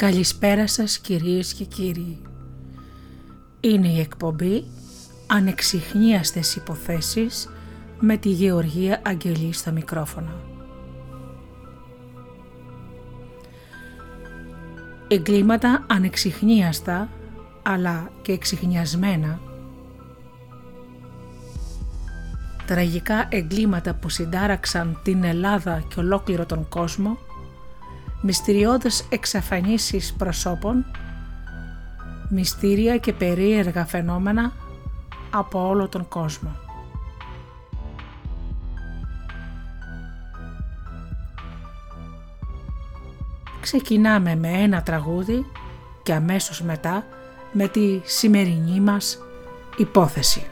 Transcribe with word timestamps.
Καλησπέρα 0.00 0.66
σας 0.66 0.98
κυρίες 0.98 1.54
και 1.54 1.64
κύριοι. 1.64 2.18
Είναι 3.60 3.88
η 3.88 4.00
εκπομπή 4.00 4.64
«Ανεξιχνίαστες 5.26 6.56
υποθέσεις» 6.56 7.48
με 7.98 8.16
τη 8.16 8.28
Γεωργία 8.28 9.02
Αγγελή 9.04 9.52
στο 9.52 9.72
μικρόφωνο. 9.72 10.32
Εγκλήματα 15.08 15.86
ανεξιχνίαστα 15.88 17.08
αλλά 17.62 18.10
και 18.22 18.32
εξιχνιασμένα 18.32 19.40
τραγικά 22.66 23.26
εγκλήματα 23.30 23.94
που 23.94 24.08
συντάραξαν 24.08 25.00
την 25.02 25.24
Ελλάδα 25.24 25.84
και 25.88 26.00
ολόκληρο 26.00 26.46
τον 26.46 26.68
κόσμο 26.68 27.18
μυστηριώδες 28.20 29.06
εξαφανίσεις 29.08 30.12
προσώπων, 30.12 30.84
μυστήρια 32.28 32.96
και 32.96 33.12
περίεργα 33.12 33.86
φαινόμενα 33.86 34.52
από 35.30 35.68
όλο 35.68 35.88
τον 35.88 36.08
κόσμο. 36.08 36.56
Ξεκινάμε 43.60 44.36
με 44.36 44.48
ένα 44.48 44.82
τραγούδι 44.82 45.46
και 46.02 46.12
αμέσως 46.12 46.62
μετά 46.62 47.04
με 47.52 47.68
τη 47.68 48.00
σημερινή 48.04 48.80
μας 48.80 49.18
υπόθεση. 49.76 50.46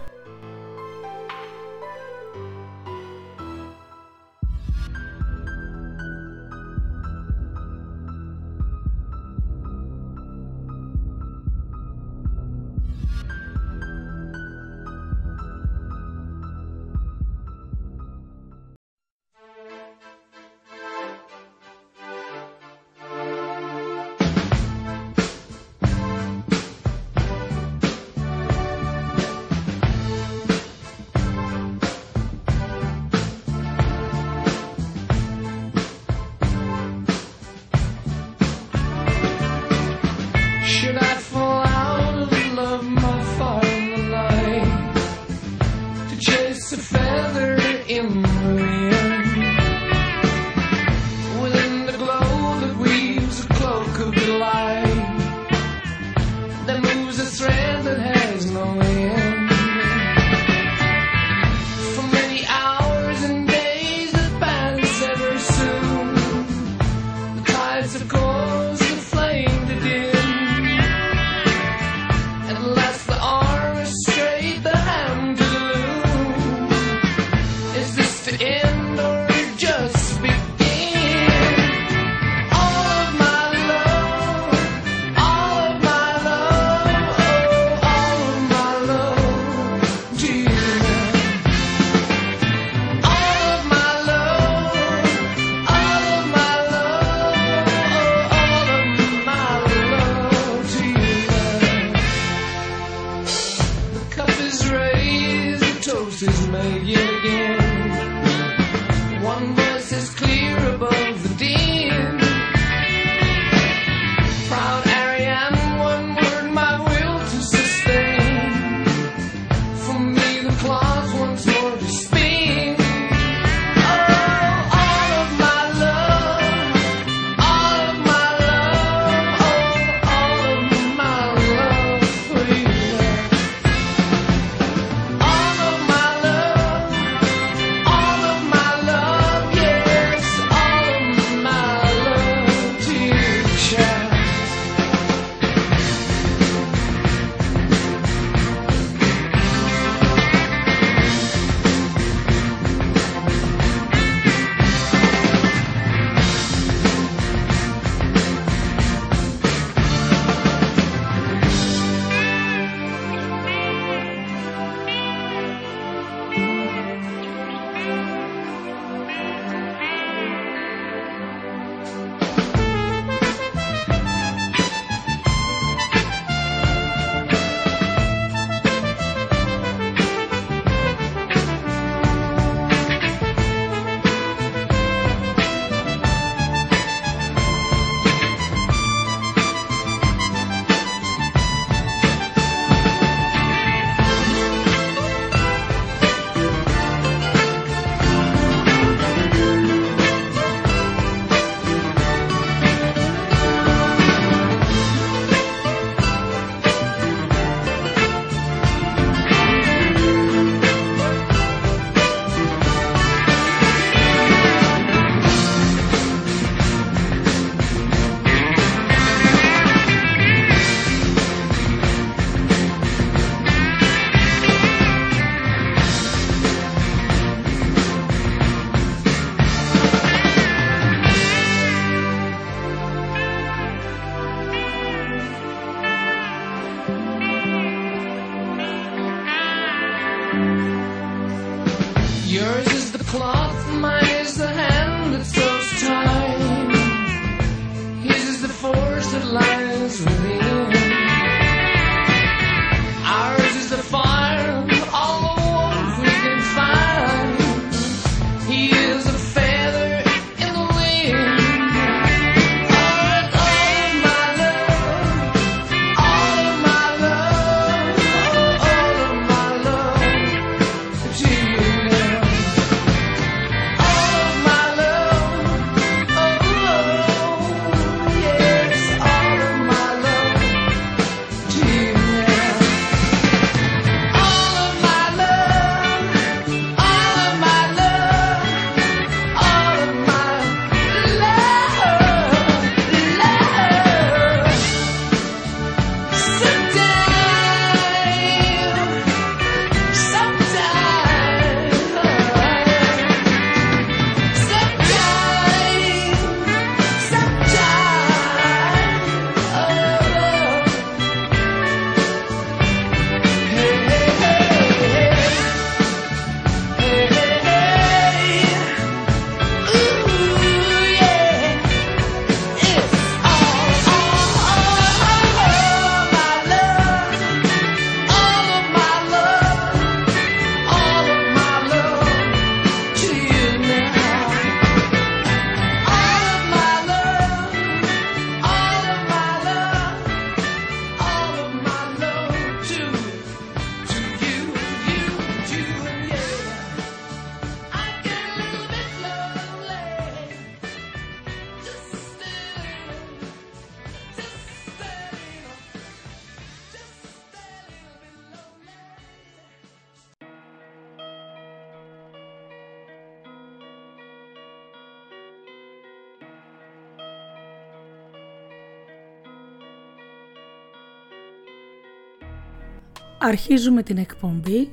Αρχίζουμε 373.29 373.83
την 373.83 373.99
εκπομπή 373.99 374.71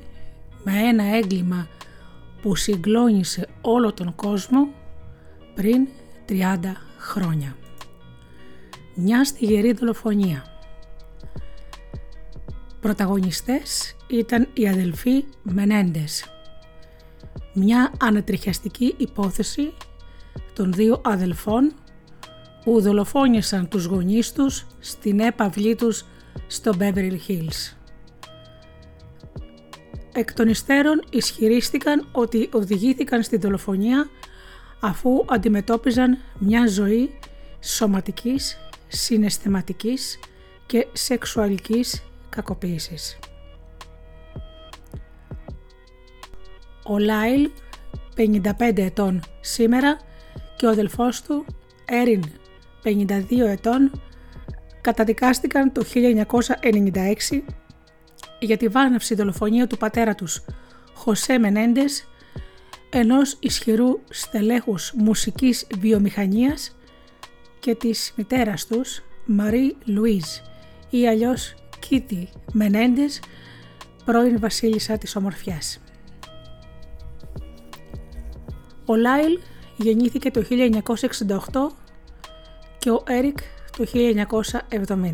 με 0.63 0.79
ένα 0.79 1.15
έγκλημα 1.15 1.67
που 2.41 2.55
συγκλώνησε 2.55 3.47
όλο 3.61 3.93
τον 3.93 4.15
κόσμο 4.15 4.67
πριν 5.55 5.87
30 6.29 6.59
χρόνια. 6.97 7.55
Μια 8.95 9.23
στιγερή 9.23 9.71
δολοφονία. 9.71 10.43
Πρωταγωνιστές 12.79 13.95
ήταν 14.07 14.47
οι 14.53 14.67
αδελφοί 14.67 15.23
Μενέντες. 15.43 16.25
Μια 17.53 17.91
ανατριχιαστική 17.99 18.93
υπόθεση 18.97 19.73
των 20.53 20.73
δύο 20.73 21.01
αδελφών 21.03 21.73
που 22.63 22.81
δολοφόνησαν 22.81 23.67
τους 23.67 23.85
γονείς 23.85 24.31
τους 24.31 24.65
στην 24.79 25.19
έπαυλή 25.19 25.75
τους 25.75 26.05
στο 26.47 26.71
Beverly 26.79 27.17
Hills. 27.27 27.75
Εκ 30.17 30.33
των 30.33 30.47
υστέρων 30.47 31.03
ισχυρίστηκαν 31.09 32.07
ότι 32.11 32.49
οδηγήθηκαν 32.51 33.23
στη 33.23 33.37
δολοφονία 33.37 34.09
αφού 34.79 35.25
αντιμετώπιζαν 35.27 36.17
μια 36.39 36.67
ζωή 36.67 37.19
σωματικής, 37.61 38.57
συναισθηματικής 38.87 40.19
και 40.65 40.87
σεξουαλικής 40.93 42.03
κακοποίησης. 42.29 43.19
Ο 46.85 46.97
Λάιλ, 46.97 47.49
55 48.15 48.83
ετών 48.83 49.19
σήμερα, 49.41 49.99
και 50.57 50.65
ο 50.65 50.69
αδελφός 50.69 51.21
του, 51.21 51.45
Έριν, 51.85 52.23
52 52.83 53.47
ετών, 53.47 54.01
καταδικάστηκαν 54.81 55.71
το 55.71 55.83
1996 55.83 57.43
για 58.45 58.57
τη 58.57 58.67
βάναυση 58.67 59.15
δολοφονία 59.15 59.67
του 59.67 59.77
πατέρα 59.77 60.15
τους, 60.15 60.41
Χωσέ 60.93 61.37
Μενέντες, 61.37 62.07
ενός 62.89 63.37
ισχυρού 63.39 63.99
στελέχους 64.09 64.93
μουσικής 64.95 65.67
βιομηχανίας 65.79 66.75
και 67.59 67.75
της 67.75 68.13
μητέρας 68.15 68.67
τους, 68.67 69.03
Μαρή 69.25 69.75
Λουίζ 69.85 70.25
ή 70.89 71.07
αλλιώς 71.07 71.55
Κίτι 71.79 72.29
Μενέντες, 72.53 73.19
πρώην 74.05 74.39
βασίλισσα 74.39 74.97
της 74.97 75.15
ομορφιάς. 75.15 75.79
Ο 78.85 78.95
Λάιλ 78.95 79.39
γεννήθηκε 79.77 80.31
το 80.31 80.41
1968 80.41 81.71
και 82.79 82.89
ο 82.89 83.03
Έρικ 83.07 83.37
το 83.77 83.85
1970. 83.85 85.13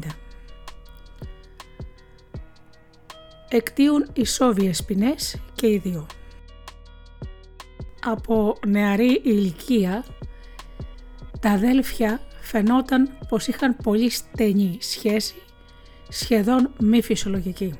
Εκτίουν 3.54 4.08
ισόβιες 4.14 4.84
ποινές 4.84 5.42
και 5.56 5.68
οι 5.68 5.78
δύο. 5.78 6.06
Από 8.06 8.58
νεαρή 8.68 9.22
ηλικία 9.24 10.06
τα 11.40 11.50
αδέλφια 11.50 12.22
φαινόταν 12.42 13.18
πως 13.28 13.48
είχαν 13.48 13.78
πολύ 13.84 14.10
στενή 14.10 14.78
σχέση, 14.82 15.36
σχεδόν 16.10 16.74
μη 16.80 17.02
φυσιολογική. 17.02 17.74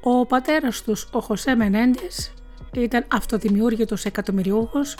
Ο 0.00 0.26
πατέρας 0.26 0.82
τους, 0.82 1.08
ο 1.12 1.20
Χωσέ 1.20 1.54
Μενέντες, 1.54 2.32
ήταν 2.74 3.04
αυτοδημιούργητος 3.12 4.04
εκατομμυριούχος 4.04 4.96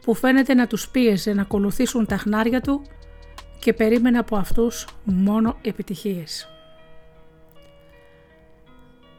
που 0.00 0.14
φαίνεται 0.14 0.54
να 0.54 0.66
τους 0.66 0.88
πίεζε 0.88 1.32
να 1.32 1.42
ακολουθήσουν 1.42 2.06
τα 2.06 2.16
χνάρια 2.16 2.60
του 2.60 2.82
και 3.58 3.72
περίμενε 3.72 4.18
από 4.18 4.36
αυτούς 4.36 4.86
μόνο 5.04 5.58
επιτυχίες. 5.62 6.48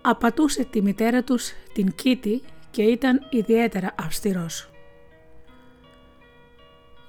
Απατούσε 0.01 0.63
τη 0.63 0.81
μητέρα 0.81 1.24
τους 1.24 1.51
την 1.74 1.96
Κίτη 1.96 2.41
και 2.72 2.81
ήταν 2.81 3.27
ιδιαίτερα 3.29 3.96
αυστηρός. 4.00 4.72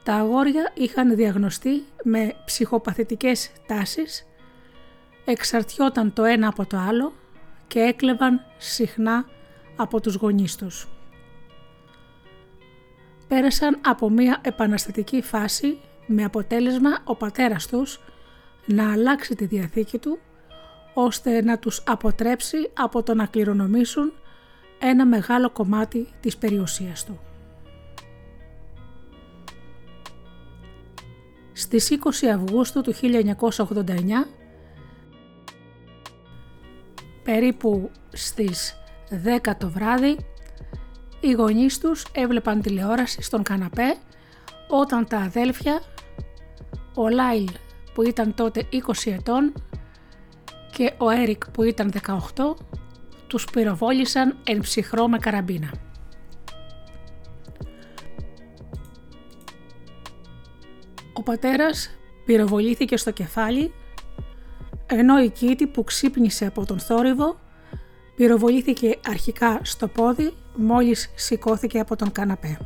Τα 0.02 0.14
αγόρια 0.14 0.72
είχαν 0.74 1.14
διαγνωστεί 1.14 1.84
με 2.02 2.34
ψυχοπαθητικές 2.44 3.50
τάσεις, 3.66 4.26
εξαρτιόταν 5.24 6.12
το 6.12 6.24
ένα 6.24 6.48
από 6.48 6.66
το 6.66 6.76
άλλο 6.76 7.12
και 7.66 7.80
έκλεβαν 7.80 8.40
συχνά 8.58 9.24
από 9.76 10.00
τους 10.00 10.14
γονείς 10.14 10.56
τους. 10.56 10.88
Πέρασαν 13.28 13.78
από 13.84 14.10
μια 14.10 14.40
επαναστατική 14.42 15.22
φάση 15.22 15.80
με 16.06 16.24
αποτέλεσμα 16.24 16.98
ο 17.04 17.16
πατέρας 17.16 17.66
τους 17.66 18.00
να 18.66 18.92
αλλάξει 18.92 19.34
τη 19.34 19.44
διαθήκη 19.46 19.98
του 19.98 20.18
ώστε 20.94 21.42
να 21.42 21.58
τους 21.58 21.82
αποτρέψει 21.86 22.70
από 22.74 23.02
το 23.02 23.14
να 23.14 23.26
κληρονομήσουν 23.26 24.12
ένα 24.78 25.06
μεγάλο 25.06 25.50
κομμάτι 25.50 26.08
της 26.20 26.36
περιουσίας 26.36 27.04
του. 27.04 27.20
Στις 31.52 31.98
20 32.22 32.26
Αυγούστου 32.26 32.80
του 32.80 32.94
1989, 32.94 34.26
περίπου 37.22 37.90
στις 38.12 38.76
10 39.44 39.56
το 39.58 39.68
βράδυ, 39.68 40.16
οι 41.20 41.32
γονείς 41.32 41.78
τους 41.78 42.06
έβλεπαν 42.12 42.60
τηλεόραση 42.60 43.22
στον 43.22 43.42
καναπέ 43.42 43.96
όταν 44.68 45.06
τα 45.06 45.18
αδέλφια, 45.18 45.82
ο 46.94 47.08
Λάιλ 47.08 47.48
που 47.94 48.02
ήταν 48.02 48.34
τότε 48.34 48.66
20 48.72 49.12
ετών 49.12 49.52
και 50.72 50.92
ο 50.98 51.10
Έρικ 51.10 51.50
που 51.50 51.62
ήταν 51.62 51.92
18, 52.36 52.54
τους 53.26 53.44
πυροβόλησαν 53.52 54.36
εν 54.44 54.60
ψυχρό 54.60 55.08
με 55.08 55.18
καραμπίνα. 55.18 55.70
Ο 61.12 61.22
πατέρας 61.22 61.90
πυροβολήθηκε 62.24 62.96
στο 62.96 63.10
κεφάλι, 63.10 63.72
ενώ 64.86 65.22
η 65.22 65.30
Κίτη 65.30 65.66
που 65.66 65.84
ξύπνησε 65.84 66.46
από 66.46 66.66
τον 66.66 66.78
θόρυβο 66.78 67.40
πυροβολήθηκε 68.14 68.98
αρχικά 69.06 69.60
στο 69.62 69.88
πόδι 69.88 70.32
μόλις 70.56 71.12
σηκώθηκε 71.14 71.78
από 71.78 71.96
τον 71.96 72.12
καναπέ. 72.12 72.58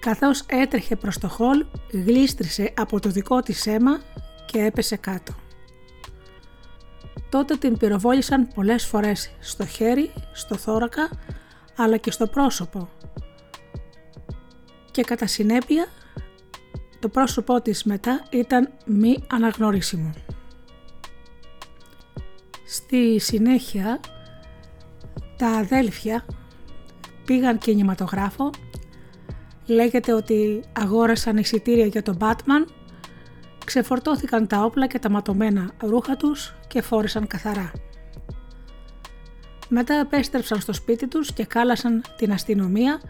Καθώς 0.00 0.44
έτρεχε 0.46 0.96
προς 0.96 1.18
το 1.18 1.28
χολ, 1.28 1.66
γλίστρισε 1.92 2.72
από 2.76 3.00
το 3.00 3.08
δικό 3.08 3.40
της 3.40 3.66
αίμα 3.66 4.00
και 4.46 4.58
έπεσε 4.58 4.96
κάτω. 4.96 5.34
Τότε 7.28 7.56
την 7.56 7.76
πυροβόλησαν 7.76 8.48
πολλές 8.54 8.86
φορές 8.86 9.30
στο 9.40 9.66
χέρι, 9.66 10.12
στο 10.32 10.56
θώρακα, 10.56 11.10
αλλά 11.76 11.96
και 11.96 12.10
στο 12.10 12.26
πρόσωπο. 12.26 12.88
Και 14.90 15.02
κατά 15.02 15.26
συνέπεια, 15.26 15.86
το 16.98 17.08
πρόσωπό 17.08 17.60
της 17.60 17.84
μετά 17.84 18.22
ήταν 18.30 18.70
μη 18.84 19.16
αναγνωρίσιμο. 19.30 20.12
Στη 22.66 23.18
συνέχεια 23.18 24.00
τα 25.36 25.48
αδέλφια 25.48 26.24
πήγαν 27.24 27.58
κινηματογράφο, 27.58 28.50
λέγεται 29.66 30.12
ότι 30.12 30.62
αγόρασαν 30.72 31.36
εισιτήρια 31.36 31.86
για 31.86 32.02
τον 32.02 32.16
Batman, 32.20 32.64
ξεφορτώθηκαν 33.68 34.46
τα 34.46 34.64
όπλα 34.64 34.86
και 34.86 34.98
τα 34.98 35.10
ματωμένα 35.10 35.70
ρούχα 35.82 36.16
τους 36.16 36.54
και 36.68 36.82
φόρεσαν 36.82 37.26
καθαρά. 37.26 37.72
Μετά 39.68 39.94
επέστρεψαν 39.94 40.60
στο 40.60 40.72
σπίτι 40.72 41.08
τους 41.08 41.32
και 41.32 41.44
κάλασαν 41.44 42.02
την 42.16 42.32
αστυνομία 42.32 43.00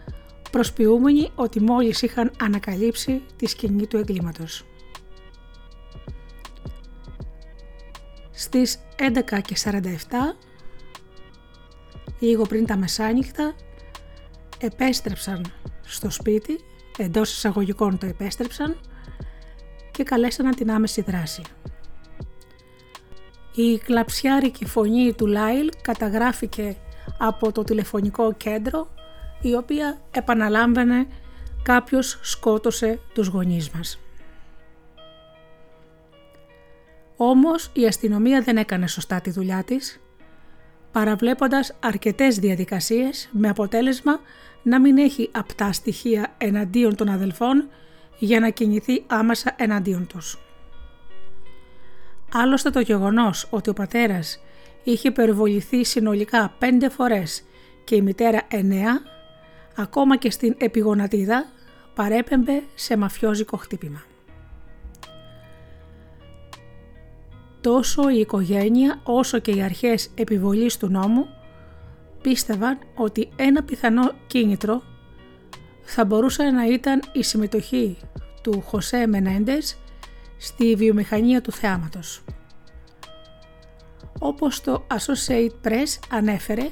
προσποιούμενοι 0.51 1.29
ότι 1.35 1.61
μόλις 1.61 2.01
είχαν 2.01 2.31
ανακαλύψει 2.41 3.21
τη 3.35 3.45
σκηνή 3.45 3.87
του 3.87 3.97
εγκλήματος. 3.97 4.65
Στις 8.31 8.79
11.47, 8.97 10.35
λίγο 12.19 12.43
πριν 12.43 12.65
τα 12.65 12.77
μεσάνυχτα, 12.77 13.53
επέστρεψαν 14.59 15.45
στο 15.81 16.09
σπίτι, 16.09 16.59
εντός 16.97 17.31
εισαγωγικών 17.31 17.97
το 17.97 18.05
επέστρεψαν 18.05 18.77
και 19.99 20.05
καλέσαν 20.05 20.55
την 20.55 20.71
άμεση 20.71 21.01
δράση. 21.01 21.41
Η 23.55 23.77
κλαψιάρικη 23.77 24.65
φωνή 24.65 25.13
του 25.13 25.27
Λάιλ 25.27 25.69
καταγράφηκε 25.81 26.75
από 27.17 27.51
το 27.51 27.63
τηλεφωνικό 27.63 28.33
κέντρο 28.33 28.87
η 29.41 29.55
οποία 29.55 30.01
επαναλάμβανε 30.11 31.07
«κάποιος 31.63 32.19
σκότωσε 32.21 32.99
τους 33.13 33.27
γονείς 33.27 33.69
μας». 33.69 33.99
Όμως 37.15 37.69
η 37.73 37.85
αστυνομία 37.85 38.41
δεν 38.41 38.57
έκανε 38.57 38.87
σωστά 38.87 39.21
τη 39.21 39.29
δουλειά 39.29 39.63
της, 39.63 39.99
παραβλέποντας 40.91 41.75
αρκετές 41.79 42.39
διαδικασίες 42.39 43.29
με 43.31 43.49
αποτέλεσμα 43.49 44.19
να 44.63 44.79
μην 44.79 44.97
έχει 44.97 45.29
απτά 45.31 45.71
στοιχεία 45.71 46.33
εναντίον 46.37 46.95
των 46.95 47.09
αδελφών 47.09 47.69
για 48.19 48.39
να 48.39 48.49
κινηθεί 48.49 49.03
άμεσα 49.07 49.53
εναντίον 49.57 50.07
τους. 50.07 50.39
Άλλωστε 52.33 52.69
το 52.69 52.79
γεγονός 52.79 53.47
ότι 53.49 53.69
ο 53.69 53.73
πατέρας 53.73 54.39
είχε 54.83 55.11
περιβοληθεί 55.11 55.83
συνολικά 55.83 56.53
πέντε 56.59 56.89
φορές 56.89 57.43
και 57.83 57.95
η 57.95 58.01
μητέρα 58.01 58.41
εννέα, 58.47 59.01
ακόμα 59.75 60.17
και 60.17 60.31
στην 60.31 60.55
επιγονατίδα 60.57 61.45
παρέπεμπε 61.95 62.63
σε 62.75 62.97
μαφιόζικο 62.97 63.57
χτύπημα. 63.57 64.03
Τόσο 67.61 68.09
η 68.09 68.19
οικογένεια 68.19 68.99
όσο 69.03 69.39
και 69.39 69.51
οι 69.51 69.61
αρχές 69.61 70.09
επιβολής 70.15 70.77
του 70.77 70.87
νόμου 70.87 71.25
πίστευαν 72.21 72.79
ότι 72.95 73.29
ένα 73.35 73.63
πιθανό 73.63 74.11
κίνητρο 74.27 74.81
θα 75.91 76.05
μπορούσε 76.05 76.43
να 76.43 76.65
ήταν 76.65 77.01
η 77.11 77.23
συμμετοχή 77.23 77.97
του 78.41 78.61
Χωσέ 78.65 79.07
Μενέντες 79.07 79.77
στη 80.37 80.75
βιομηχανία 80.75 81.41
του 81.41 81.51
θεάματος. 81.51 82.23
Όπως 84.19 84.61
το 84.61 84.85
Associate 84.87 85.67
Press 85.67 85.99
ανέφερε, 86.09 86.69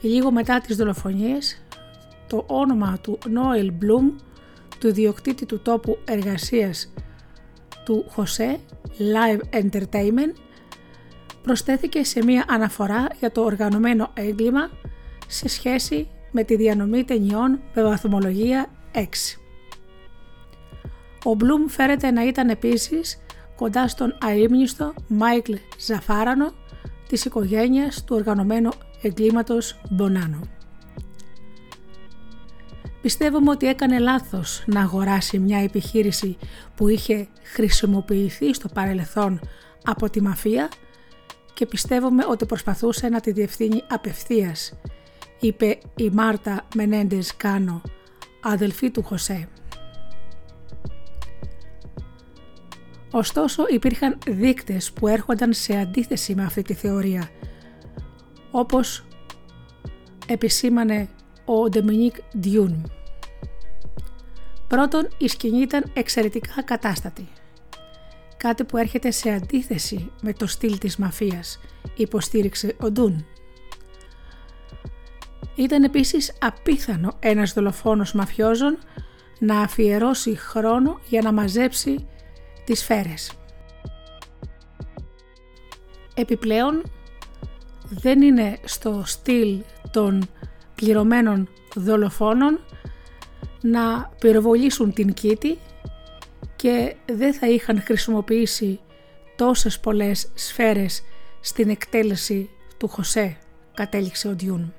λίγο 0.00 0.30
μετά 0.30 0.60
τις 0.60 0.76
δολοφονίες, 0.76 1.62
το 2.26 2.44
όνομα 2.46 2.98
του 3.02 3.18
Noel 3.24 3.66
Bloom, 3.66 4.22
του 4.78 4.92
διοκτήτη 4.92 5.46
του 5.46 5.60
τόπου 5.60 5.98
εργασίας 6.04 6.92
του 7.84 8.04
Χωσέ 8.08 8.58
Live 8.98 9.62
Entertainment, 9.62 10.34
προσθέθηκε 11.42 12.04
σε 12.04 12.24
μία 12.24 12.44
αναφορά 12.48 13.06
για 13.18 13.32
το 13.32 13.40
οργανωμένο 13.40 14.10
έγκλημα 14.14 14.70
σε 15.26 15.48
σχέση 15.48 16.08
με 16.30 16.44
τη 16.44 16.56
διανομή 16.56 17.04
ταινιών 17.04 17.60
με 17.74 17.82
βαθμολογία 17.82 18.66
6. 18.94 19.00
Ο 21.24 21.34
Μπλουμ 21.34 21.66
φέρεται 21.66 22.10
να 22.10 22.26
ήταν 22.26 22.48
επίσης 22.48 23.18
κοντά 23.56 23.88
στον 23.88 24.18
αείμνηστο 24.22 24.94
Μάικλ 25.08 25.52
Ζαφάρανο 25.78 26.52
της 27.08 27.24
οικογένειας 27.24 28.04
του 28.04 28.16
οργανωμένου 28.16 28.70
εγκλήματος 29.02 29.80
Μπονάνο. 29.90 30.40
Πιστεύουμε 33.02 33.50
ότι 33.50 33.66
έκανε 33.66 33.98
λάθος 33.98 34.62
να 34.66 34.80
αγοράσει 34.80 35.38
μια 35.38 35.58
επιχείρηση 35.58 36.36
που 36.74 36.88
είχε 36.88 37.28
χρησιμοποιηθεί 37.42 38.54
στο 38.54 38.68
παρελθόν 38.68 39.40
από 39.84 40.10
τη 40.10 40.22
μαφία 40.22 40.68
και 41.54 41.66
πιστεύουμε 41.66 42.24
ότι 42.28 42.46
προσπαθούσε 42.46 43.08
να 43.08 43.20
τη 43.20 43.32
διευθύνει 43.32 43.82
απευθείας, 43.88 44.72
είπε 45.40 45.78
η 45.96 46.10
Μάρτα 46.10 46.66
Μενέντες 46.74 47.36
Κάνο, 47.36 47.82
αδελφή 48.42 48.90
του 48.90 49.02
Χωσέ. 49.02 49.48
Ωστόσο 53.10 53.64
υπήρχαν 53.68 54.18
δείκτες 54.26 54.92
που 54.92 55.08
έρχονταν 55.08 55.52
σε 55.52 55.76
αντίθεση 55.76 56.34
με 56.34 56.44
αυτή 56.44 56.62
τη 56.62 56.74
θεωρία, 56.74 57.28
όπως 58.50 59.06
επισήμανε 60.26 61.08
ο 61.44 61.68
Ντεμινίκ 61.68 62.16
Διούν. 62.32 62.92
Πρώτον, 64.68 65.08
η 65.18 65.28
σκηνή 65.28 65.60
ήταν 65.60 65.90
εξαιρετικά 65.92 66.62
ακατάστατη. 66.62 67.28
Κάτι 68.36 68.64
που 68.64 68.76
έρχεται 68.76 69.10
σε 69.10 69.30
αντίθεση 69.30 70.10
με 70.22 70.32
το 70.32 70.46
στυλ 70.46 70.78
της 70.78 70.96
μαφίας, 70.96 71.60
υποστήριξε 71.96 72.76
ο 72.80 72.90
Ντούν. 72.90 73.26
Ήταν 75.58 75.82
επίσης 75.82 76.32
απίθανο 76.40 77.16
ένας 77.20 77.52
δολοφόνος 77.52 78.12
μαφιόζων 78.12 78.78
να 79.38 79.60
αφιερώσει 79.60 80.36
χρόνο 80.36 81.00
για 81.08 81.22
να 81.22 81.32
μαζέψει 81.32 82.06
τις 82.64 82.78
σφαίρες. 82.78 83.32
Επιπλέον, 86.14 86.82
δεν 87.88 88.22
είναι 88.22 88.58
στο 88.64 89.02
στυλ 89.06 89.62
των 89.90 90.28
πληρωμένων 90.74 91.48
δολοφόνων 91.74 92.60
να 93.60 94.10
πυροβολήσουν 94.18 94.92
την 94.92 95.12
κήτη 95.12 95.58
και 96.56 96.96
δεν 97.06 97.34
θα 97.34 97.48
είχαν 97.48 97.82
χρησιμοποιήσει 97.82 98.80
τόσες 99.36 99.80
πολλές 99.80 100.30
σφαίρες 100.34 101.02
στην 101.40 101.68
εκτέλεση 101.68 102.50
του 102.76 102.88
Χωσέ, 102.88 103.36
κατέληξε 103.74 104.28
ο 104.28 104.34
Ντιούν. 104.34 104.72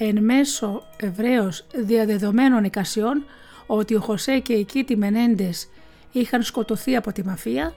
Εν 0.00 0.24
μέσω 0.24 0.82
ευρέως 0.96 1.66
διαδεδομένων 1.74 2.64
εικασιών 2.64 3.24
ότι 3.66 3.94
ο 3.94 4.00
Χωσέ 4.00 4.38
και 4.38 4.52
η 4.52 4.64
Κίτη 4.64 4.96
Μενέντες 4.96 5.68
είχαν 6.12 6.42
σκοτωθεί 6.42 6.96
από 6.96 7.12
τη 7.12 7.24
μαφία, 7.24 7.74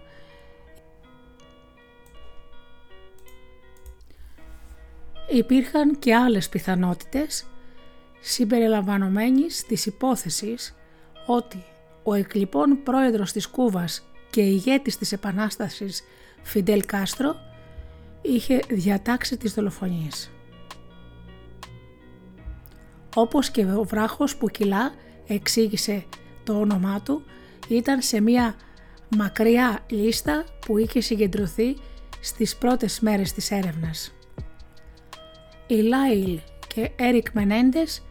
υπήρχαν 5.29 5.99
και 5.99 6.15
άλλες 6.15 6.49
πιθανότητες 6.49 7.45
συμπεριλαμβανομένης 8.19 9.65
της 9.65 9.85
υπόθεσης 9.85 10.75
ότι 11.25 11.63
ο 12.03 12.13
εκλειπών 12.13 12.83
πρόεδρος 12.83 13.31
της 13.31 13.47
Κούβας 13.47 14.05
και 14.29 14.41
ηγέτης 14.41 14.97
της 14.97 15.11
Επανάστασης 15.11 16.03
Φιντέλ 16.41 16.85
Κάστρο 16.85 17.35
είχε 18.21 18.59
διατάξει 18.69 19.37
τις 19.37 19.53
δολοφονίες. 19.53 20.31
Όπως 23.15 23.49
και 23.49 23.65
ο 23.65 23.83
βράχος 23.83 24.35
που 24.35 24.47
κυλά 24.47 24.91
εξήγησε 25.27 26.05
το 26.43 26.59
όνομά 26.59 27.01
του 27.01 27.23
ήταν 27.67 28.01
σε 28.01 28.21
μια 28.21 28.55
μακριά 29.17 29.79
λίστα 29.89 30.45
που 30.65 30.77
είχε 30.77 31.01
συγκεντρωθεί 31.01 31.77
στις 32.19 32.55
πρώτες 32.55 32.99
μέρες 32.99 33.33
της 33.33 33.51
έρευνας. 33.51 34.13
Οι 35.67 35.75
Λάιλ 35.75 36.39
και 36.67 36.91
Έρικ 36.95 37.27
Μενέντες 37.33 38.03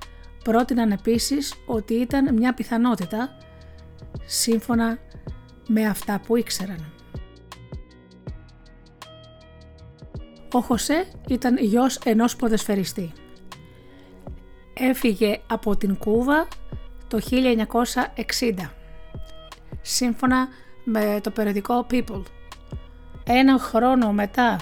πρότειναν 0.45 0.91
επίσης 0.91 1.55
ότι 1.67 1.95
ήταν 1.95 2.35
μια 2.35 2.55
πιθανότητα 2.55 3.37
σύμφωνα 4.27 4.99
με 5.69 5.87
αυτά 5.87 6.21
που 6.27 6.37
ήξεραν. 6.37 6.93
Ο 10.53 10.61
Χωσέ 10.61 11.07
ήταν 11.29 11.57
γιος 11.59 11.99
ενός 12.05 12.37
ποδεσφαιριστή. 12.37 13.13
Έφυγε 14.83 15.41
από 15.47 15.77
την 15.77 15.97
Κούβα 15.97 16.49
το 17.09 17.21
1960, 18.39 18.53
σύμφωνα 19.81 20.49
με 20.85 21.21
το 21.23 21.31
περιοδικό 21.31 21.87
People. 21.91 22.23
Ένα 23.25 23.59
χρόνο 23.59 24.13
μετά 24.13 24.61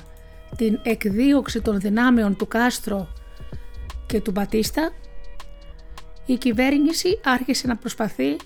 την 0.56 0.80
εκδίωξη 0.82 1.60
των 1.60 1.80
δυνάμεων 1.80 2.37
του 2.37 2.48
Κάστρο 2.48 3.08
και 4.06 4.20
του 4.20 4.30
Μπατίστα, 4.30 4.90
η 6.26 6.37
κυβέρνηση 6.37 7.20
άρχισε 7.25 7.66
να 7.66 7.76
προσπαθεί 7.76 8.37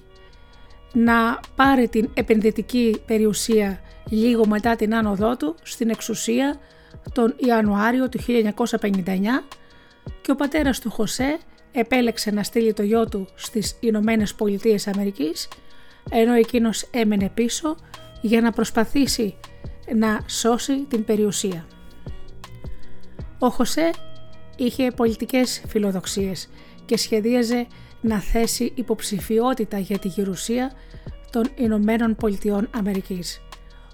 να 0.92 1.40
πάρει 1.56 1.88
την 1.88 2.10
επενδυτική 2.14 3.02
περιουσία 3.06 3.80
λίγο 4.08 4.46
μετά 4.46 4.76
την 4.76 4.94
άνοδό 4.94 5.36
του 5.36 5.54
στην 5.62 5.90
εξουσία 5.90 6.58
τον 7.12 7.34
Ιανουάριο 7.36 8.08
του 8.08 8.20
1959 8.26 9.44
και 10.20 10.30
ο 10.30 10.34
πατέρας 10.34 10.80
του 10.80 10.90
Χωσέ 10.90 11.38
επέλεξε 11.72 12.30
να 12.30 12.42
στείλει 12.42 12.72
το 12.72 12.82
γιο 12.82 13.08
του 13.08 13.28
στις 13.34 13.76
Ηνωμένες 13.80 14.34
Πολιτείες 14.34 14.86
Αμερικής 14.86 15.48
ενώ 16.10 16.32
εκείνος 16.32 16.82
έμενε 16.90 17.30
πίσω 17.34 17.76
για 18.20 18.40
να 18.40 18.52
προσπαθήσει 18.52 19.36
να 19.94 20.20
σώσει 20.26 20.84
την 20.88 21.04
περιουσία. 21.04 21.66
Ο 23.38 23.48
Χωσέ 23.48 23.90
είχε 24.56 24.90
πολιτικές 24.90 25.62
φιλοδοξίες 25.68 26.48
και 26.84 26.96
σχεδίαζε 26.96 27.66
να 28.00 28.18
θέσει 28.18 28.72
υποψηφιότητα 28.74 29.78
για 29.78 29.98
τη 29.98 30.08
γερουσία 30.08 30.72
των 31.30 31.50
Ηνωμένων 31.54 32.16
Πολιτειών 32.16 32.68
Αμερικής 32.76 33.40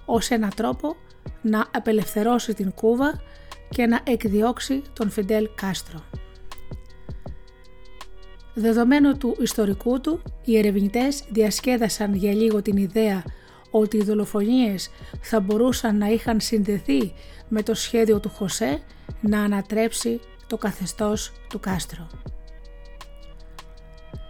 ως 0.05 0.29
ένα 0.29 0.49
τρόπο 0.49 0.95
να 1.41 1.67
απελευθερώσει 1.73 2.53
την 2.53 2.71
Κούβα 2.71 3.21
και 3.69 3.85
να 3.85 3.99
εκδιώξει 4.03 4.81
τον 4.93 5.09
Φιντέλ 5.09 5.49
Κάστρο. 5.55 6.08
Δεδομένου 8.59 9.17
του 9.17 9.35
ιστορικού 9.39 10.01
του, 10.01 10.21
οι 10.45 10.57
ερευνητές 10.57 11.23
διασκέδασαν 11.29 12.13
για 12.13 12.33
λίγο 12.33 12.61
την 12.61 12.77
ιδέα 12.77 13.23
ότι 13.71 13.97
οι 13.97 14.03
δολοφονίες 14.03 14.89
θα 15.21 15.39
μπορούσαν 15.39 15.97
να 15.97 16.07
είχαν 16.07 16.39
συνδεθεί 16.39 17.13
με 17.47 17.63
το 17.63 17.73
σχέδιο 17.73 18.19
του 18.19 18.29
Χωσέ 18.29 18.81
να 19.21 19.43
ανατρέψει 19.43 20.19
το 20.47 20.57
καθεστώς 20.57 21.31
του 21.49 21.59
Κάστρο. 21.59 22.07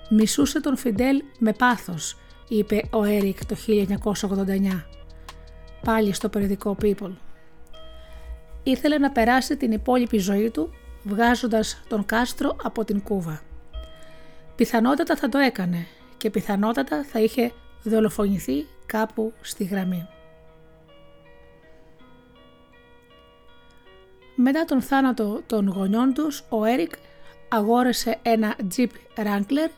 «Μισούσε 0.09 0.62
τον 0.62 0.77
Φιντέλ 0.77 1.24
με 1.39 1.53
πάθος», 1.53 2.17
είπε 2.48 2.81
ο 2.91 3.03
Έρικ 3.03 3.45
το 3.45 3.55
1989, 3.55 4.86
πάλι 5.83 6.13
στο 6.13 6.29
περιοδικό 6.29 6.77
People. 6.81 7.12
Ήθελε 8.63 8.98
να 8.98 9.11
περάσει 9.11 9.57
την 9.57 9.72
υπόλοιπη 9.72 10.18
ζωή 10.18 10.50
του 10.50 10.70
βγάζοντας 11.03 11.81
τον 11.87 12.05
Κάστρο 12.05 12.55
από 12.63 12.85
την 12.85 13.01
Κούβα. 13.03 13.49
Πιθανότατα 14.59 15.15
θα 15.15 15.29
το 15.29 15.37
έκανε 15.37 15.87
και 16.17 16.29
πιθανότατα 16.29 17.03
θα 17.03 17.19
είχε 17.19 17.51
δολοφονηθεί 17.83 18.65
κάπου 18.85 19.33
στη 19.41 19.63
γραμμή. 19.63 20.07
Μετά 24.35 24.65
τον 24.65 24.81
θάνατο 24.81 25.41
των 25.45 25.67
γονιών 25.67 26.13
τους, 26.13 26.43
ο 26.50 26.65
Έρικ 26.65 26.91
αγόρεσε 27.50 28.19
ένα 28.22 28.55
Jeep 28.75 28.89
Wrangler 29.15 29.69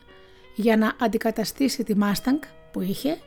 για 0.55 0.77
να 0.77 0.93
αντικαταστήσει 0.99 1.83
τη 1.83 1.93
Mustang 2.01 2.39
που 2.71 2.81
είχε 2.81 3.17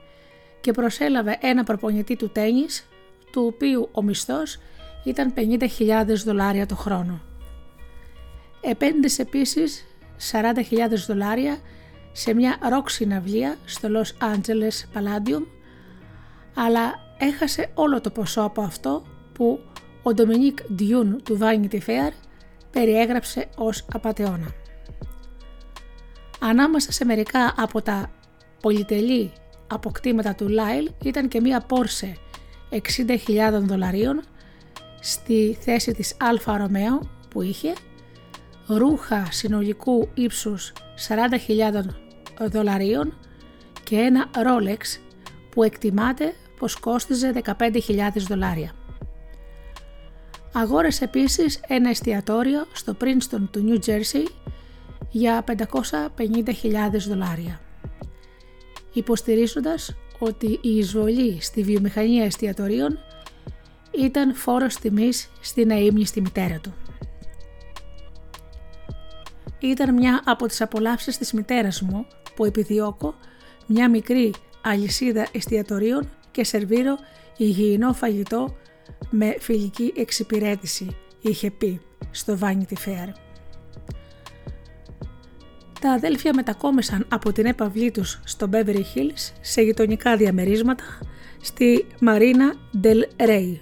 και 0.60 0.72
προσέλαβε 0.72 1.38
ένα 1.40 1.64
προπονητή 1.64 2.16
του 2.16 2.30
τένις, 2.30 2.88
του 3.32 3.52
οποίου 3.54 3.88
ο 3.92 4.02
μισθός 4.02 4.58
ήταν 5.04 5.34
50.000 5.36 6.04
δολάρια 6.24 6.66
το 6.66 6.76
χρόνο. 6.76 7.20
Επένδυσε 8.60 9.22
επίσης 9.22 9.84
40.000 10.32 10.88
δολάρια 11.06 11.58
σε 12.12 12.34
μια 12.34 12.58
ροκ 12.70 12.90
συναυλία 12.90 13.56
στο 13.64 13.88
Los 13.92 14.24
Angeles 14.24 14.98
Palladium, 14.98 15.46
αλλά 16.54 16.94
έχασε 17.18 17.70
όλο 17.74 18.00
το 18.00 18.10
ποσό 18.10 18.42
από 18.42 18.62
αυτό 18.62 19.06
που 19.32 19.60
ο 20.02 20.14
Ντομινίκ 20.14 20.58
Ντιούν 20.72 21.22
του 21.22 21.38
Vanity 21.40 21.78
Fair 21.86 22.12
περιέγραψε 22.70 23.48
ως 23.56 23.86
απατεώνα. 23.92 24.52
Ανάμεσα 26.40 26.92
σε 26.92 27.04
μερικά 27.04 27.54
από 27.56 27.82
τα 27.82 28.10
πολυτελή 28.60 29.32
αποκτήματα 29.66 30.34
του 30.34 30.48
Λάιλ 30.48 30.90
ήταν 31.02 31.28
και 31.28 31.40
μία 31.40 31.66
Porsche 31.68 32.12
60.000 32.70 33.60
δολαρίων 33.60 34.22
στη 35.00 35.58
θέση 35.60 35.92
της 35.92 36.16
Alfa 36.20 36.56
Romeo 36.56 37.10
που 37.30 37.42
είχε, 37.42 37.72
ρούχα 38.66 39.28
συνολικού 39.30 40.08
ύψους 40.14 40.72
40.000 41.08 41.84
δολαρίων 42.50 43.18
και 43.84 43.96
ένα 43.96 44.30
Rolex 44.34 45.00
που 45.50 45.62
εκτιμάται 45.62 46.32
πως 46.58 46.76
κόστιζε 46.76 47.32
15.000 47.44 47.72
δολάρια. 48.28 48.72
Αγόρασε 50.52 51.04
επίσης 51.04 51.60
ένα 51.66 51.90
εστιατόριο 51.90 52.66
στο 52.72 52.96
Princeton 53.00 53.48
του 53.50 53.64
New 53.68 53.88
Jersey 53.88 54.26
για 55.10 55.44
550.000 55.46 55.56
δολάρια. 57.08 57.60
Υποστηρίζοντας 58.92 59.96
ότι 60.18 60.58
η 60.62 60.76
εισβολή 60.76 61.38
στη 61.40 61.62
βιομηχανία 61.62 62.24
εστιατορίων 62.24 62.98
ήταν 63.90 64.34
φόρος 64.34 64.76
τιμής 64.76 65.30
στην 65.40 65.70
αείμνηστη 65.70 66.20
μητέρα 66.20 66.58
του. 66.58 66.74
Ήταν 69.64 69.94
μια 69.94 70.22
από 70.24 70.46
τις 70.46 70.60
απολαύσεις 70.60 71.18
της 71.18 71.32
μητέρας 71.32 71.82
μου 71.82 72.06
που 72.34 72.44
επιδιώκω 72.44 73.14
μια 73.66 73.90
μικρή 73.90 74.34
αλυσίδα 74.62 75.26
εστιατορίων 75.32 76.10
και 76.30 76.44
σερβίρω 76.44 76.96
υγιεινό 77.36 77.92
φαγητό 77.92 78.56
με 79.10 79.36
φιλική 79.40 79.92
εξυπηρέτηση, 79.96 80.96
είχε 81.20 81.50
πει 81.50 81.80
στο 82.10 82.38
Vanity 82.40 82.74
Fair. 82.86 83.08
Τα 85.80 85.90
αδέλφια 85.90 86.34
μετακόμισαν 86.34 87.06
από 87.08 87.32
την 87.32 87.46
έπαυλή 87.46 87.90
τους 87.90 88.20
στο 88.24 88.48
Beverly 88.52 88.84
Hills 88.94 89.32
σε 89.40 89.62
γειτονικά 89.62 90.16
διαμερίσματα 90.16 90.84
στη 91.40 91.86
Marina 92.00 92.76
Del 92.84 93.26
Rey. 93.28 93.58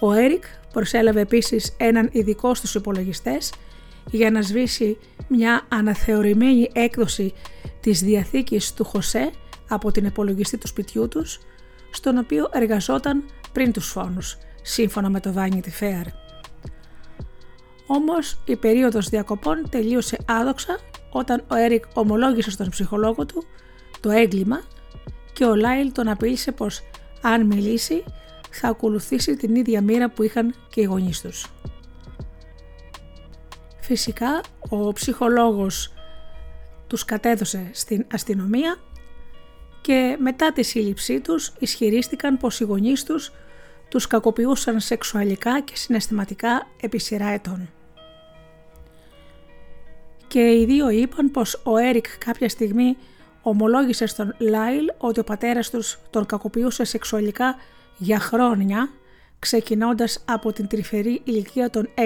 Ο 0.00 0.12
Έρικ 0.12 0.44
προσέλαβε 0.72 1.20
επίσης 1.20 1.74
έναν 1.76 2.08
ειδικό 2.12 2.54
στους 2.54 2.74
υπολογιστές 2.74 3.52
για 4.10 4.30
να 4.30 4.42
σβήσει 4.42 4.98
μια 5.28 5.66
αναθεωρημένη 5.68 6.70
έκδοση 6.72 7.32
της 7.80 8.02
διαθήκης 8.02 8.74
του 8.74 8.84
Χωσέ 8.84 9.30
από 9.68 9.90
την 9.90 10.04
υπολογιστή 10.04 10.58
του 10.58 10.66
σπιτιού 10.66 11.08
τους, 11.08 11.40
στον 11.90 12.18
οποίο 12.18 12.48
εργαζόταν 12.52 13.24
πριν 13.52 13.72
τους 13.72 13.86
φόνους, 13.86 14.38
σύμφωνα 14.62 15.08
με 15.10 15.20
το 15.20 15.34
Vanity 15.36 15.80
Fair. 15.80 16.04
Όμως 17.86 18.38
η 18.44 18.56
περίοδος 18.56 19.08
διακοπών 19.08 19.68
τελείωσε 19.70 20.18
άδοξα 20.26 20.78
όταν 21.10 21.44
ο 21.50 21.54
Έρικ 21.54 21.84
ομολόγησε 21.94 22.50
στον 22.50 22.68
ψυχολόγο 22.68 23.26
του 23.26 23.44
το 24.00 24.10
έγκλημα 24.10 24.60
και 25.32 25.44
ο 25.44 25.54
Λάιλ 25.54 25.92
τον 25.92 26.08
απείλησε 26.08 26.52
πως 26.52 26.80
αν 27.22 27.46
μιλήσει 27.46 28.04
θα 28.50 28.68
ακολουθήσει 28.68 29.36
την 29.36 29.54
ίδια 29.54 29.80
μοίρα 29.80 30.10
που 30.10 30.22
είχαν 30.22 30.54
και 30.68 30.80
οι 30.80 30.84
γονείς 30.84 31.20
τους. 31.20 31.46
Φυσικά 33.84 34.40
ο 34.68 34.92
ψυχολόγος 34.92 35.92
τους 36.86 37.04
κατέδωσε 37.04 37.70
στην 37.72 38.06
αστυνομία 38.12 38.76
και 39.80 40.16
μετά 40.20 40.52
τη 40.52 40.62
σύλληψή 40.62 41.20
τους 41.20 41.52
ισχυρίστηκαν 41.58 42.36
πως 42.36 42.60
οι 42.60 42.64
γονείς 42.64 43.04
τους 43.04 43.32
τους 43.88 44.06
κακοποιούσαν 44.06 44.80
σεξουαλικά 44.80 45.60
και 45.60 45.76
συναισθηματικά 45.76 46.66
επί 46.80 46.98
σειρά 46.98 47.26
ετών. 47.26 47.70
Και 50.26 50.40
οι 50.40 50.64
δύο 50.64 50.90
είπαν 50.90 51.30
πως 51.30 51.60
ο 51.64 51.76
Έρικ 51.76 52.18
κάποια 52.18 52.48
στιγμή 52.48 52.96
ομολόγησε 53.42 54.06
στον 54.06 54.34
Λάιλ 54.38 54.92
ότι 54.98 55.20
ο 55.20 55.24
πατέρας 55.24 55.70
τους 55.70 55.98
τον 56.10 56.26
κακοποιούσε 56.26 56.84
σεξουαλικά 56.84 57.56
για 57.96 58.18
χρόνια 58.18 58.88
ξεκινώντας 59.38 60.24
από 60.24 60.52
την 60.52 60.66
τρυφερή 60.66 61.20
ηλικία 61.24 61.70
των 61.70 61.88
6 61.94 62.02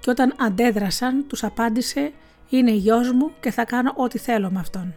και 0.00 0.10
όταν 0.10 0.34
αντέδρασαν 0.38 1.26
τους 1.26 1.44
απάντησε 1.44 2.12
«Είναι 2.48 2.70
γιος 2.70 3.12
μου 3.12 3.30
και 3.40 3.50
θα 3.50 3.64
κάνω 3.64 3.92
ό,τι 3.96 4.18
θέλω 4.18 4.50
με 4.50 4.58
αυτόν». 4.58 4.94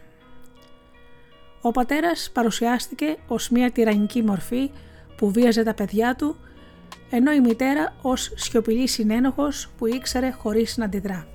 Ο 1.60 1.70
πατέρας 1.70 2.30
παρουσιάστηκε 2.32 3.16
ως 3.26 3.48
μια 3.48 3.70
τυραννική 3.70 4.22
μορφή 4.22 4.70
που 5.16 5.30
βίαζε 5.30 5.62
τα 5.62 5.74
παιδιά 5.74 6.16
του, 6.16 6.36
ενώ 7.10 7.32
η 7.32 7.40
μητέρα 7.40 7.94
ως 8.02 8.32
σιωπηλή 8.34 8.88
συνένοχος 8.88 9.68
που 9.78 9.86
ήξερε 9.86 10.30
χωρίς 10.30 10.76
να 10.76 10.84
αντιδρά. 10.84 11.26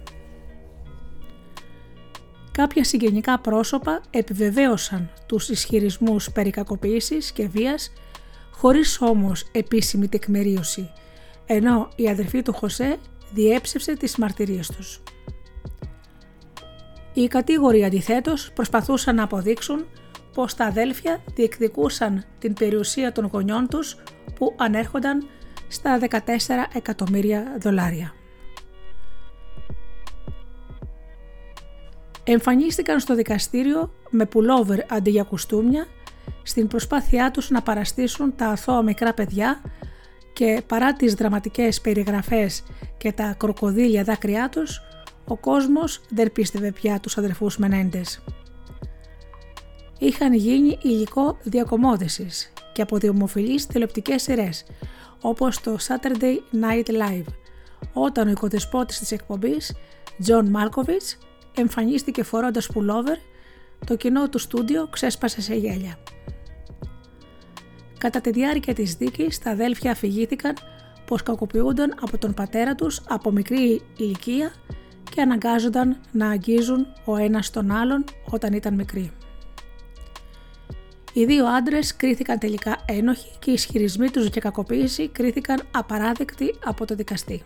Κάποια 2.52 2.84
συγγενικά 2.84 3.40
πρόσωπα 3.40 4.02
επιβεβαίωσαν 4.10 5.10
τους 5.26 5.50
ισχυρισμούς 5.50 6.32
περί 6.32 6.50
κακοποίησης 6.50 7.32
και 7.32 7.48
βίας, 7.48 7.92
χωρίς 8.52 9.02
όμως 9.02 9.50
επίσημη 9.52 10.08
τεκμηρίωση, 10.08 10.92
ενώ 11.46 11.90
η 11.96 12.10
αδερφή 12.10 12.42
του 12.42 12.54
Χωσέ 12.54 12.98
διέψευσε 13.34 13.96
τις 13.96 14.18
μαρτυρίες 14.18 14.68
τους. 14.68 15.02
Οι 17.14 17.28
κατήγοροι 17.28 17.86
αντιθέτως 17.86 18.52
προσπαθούσαν 18.54 19.16
να 19.16 19.24
αποδείξουν 19.24 19.86
πως 20.34 20.54
τα 20.54 20.66
αδέλφια 20.66 21.24
διεκδικούσαν 21.34 22.26
την 22.40 22.54
περιουσία 22.54 23.12
των 23.12 23.26
γονιών 23.26 23.68
τους 23.68 23.98
που 24.36 24.56
ανέρχονταν 24.58 25.28
στα 25.68 26.00
14 26.10 26.20
εκατομμύρια 26.74 27.56
δολάρια. 27.60 28.14
Εμφανίστηκαν 32.24 33.00
στο 33.00 33.16
δικαστήριο 33.16 33.92
με 34.10 34.26
πουλόβερ 34.26 34.94
αντί 34.94 35.10
για 35.10 35.24
κουστούμια 35.24 35.88
στην 36.44 36.68
προσπάθειά 36.68 37.32
τους 37.32 37.50
να 37.50 37.62
παραστήσουν 37.62 38.36
τα 38.36 38.48
αθώα 38.48 38.82
μικρά 38.82 39.14
παιδιά 39.14 39.62
και 40.38 40.62
παρά 40.68 40.94
τις 40.94 41.14
δραματικές 41.14 41.82
περιγραφές 41.82 42.64
και 42.98 43.12
τα 43.12 43.36
κροκοδίλια 43.38 44.04
δάκρυά 44.04 44.50
τους, 44.50 44.82
ο 45.28 45.38
κόσμος 45.38 46.02
δεν 46.10 46.32
πίστευε 46.32 46.72
πια 46.72 47.00
τους 47.00 47.18
αδερφούς 47.18 47.58
Μενέντες 47.58 48.22
είχαν 49.98 50.34
γίνει 50.34 50.78
υλικό 50.82 51.38
διακομόδησης 51.44 52.54
και 52.74 52.82
από 52.82 52.98
δημοφιλείς 52.98 53.66
τηλεοπτικές 53.66 54.22
σειρές 54.22 54.66
όπως 55.22 55.62
το 55.62 55.78
Saturday 55.88 56.38
Night 56.64 56.88
Live 56.88 57.26
όταν 57.94 58.28
ο 58.28 58.32
οικοδεσπότης 58.32 59.00
της 59.00 59.12
εκπομπής 59.12 59.76
John 60.28 60.44
Malkovich 60.44 61.18
εμφανίστηκε 61.56 62.24
φορώντας 62.24 62.68
πουλόβερ 62.68 63.18
το 63.86 63.96
κοινό 63.96 64.30
του 64.30 64.38
στούντιο 64.38 64.88
ξέσπασε 64.88 65.42
σε 65.42 65.56
γέλια. 65.56 65.98
Κατά 67.98 68.22
τη 68.22 68.32
διάρκεια 68.32 68.74
της 68.74 68.96
δίκης 68.96 69.40
τα 69.40 69.52
αδέλφια 69.52 69.92
αφηγήθηκαν 69.92 70.54
πως 71.06 71.24
κακοποιούνταν 71.24 71.94
από 72.02 72.18
τον 72.18 72.34
πατέρα 72.34 72.76
τους 72.76 73.02
από 73.08 73.32
μικρή 73.32 73.82
ηλικία 73.98 74.52
και 75.12 75.22
αναγκάζονταν 75.22 75.98
να 76.12 76.30
αγγίζουν 76.30 76.88
ο 77.06 77.16
ένας 77.16 77.50
τον 77.50 77.72
άλλον 77.72 78.04
όταν 78.30 78.54
ήταν 78.54 78.74
μικροί. 78.74 79.12
Οι 81.14 81.26
δύο 81.26 81.46
άντρες 81.46 81.96
κρίθηκαν 81.96 82.40
τελικά 82.40 82.78
ένοχοι 82.86 83.30
και 83.40 83.50
οι 83.50 83.54
ισχυρισμοί 83.54 84.10
τους 84.10 84.26
για 84.26 84.42
κακοποίηση 84.42 85.08
κρίθηκαν 85.08 85.62
απαράδεκτοι 85.72 86.56
από 86.64 86.86
το 86.86 86.96
δικαστή. 86.96 87.44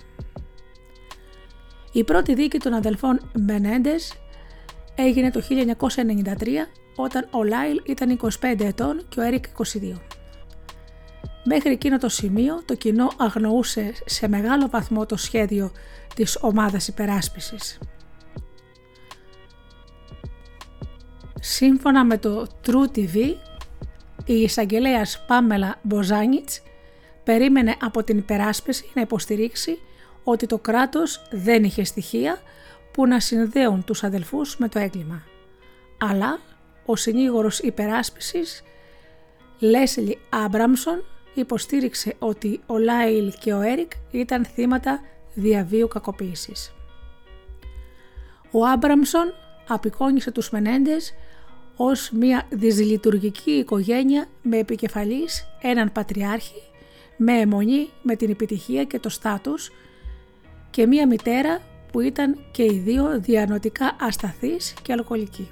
Η 1.91 2.03
πρώτη 2.03 2.33
δίκη 2.33 2.57
των 2.57 2.73
αδελφών 2.73 3.19
Μπενέντε 3.39 3.95
έγινε 4.95 5.31
το 5.31 5.41
1993 5.49 6.47
όταν 6.95 7.27
ο 7.31 7.43
Λάιλ 7.43 7.81
ήταν 7.85 8.19
25 8.41 8.59
ετών 8.59 9.05
και 9.09 9.19
ο 9.19 9.23
Έρικ 9.23 9.45
22. 9.57 10.20
Μέχρι 11.43 11.71
εκείνο 11.71 11.97
το 11.97 12.09
σημείο 12.09 12.61
το 12.65 12.75
κοινό 12.75 13.11
αγνοούσε 13.17 13.93
σε 14.05 14.27
μεγάλο 14.27 14.69
βαθμό 14.69 15.05
το 15.05 15.17
σχέδιο 15.17 15.71
της 16.15 16.37
ομάδας 16.41 16.87
υπεράσπισης. 16.87 17.79
Σύμφωνα 21.39 22.05
με 22.05 22.17
το 22.17 22.47
True 22.65 22.97
TV, 22.97 23.35
η 24.25 24.33
εισαγγελέας 24.33 25.25
Πάμελα 25.27 25.79
Μποζάνιτς 25.81 26.61
περίμενε 27.23 27.75
από 27.81 28.03
την 28.03 28.17
υπεράσπιση 28.17 28.89
να 28.93 29.01
υποστηρίξει 29.01 29.79
ότι 30.23 30.45
το 30.45 30.57
κράτος 30.57 31.21
δεν 31.31 31.63
είχε 31.63 31.83
στοιχεία 31.83 32.37
που 32.91 33.07
να 33.07 33.19
συνδέουν 33.19 33.83
τους 33.83 34.03
αδελφούς 34.03 34.57
με 34.57 34.69
το 34.69 34.79
έγκλημα. 34.79 35.23
Αλλά 35.97 36.39
ο 36.85 36.95
συνήγορος 36.95 37.59
υπεράσπισης 37.59 38.63
Λέσλι 39.59 40.19
Άμπραμσον 40.29 41.03
υποστήριξε 41.33 42.15
ότι 42.19 42.59
ο 42.65 42.77
Λάιλ 42.77 43.33
και 43.39 43.53
ο 43.53 43.61
Έρικ 43.61 43.91
ήταν 44.11 44.45
θύματα 44.45 45.01
διά 45.33 45.56
βίου 45.56 45.87
κακοποίησης. 45.87 46.73
Ο 48.51 48.65
Άμπραμσον 48.65 49.33
απεικόνισε 49.67 50.31
τους 50.31 50.49
Μενέντες 50.49 51.13
ως 51.75 52.11
μια 52.11 52.47
δυσλειτουργική 52.49 53.51
οικογένεια 53.51 54.25
με 54.41 54.57
επικεφαλής 54.57 55.47
έναν 55.61 55.91
πατριάρχη, 55.91 56.61
με 57.17 57.39
εμμονή 57.39 57.89
με 58.01 58.15
την 58.15 58.29
επιτυχία 58.29 58.83
και 58.83 58.99
το 58.99 59.09
στάτους 59.09 59.71
και 60.69 60.87
μια 60.87 61.07
μητέρα 61.07 61.61
που 61.91 61.99
ήταν 61.99 62.37
και 62.51 62.63
οι 62.63 62.81
δύο 62.85 63.19
διανοτικά 63.19 63.95
ασταθείς 63.99 64.73
και 64.81 64.91
αλκοολικοί. 64.91 65.49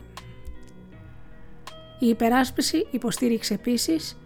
Η 2.00 2.08
υπεράσπιση 2.08 2.88
υποστήριξε 2.92 3.54
επίσης 3.54 4.18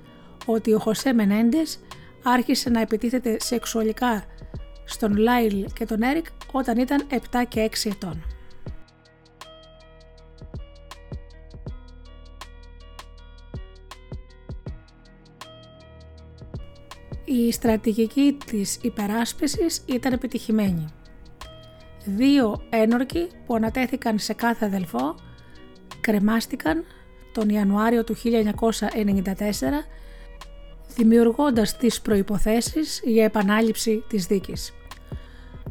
ότι 0.45 0.73
ο 0.73 0.79
Χωσέ 0.79 1.13
Μενέντες 1.13 1.79
άρχισε 2.23 2.69
να 2.69 2.82
επιτίθεται 2.82 3.38
σεξουαλικά 3.39 4.25
στον 4.86 5.17
Λάιλ 5.17 5.65
και 5.73 5.86
τον 5.86 6.01
Έρικ 6.01 6.25
όταν 6.51 6.77
ήταν 6.77 7.08
7 7.10 7.17
και 7.47 7.69
6 7.84 7.89
ετών. 7.89 8.23
Η 17.25 17.51
στρατηγική 17.51 18.38
της 18.45 18.79
υπεράσπισης 18.82 19.82
ήταν 19.86 20.13
επιτυχημένη. 20.13 20.86
Δύο 22.06 22.62
ένορκοι 22.69 23.27
που 23.45 23.56
ανατέθηκαν 23.56 24.19
σε 24.19 24.34
κάθε 24.34 24.65
αδελφό 24.65 25.15
κρεμάστηκαν 26.01 26.84
τον 27.32 27.49
Ιανουάριο 27.49 28.03
του 28.03 28.15
1994 28.15 28.21
δημιουργώντας 30.95 31.77
τις 31.77 32.01
προϋποθέσεις 32.01 33.01
για 33.03 33.23
επανάληψη 33.23 34.03
της 34.08 34.25
δίκης. 34.25 34.73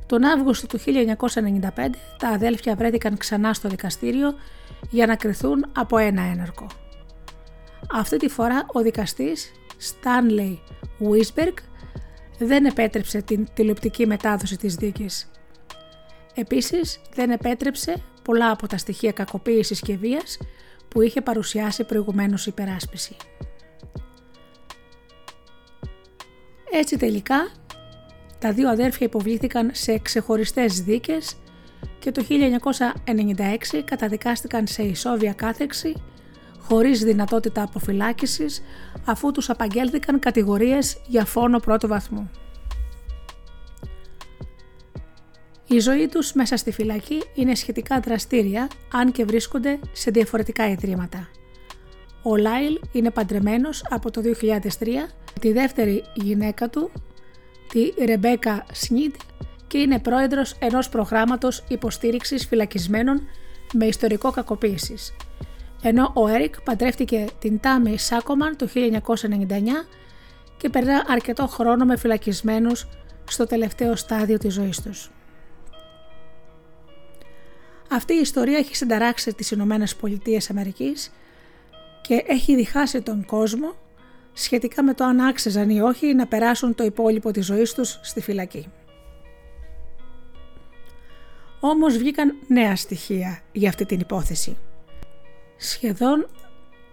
Τον 0.06 0.24
Αύγουστο 0.24 0.66
του 0.66 0.78
1995 0.78 1.68
τα 2.18 2.28
αδέλφια 2.28 2.74
βρέθηκαν 2.74 3.16
ξανά 3.16 3.54
στο 3.54 3.68
δικαστήριο 3.68 4.34
για 4.90 5.06
να 5.06 5.16
κρυθούν 5.16 5.66
από 5.72 5.98
ένα 5.98 6.22
έναρκο. 6.22 6.66
Αυτή 7.92 8.16
τη 8.16 8.28
φορά 8.28 8.66
ο 8.72 8.80
δικαστής 8.80 9.52
Stanley 9.80 10.56
Wisberg 11.00 11.54
δεν 12.38 12.64
επέτρεψε 12.64 13.22
την 13.22 13.46
τηλεοπτική 13.54 14.06
μετάδοση 14.06 14.56
της 14.56 14.74
δίκης. 14.74 15.30
Επίσης 16.34 17.00
δεν 17.14 17.30
επέτρεψε 17.30 18.02
πολλά 18.22 18.50
από 18.50 18.66
τα 18.66 18.76
στοιχεία 18.76 19.12
κακοποίησης 19.12 19.80
και 19.80 19.96
βίας 19.96 20.38
που 20.88 21.02
είχε 21.02 21.20
παρουσιάσει 21.20 21.84
προηγουμένως 21.84 22.46
υπεράσπιση. 22.46 23.16
Έτσι 26.74 26.96
τελικά 26.96 27.48
τα 28.38 28.52
δύο 28.52 28.68
αδέρφια 28.68 29.06
υποβλήθηκαν 29.06 29.70
σε 29.72 29.98
ξεχωριστές 29.98 30.82
δίκες 30.82 31.36
και 31.98 32.12
το 32.12 32.24
1996 32.30 33.82
καταδικάστηκαν 33.84 34.66
σε 34.66 34.82
ισόβια 34.82 35.32
κάθεξη 35.32 35.94
χωρίς 36.58 37.00
δυνατότητα 37.00 37.62
αποφυλάκησης 37.62 38.62
αφού 39.04 39.30
τους 39.30 39.50
απαγγέλθηκαν 39.50 40.18
κατηγορίες 40.18 41.02
για 41.06 41.24
φόνο 41.24 41.58
πρώτου 41.58 41.88
βαθμού. 41.88 42.30
Η 45.66 45.78
ζωή 45.78 46.08
τους 46.08 46.32
μέσα 46.32 46.56
στη 46.56 46.72
φυλακή 46.72 47.22
είναι 47.34 47.54
σχετικά 47.54 48.00
δραστήρια 48.00 48.68
αν 48.92 49.12
και 49.12 49.24
βρίσκονται 49.24 49.78
σε 49.92 50.10
διαφορετικά 50.10 50.68
ιδρύματα. 50.68 51.28
Ο 52.22 52.36
Λάιλ 52.36 52.80
είναι 52.92 53.10
παντρεμένος 53.10 53.84
από 53.88 54.10
το 54.10 54.22
2003 54.40 54.60
τη 55.42 55.52
δεύτερη 55.52 56.04
γυναίκα 56.14 56.68
του, 56.68 56.90
τη 57.68 58.04
Ρεμπέκα 58.04 58.66
Σνίτ 58.72 59.14
και 59.66 59.78
είναι 59.78 59.98
πρόεδρος 59.98 60.56
ενός 60.58 60.88
προγράμματος 60.88 61.64
υποστήριξης 61.68 62.46
φυλακισμένων 62.46 63.28
με 63.72 63.86
ιστορικό 63.86 64.30
κακοποίησης. 64.30 65.14
Ενώ 65.82 66.12
ο 66.14 66.28
Έρικ 66.28 66.60
παντρεύτηκε 66.60 67.26
την 67.38 67.60
Τάμι 67.60 67.98
Σάκομαν 67.98 68.56
το 68.56 68.68
1999 68.74 69.86
και 70.56 70.68
περνά 70.68 71.04
αρκετό 71.08 71.46
χρόνο 71.46 71.84
με 71.84 71.96
φυλακισμένους 71.96 72.86
στο 73.24 73.46
τελευταίο 73.46 73.96
στάδιο 73.96 74.38
της 74.38 74.54
ζωής 74.54 74.82
τους. 74.82 75.10
Αυτή 77.90 78.14
η 78.14 78.20
ιστορία 78.20 78.58
έχει 78.58 78.76
συνταράξει 78.76 79.34
τις 79.34 79.50
Ηνωμένες 79.50 79.96
Πολιτείες 79.96 80.50
Αμερικής 80.50 81.12
και 82.00 82.24
έχει 82.26 82.56
διχάσει 82.56 83.02
τον 83.02 83.24
κόσμο 83.24 83.74
σχετικά 84.32 84.82
με 84.82 84.94
το 84.94 85.04
αν 85.04 85.20
άξιζαν 85.20 85.70
ή 85.70 85.80
όχι 85.80 86.14
να 86.14 86.26
περάσουν 86.26 86.74
το 86.74 86.84
υπόλοιπο 86.84 87.30
της 87.30 87.46
ζωής 87.46 87.74
τους 87.74 87.98
στη 88.02 88.20
φυλακή. 88.20 88.66
Όμως 91.60 91.96
βγήκαν 91.96 92.34
νέα 92.46 92.76
στοιχεία 92.76 93.40
για 93.52 93.68
αυτή 93.68 93.86
την 93.86 94.00
υπόθεση. 94.00 94.56
Σχεδόν 95.56 96.26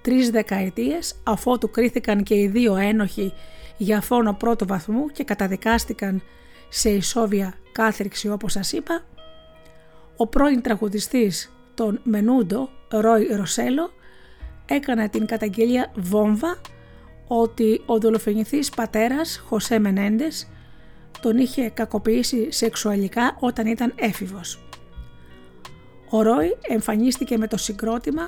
τρεις 0.02 0.30
δεκαετίες 0.30 1.16
αφότου 1.24 1.72
κρίθηκαν 1.72 2.24
και 2.24 2.36
οι 2.36 2.48
δύο 2.48 2.76
ένοχοι 2.76 3.34
για 3.78 4.02
φόνο 4.02 4.34
πρώτου 4.34 4.66
βαθμού 4.68 5.08
και 5.08 5.24
καταδικάστηκαν 5.24 6.22
σε 6.70 6.90
ισόβια 6.90 7.54
κάθριξη 7.72 8.30
όπως 8.30 8.52
σας 8.52 8.72
είπα, 8.72 9.06
ο 10.18 10.28
πρώην 10.28 10.62
τραγουδιστής 10.62 11.52
των 11.74 12.00
Μενούντο, 12.04 12.70
Ρόι 12.90 13.28
Ροσέλο, 13.36 13.92
έκανε 14.66 15.10
την 15.10 15.26
καταγγελία 15.26 15.92
βόμβα 15.96 16.62
ότι 17.32 17.82
ο 17.86 18.00
δολοφονηθής 18.00 18.70
πατέρας 18.70 19.44
Χωσέ 19.46 19.80
Μενέντες 19.80 20.48
τον 21.22 21.38
είχε 21.38 21.70
κακοποιήσει 21.70 22.52
σεξουαλικά 22.52 23.38
όταν 23.40 23.68
ήταν 23.68 23.94
έφηβος. 23.96 24.64
Ο 26.10 26.22
Ρόι 26.22 26.58
εμφανίστηκε 26.68 27.38
με 27.38 27.48
το 27.48 27.58
συγκρότημα 27.58 28.28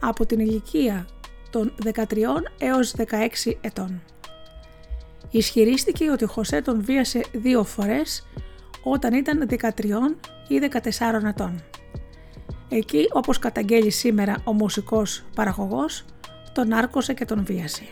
από 0.00 0.26
την 0.26 0.38
ηλικία 0.40 1.06
των 1.50 1.74
13 1.84 1.94
έως 2.58 2.94
16 2.96 3.52
ετών. 3.60 4.02
Ισχυρίστηκε 5.30 6.10
ότι 6.10 6.24
ο 6.24 6.28
Χωσέ 6.28 6.62
τον 6.62 6.84
βίασε 6.84 7.24
δύο 7.32 7.64
φορές 7.64 8.26
όταν 8.82 9.14
ήταν 9.14 9.48
13 9.48 9.60
ή 10.48 10.58
14 10.58 11.28
ετών. 11.28 11.62
Εκεί, 12.68 13.08
όπως 13.12 13.38
καταγγέλει 13.38 13.90
σήμερα 13.90 14.36
ο 14.44 14.52
μουσικός 14.52 15.24
παραγωγός, 15.34 16.04
τον 16.52 16.72
άρκωσε 16.72 17.14
και 17.14 17.24
τον 17.24 17.44
βίασε. 17.44 17.82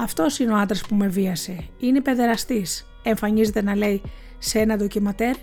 Αυτός 0.00 0.38
είναι 0.38 0.52
ο 0.52 0.56
άντρας 0.56 0.80
που 0.80 0.94
με 0.94 1.08
βίασε. 1.08 1.68
Είναι 1.78 2.00
παιδεραστής, 2.00 2.86
εμφανίζεται 3.02 3.62
να 3.62 3.76
λέει 3.76 4.02
σε 4.38 4.58
ένα 4.58 4.76
ντοκιματέρ 4.76 5.36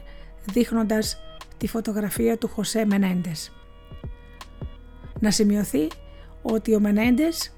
δείχνοντας 0.45 1.17
τη 1.57 1.67
φωτογραφία 1.67 2.37
του 2.37 2.47
Χωσέ 2.47 2.85
Μενέντες. 2.85 3.51
Να 5.19 5.31
σημειωθεί 5.31 5.87
ότι 6.41 6.75
ο 6.75 6.79
Μενέντες 6.79 7.53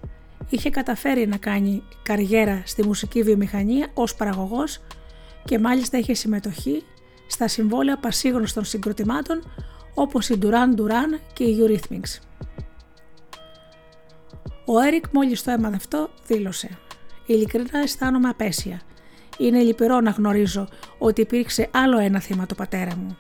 είχε 0.50 0.70
καταφέρει 0.70 1.28
να 1.28 1.38
κάνει 1.38 1.84
καριέρα 2.04 2.62
στη 2.66 2.86
μουσική 2.86 3.24
βιομηχανία 3.24 3.88
ως 3.94 4.16
παραγωγός 4.16 4.80
και 5.46 5.60
μάλιστα 5.60 5.98
είχε 5.98 6.14
συμμετοχή 6.14 6.84
στα 7.28 7.48
συμβόλαια 7.48 7.98
πασίγνωστων 7.98 8.66
συγκροτημάτων 8.66 9.52
όπως 9.94 10.30
η 10.30 10.40
Duran 10.42 10.80
Duran 10.80 11.20
και 11.34 11.44
η 11.44 11.58
Eurythmics. 11.60 12.22
Ο 14.66 14.80
Έρικ 14.80 15.06
μόλις 15.12 15.44
το 15.44 15.52
έμαθε 15.52 15.76
αυτό 15.76 16.10
δήλωσε 16.28 16.78
«Ειλικρινά 17.28 17.80
αισθάνομαι 17.84 18.30
απέσια. 18.30 18.82
Είναι 19.38 19.60
λυπηρό 19.60 20.00
να 20.00 20.10
γνωρίζω 20.10 20.68
ότι 20.98 21.22
υπήρξε 21.22 21.70
άλλο 21.72 22.00
ένα 22.00 22.20
θύμα 22.20 22.46
του 22.46 22.56
πατέρα 22.56 22.96
μου. 22.96 23.18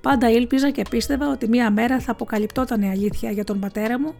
Πάντα 0.00 0.30
ήλπιζα 0.30 0.70
και 0.70 0.82
πίστευα 0.90 1.30
ότι 1.30 1.48
μία 1.48 1.70
μέρα 1.70 2.00
θα 2.00 2.12
αποκαλυπτόταν 2.12 2.82
η 2.82 2.90
αλήθεια 2.90 3.30
για 3.30 3.44
τον 3.44 3.60
πατέρα 3.60 4.00
μου, 4.00 4.14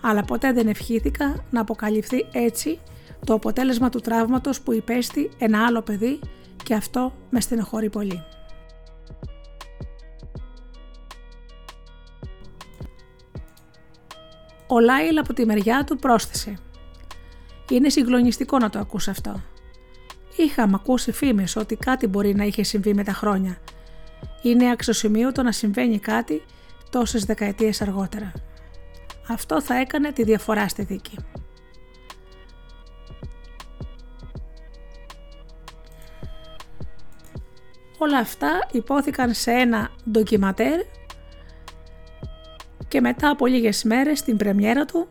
αλλά 0.00 0.22
ποτέ 0.22 0.52
δεν 0.52 0.68
ευχήθηκα 0.68 1.44
να 1.50 1.60
αποκαλυφθεί 1.60 2.26
έτσι 2.32 2.78
το 3.24 3.34
αποτέλεσμα 3.34 3.88
του 3.88 4.00
τραύματος 4.00 4.60
που 4.60 4.72
υπέστη 4.72 5.30
ένα 5.38 5.66
άλλο 5.66 5.82
παιδί 5.82 6.18
και 6.64 6.74
αυτό 6.74 7.12
με 7.30 7.40
στενοχωρεί 7.40 7.90
πολύ. 7.90 8.22
Ο 14.66 14.80
Λάιλ 14.80 15.18
από 15.18 15.32
τη 15.32 15.46
μεριά 15.46 15.84
του 15.84 15.96
πρόσθεσε 15.96 16.58
«Είναι 17.70 17.88
συγκλονιστικό 17.88 18.58
να 18.58 18.70
το 18.70 18.78
ακούς 18.78 19.08
αυτό. 19.08 19.42
Είχαμε 20.36 20.72
ακούσει 20.74 21.12
φήμες 21.12 21.56
ότι 21.56 21.76
κάτι 21.76 22.06
μπορεί 22.06 22.34
να 22.34 22.44
είχε 22.44 22.62
συμβεί 22.62 22.94
με 22.94 23.04
τα 23.04 23.12
χρόνια. 23.12 23.58
Είναι 24.42 24.70
αξιοσημείωτο 24.70 25.42
να 25.42 25.52
συμβαίνει 25.52 25.98
κάτι 25.98 26.42
τόσες 26.90 27.24
δεκαετίες 27.24 27.82
αργότερα. 27.82 28.32
Αυτό 29.28 29.62
θα 29.62 29.74
έκανε 29.74 30.12
τη 30.12 30.24
διαφορά 30.24 30.68
στη 30.68 30.82
δίκη. 30.82 31.16
Όλα 37.98 38.18
αυτά 38.18 38.68
υπόθηκαν 38.72 39.34
σε 39.34 39.50
ένα 39.50 39.90
ντοκιματέρ 40.10 40.80
και 42.88 43.00
μετά 43.00 43.30
από 43.30 43.46
λίγες 43.46 43.84
μέρες 43.84 44.18
στην 44.18 44.36
πρεμιέρα 44.36 44.84
του 44.84 45.08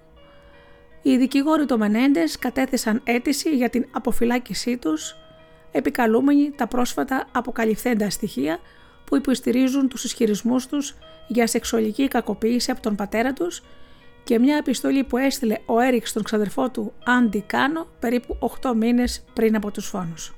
οι 1.03 1.17
δικηγόροι 1.17 1.65
του 1.65 1.77
Μενέντες 1.77 2.39
κατέθεσαν 2.39 3.01
αίτηση 3.03 3.55
για 3.55 3.69
την 3.69 3.85
αποφυλάκησή 3.91 4.77
τους 4.77 5.15
επικαλούμενοι 5.71 6.51
τα 6.51 6.67
πρόσφατα 6.67 7.27
αποκαλυφθέντα 7.31 8.09
στοιχεία 8.09 8.59
που 9.05 9.15
υποστηρίζουν 9.15 9.87
τους 9.87 10.03
ισχυρισμούς 10.03 10.67
τους 10.67 10.95
για 11.27 11.47
σεξουαλική 11.47 12.07
κακοποίηση 12.07 12.71
από 12.71 12.81
τον 12.81 12.95
πατέρα 12.95 13.33
τους 13.33 13.63
και 14.23 14.39
μια 14.39 14.57
επιστολή 14.57 15.03
που 15.03 15.17
έστειλε 15.17 15.57
ο 15.65 15.79
Έριξ 15.79 16.09
στον 16.09 16.23
ξαδερφό 16.23 16.69
του 16.69 16.93
Άντι 17.05 17.43
Κάνο 17.47 17.87
περίπου 17.99 18.37
8 18.61 18.73
μήνες 18.75 19.23
πριν 19.33 19.55
από 19.55 19.71
τους 19.71 19.85
φόνους. 19.85 20.35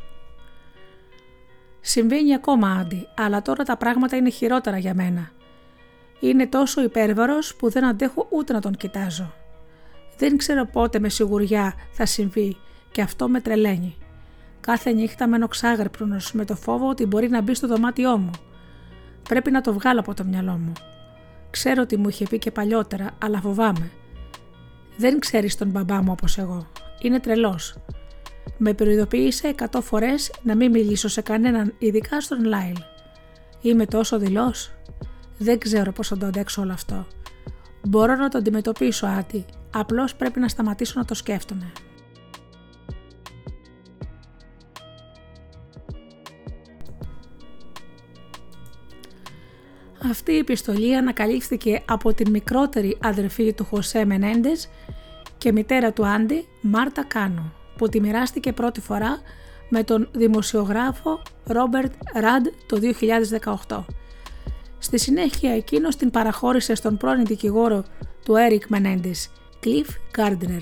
Συμβαίνει 1.82 2.34
ακόμα 2.34 2.71
Άντι, 2.80 3.08
αλλά 3.15 3.41
τώρα 3.41 3.63
τα 3.63 3.78
πράγματα 3.78 4.15
είναι 4.15 4.30
χειρότερα 4.30 4.78
για 4.78 4.93
μένα. 4.93 5.32
Είναι 6.19 6.47
τόσο 6.47 6.84
υπέρβαρος 6.84 7.56
που 7.56 7.69
δεν 7.69 7.86
αντέχω 7.86 8.28
ούτε 8.30 8.54
να 8.54 8.62
τον 8.62 8.75
κοιτάζω. 8.75 9.34
Δεν 10.17 10.38
ξέρω 10.38 10.65
πότε 10.65 10.99
με 10.99 11.10
σιγουριά 11.10 11.73
θα 11.91 12.06
συμβεί 12.06 12.58
και 12.91 13.01
αυτό 13.01 13.30
με 13.30 13.41
τρελαίνει. 13.41 13.95
Κάθε 14.60 14.91
νύχτα 14.91 15.28
μένω 15.28 15.47
ξάγρυπνος 15.47 16.32
με 16.32 16.45
το 16.45 16.56
φόβο 16.56 16.89
ότι 16.89 17.06
μπορεί 17.06 17.30
να 17.30 17.41
μπει 17.41 17.54
στο 17.54 17.67
δωμάτιό 17.67 18.17
μου. 18.17 18.32
Πρέπει 19.30 19.51
να 19.51 19.62
το 19.62 19.73
βγάλω 19.73 19.99
από 19.99 20.13
το 20.13 20.23
μυαλό 20.23 20.51
μου. 20.51 20.71
Ξέρω 21.49 21.82
ότι 21.82 21.97
μου 21.97 22.10
είχε 22.10 22.25
πει 22.25 22.38
και 22.38 22.51
παλιότερα, 22.51 23.12
αλλά 23.23 23.41
φοβάμαι. 23.41 23.91
Δεν 24.97 25.19
ξέρεις 25.19 25.58
τον 25.58 25.69
μπαμπά 25.69 26.01
μου 26.01 26.12
όπως 26.12 26.38
εγώ. 26.38 26.67
Είναι 27.01 27.19
τρελός. 27.19 27.75
Με 28.58 28.73
προειδοποίησε 28.73 29.47
εκατό 29.47 29.82
φορές 29.82 30.32
να 30.43 30.56
μην 30.56 30.71
μιλήσω 30.71 31.08
σε 31.08 31.21
κανέναν, 31.21 31.73
ειδικά 31.78 32.21
στον 32.21 32.43
Λάιλ. 32.43 32.78
Είμαι 33.62 33.86
τόσο 33.86 34.19
δηλό. 34.19 34.54
Δεν 35.38 35.60
ξέρω 35.60 35.91
πώς 35.91 36.08
θα 36.08 36.17
το 36.17 36.25
αντέξω 36.25 36.62
όλο 36.62 36.73
αυτό. 36.73 37.08
Μπορώ 37.82 38.15
να 38.15 38.30
το 38.30 38.38
αντιμετωπίσω, 38.38 39.08
Άτι. 39.08 39.45
Απλώς 39.77 40.15
πρέπει 40.15 40.39
να 40.39 40.47
σταματήσω 40.47 40.93
να 40.99 41.05
το 41.05 41.13
σκέφτομαι. 41.13 41.71
Αυτή 50.09 50.31
η 50.31 50.38
επιστολή 50.38 50.95
ανακαλύφθηκε 50.95 51.83
από 51.88 52.13
την 52.13 52.29
μικρότερη 52.29 52.97
αδερφή 53.01 53.53
του 53.53 53.65
Χωσέ 53.65 54.05
Μενέντες 54.05 54.69
και 55.38 55.51
μητέρα 55.51 55.93
του 55.93 56.05
Άντι, 56.05 56.47
Μάρτα 56.61 57.03
Κάνο, 57.03 57.51
που 57.77 57.89
τη 57.89 58.01
μοιράστηκε 58.01 58.53
πρώτη 58.53 58.81
φορά 58.81 59.21
με 59.69 59.83
τον 59.83 60.09
δημοσιογράφο 60.11 61.21
Ρόμπερτ 61.43 61.93
Ραντ 62.13 62.47
το 62.65 62.79
2018. 63.67 63.83
Στη 64.77 64.99
συνέχεια 64.99 65.55
εκείνος 65.55 65.95
την 65.95 66.11
παραχώρησε 66.11 66.75
στον 66.75 66.97
πρώην 66.97 67.25
δικηγόρο 67.25 67.83
του 68.25 68.35
Έρικ 68.35 68.67
Μενέντες, 68.67 69.29
Cliff 69.65 70.17
Gardner. 70.17 70.62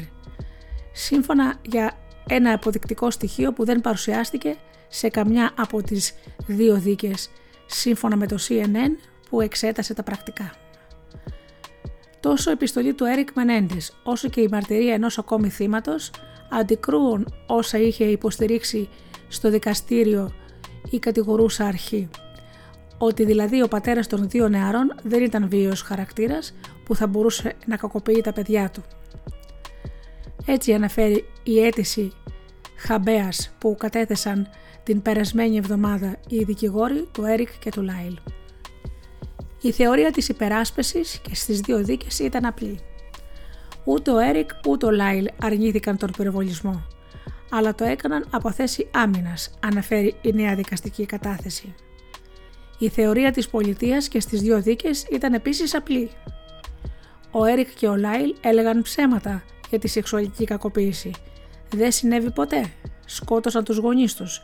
Σύμφωνα 0.91 1.55
για 1.61 1.97
ένα 2.27 2.53
αποδεικτικό 2.53 3.11
στοιχείο 3.11 3.53
που 3.53 3.65
δεν 3.65 3.81
παρουσιάστηκε 3.81 4.55
σε 4.87 5.09
καμιά 5.09 5.51
από 5.57 5.81
τις 5.81 6.13
δύο 6.47 6.75
δίκες 6.75 7.29
σύμφωνα 7.65 8.15
με 8.15 8.27
το 8.27 8.37
CNN 8.47 8.91
που 9.29 9.41
εξέτασε 9.41 9.93
τα 9.93 10.03
πρακτικά. 10.03 10.51
Τόσο 12.19 12.49
η 12.49 12.53
επιστολή 12.53 12.93
του 12.93 13.05
Έρικ 13.05 13.29
Μενέντες 13.35 13.95
όσο 14.03 14.29
και 14.29 14.41
η 14.41 14.47
μαρτυρία 14.51 14.93
ενός 14.93 15.17
ακόμη 15.17 15.49
θύματος 15.49 16.11
αντικρούουν 16.49 17.33
όσα 17.47 17.77
είχε 17.77 18.03
υποστηρίξει 18.03 18.89
στο 19.27 19.49
δικαστήριο 19.49 20.33
η 20.89 20.99
κατηγορούσα 20.99 21.65
αρχή. 21.65 22.09
Ότι 22.97 23.25
δηλαδή 23.25 23.61
ο 23.61 23.67
πατέρας 23.67 24.07
των 24.07 24.29
δύο 24.29 24.49
νεαρών 24.49 24.95
δεν 25.03 25.23
ήταν 25.23 25.49
βίαιος 25.49 25.81
χαρακτήρας 25.81 26.53
που 26.85 26.95
θα 26.95 27.07
μπορούσε 27.07 27.55
να 27.65 27.77
κακοποιεί 27.77 28.21
τα 28.21 28.33
παιδιά 28.33 28.69
του. 28.69 28.83
Έτσι 30.45 30.73
αναφέρει 30.73 31.25
η 31.43 31.65
αίτηση 31.65 32.11
χαμπέας 32.77 33.55
που 33.59 33.75
κατέθεσαν 33.79 34.47
την 34.83 35.01
περασμένη 35.01 35.57
εβδομάδα 35.57 36.17
οι 36.27 36.43
δικηγόροι 36.43 37.07
του 37.11 37.23
Έρικ 37.25 37.49
και 37.59 37.69
του 37.69 37.81
Λάιλ. 37.81 38.17
Η 39.61 39.71
θεωρία 39.71 40.11
της 40.11 40.29
υπεράσπεσης 40.29 41.19
και 41.19 41.35
στις 41.35 41.59
δύο 41.59 41.83
δίκες 41.83 42.19
ήταν 42.19 42.45
απλή. 42.45 42.79
Ούτε 43.83 44.11
ο 44.11 44.19
Έρικ 44.19 44.49
ούτε 44.67 44.85
ο 44.85 44.91
Λάιλ 44.91 45.27
αρνήθηκαν 45.41 45.97
τον 45.97 46.11
πυροβολισμό, 46.17 46.87
αλλά 47.49 47.75
το 47.75 47.83
έκαναν 47.83 48.27
από 48.31 48.51
θέση 48.51 48.89
άμυνας, 48.93 49.53
αναφέρει 49.59 50.15
η 50.21 50.31
νέα 50.33 50.55
δικαστική 50.55 51.05
κατάθεση. 51.05 51.75
Η 52.77 52.89
θεωρία 52.89 53.31
της 53.31 53.49
πολιτείας 53.49 54.07
και 54.07 54.19
στις 54.19 54.41
δύο 54.41 54.61
δίκες 54.61 55.05
ήταν 55.11 55.33
επίσης 55.33 55.75
απλή. 55.75 56.09
Ο 57.35 57.45
Έρικ 57.45 57.73
και 57.75 57.87
ο 57.87 57.95
Λάιλ 57.95 58.35
έλεγαν 58.41 58.81
ψέματα 58.81 59.43
για 59.69 59.79
τη 59.79 59.87
σεξουαλική 59.87 60.43
κακοποίηση. 60.45 61.11
Δεν 61.69 61.91
συνέβη 61.91 62.31
ποτέ. 62.31 62.71
Σκότωσαν 63.05 63.63
τους 63.63 63.77
γονείς 63.77 64.15
τους. 64.15 64.41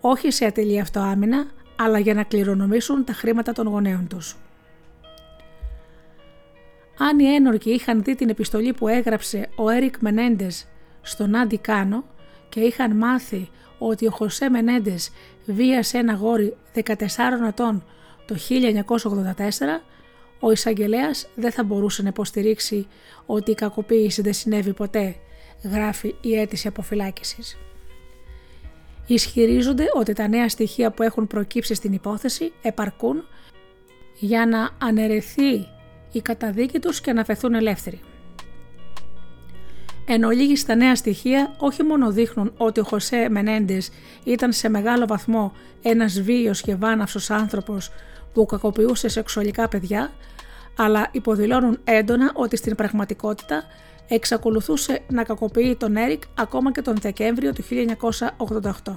Όχι 0.00 0.30
σε 0.30 0.44
ατελή 0.44 0.80
αυτοάμυνα, 0.80 1.46
αλλά 1.76 1.98
για 1.98 2.14
να 2.14 2.22
κληρονομήσουν 2.22 3.04
τα 3.04 3.12
χρήματα 3.12 3.52
των 3.52 3.66
γονέων 3.66 4.06
τους. 4.08 4.36
Αν 6.98 7.18
οι 7.18 7.34
ένορκοι 7.34 7.70
είχαν 7.70 8.02
δει 8.02 8.14
την 8.14 8.28
επιστολή 8.28 8.72
που 8.72 8.88
έγραψε 8.88 9.48
ο 9.56 9.68
Έρικ 9.68 9.94
Μενέντες 10.00 10.66
στον 11.02 11.36
Άντι 11.36 11.58
Κάνο 11.58 12.04
και 12.48 12.60
είχαν 12.60 12.96
μάθει 12.96 13.48
ότι 13.78 14.06
ο 14.06 14.10
Χωσέ 14.10 14.48
Μενέντες 14.48 15.10
βίασε 15.46 15.98
ένα 15.98 16.14
γόρι 16.14 16.56
14 16.74 16.80
ετών 17.48 17.84
το 18.26 18.36
1984, 18.96 19.80
ο 20.40 20.50
εισαγγελέας 20.50 21.28
δεν 21.34 21.52
θα 21.52 21.64
μπορούσε 21.64 22.02
να 22.02 22.08
υποστηρίξει 22.08 22.86
ότι 23.26 23.50
η 23.50 23.54
κακοποίηση 23.54 24.22
δεν 24.22 24.32
συνέβη 24.32 24.72
ποτέ, 24.72 25.16
γράφει 25.62 26.14
η 26.20 26.38
αίτηση 26.38 26.68
αποφυλάκησης. 26.68 27.58
Ισχυρίζονται 29.06 29.84
ότι 29.94 30.12
τα 30.12 30.28
νέα 30.28 30.48
στοιχεία 30.48 30.90
που 30.90 31.02
έχουν 31.02 31.26
προκύψει 31.26 31.74
στην 31.74 31.92
υπόθεση 31.92 32.52
επαρκούν 32.62 33.24
για 34.18 34.46
να 34.46 34.70
αναιρεθεί 34.78 35.66
η 36.12 36.20
καταδίκη 36.22 36.78
τους 36.78 37.00
και 37.00 37.12
να 37.12 37.24
φεθούν 37.24 37.54
ελεύθεροι. 37.54 38.00
Εν 40.06 40.24
ολίγης 40.24 40.64
τα 40.64 40.74
νέα 40.74 40.94
στοιχεία 40.94 41.54
όχι 41.58 41.82
μόνο 41.82 42.10
δείχνουν 42.10 42.52
ότι 42.56 42.80
ο 42.80 42.82
Χωσέ 42.82 43.28
Μενέντες 43.30 43.90
ήταν 44.24 44.52
σε 44.52 44.68
μεγάλο 44.68 45.06
βαθμό 45.06 45.52
ένας 45.82 46.20
βίος 46.20 46.60
και 46.60 46.74
βάναυσος 46.74 47.30
άνθρωπος 47.30 47.90
που 48.32 48.46
κακοποιούσε 48.46 49.08
σεξουαλικά 49.08 49.68
παιδιά, 49.68 50.12
αλλά 50.76 51.08
υποδηλώνουν 51.12 51.78
έντονα 51.84 52.32
ότι 52.34 52.56
στην 52.56 52.74
πραγματικότητα 52.74 53.62
εξακολουθούσε 54.08 55.02
να 55.08 55.24
κακοποιεί 55.24 55.76
τον 55.76 55.96
Έρικ 55.96 56.22
ακόμα 56.34 56.72
και 56.72 56.82
τον 56.82 56.96
Δεκέμβριο 57.00 57.52
του 57.52 57.62
1988. 58.84 58.94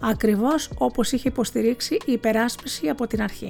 Ακριβώς 0.00 0.70
όπως 0.78 1.12
είχε 1.12 1.28
υποστηρίξει 1.28 1.94
η 1.94 2.12
υπεράσπιση 2.12 2.88
από 2.88 3.06
την 3.06 3.22
αρχή. 3.22 3.48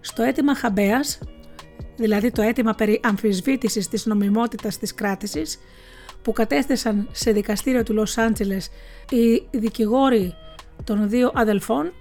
Στο 0.00 0.22
αίτημα 0.22 0.54
Χαμπέας, 0.54 1.18
δηλαδή 1.96 2.30
το 2.30 2.42
αίτημα 2.42 2.74
περί 2.74 3.00
αμφισβήτησης 3.02 3.88
της 3.88 4.06
νομιμότητας 4.06 4.78
της 4.78 4.94
κράτησης, 4.94 5.58
που 6.22 6.32
κατέθεσαν 6.32 7.08
σε 7.12 7.32
δικαστήριο 7.32 7.82
του 7.82 7.92
Λος 7.92 8.18
Άντζελες 8.18 8.70
οι 9.10 9.58
δικηγόροι 9.58 10.34
των 10.84 11.08
δύο 11.08 11.30
αδελφών, 11.34 11.92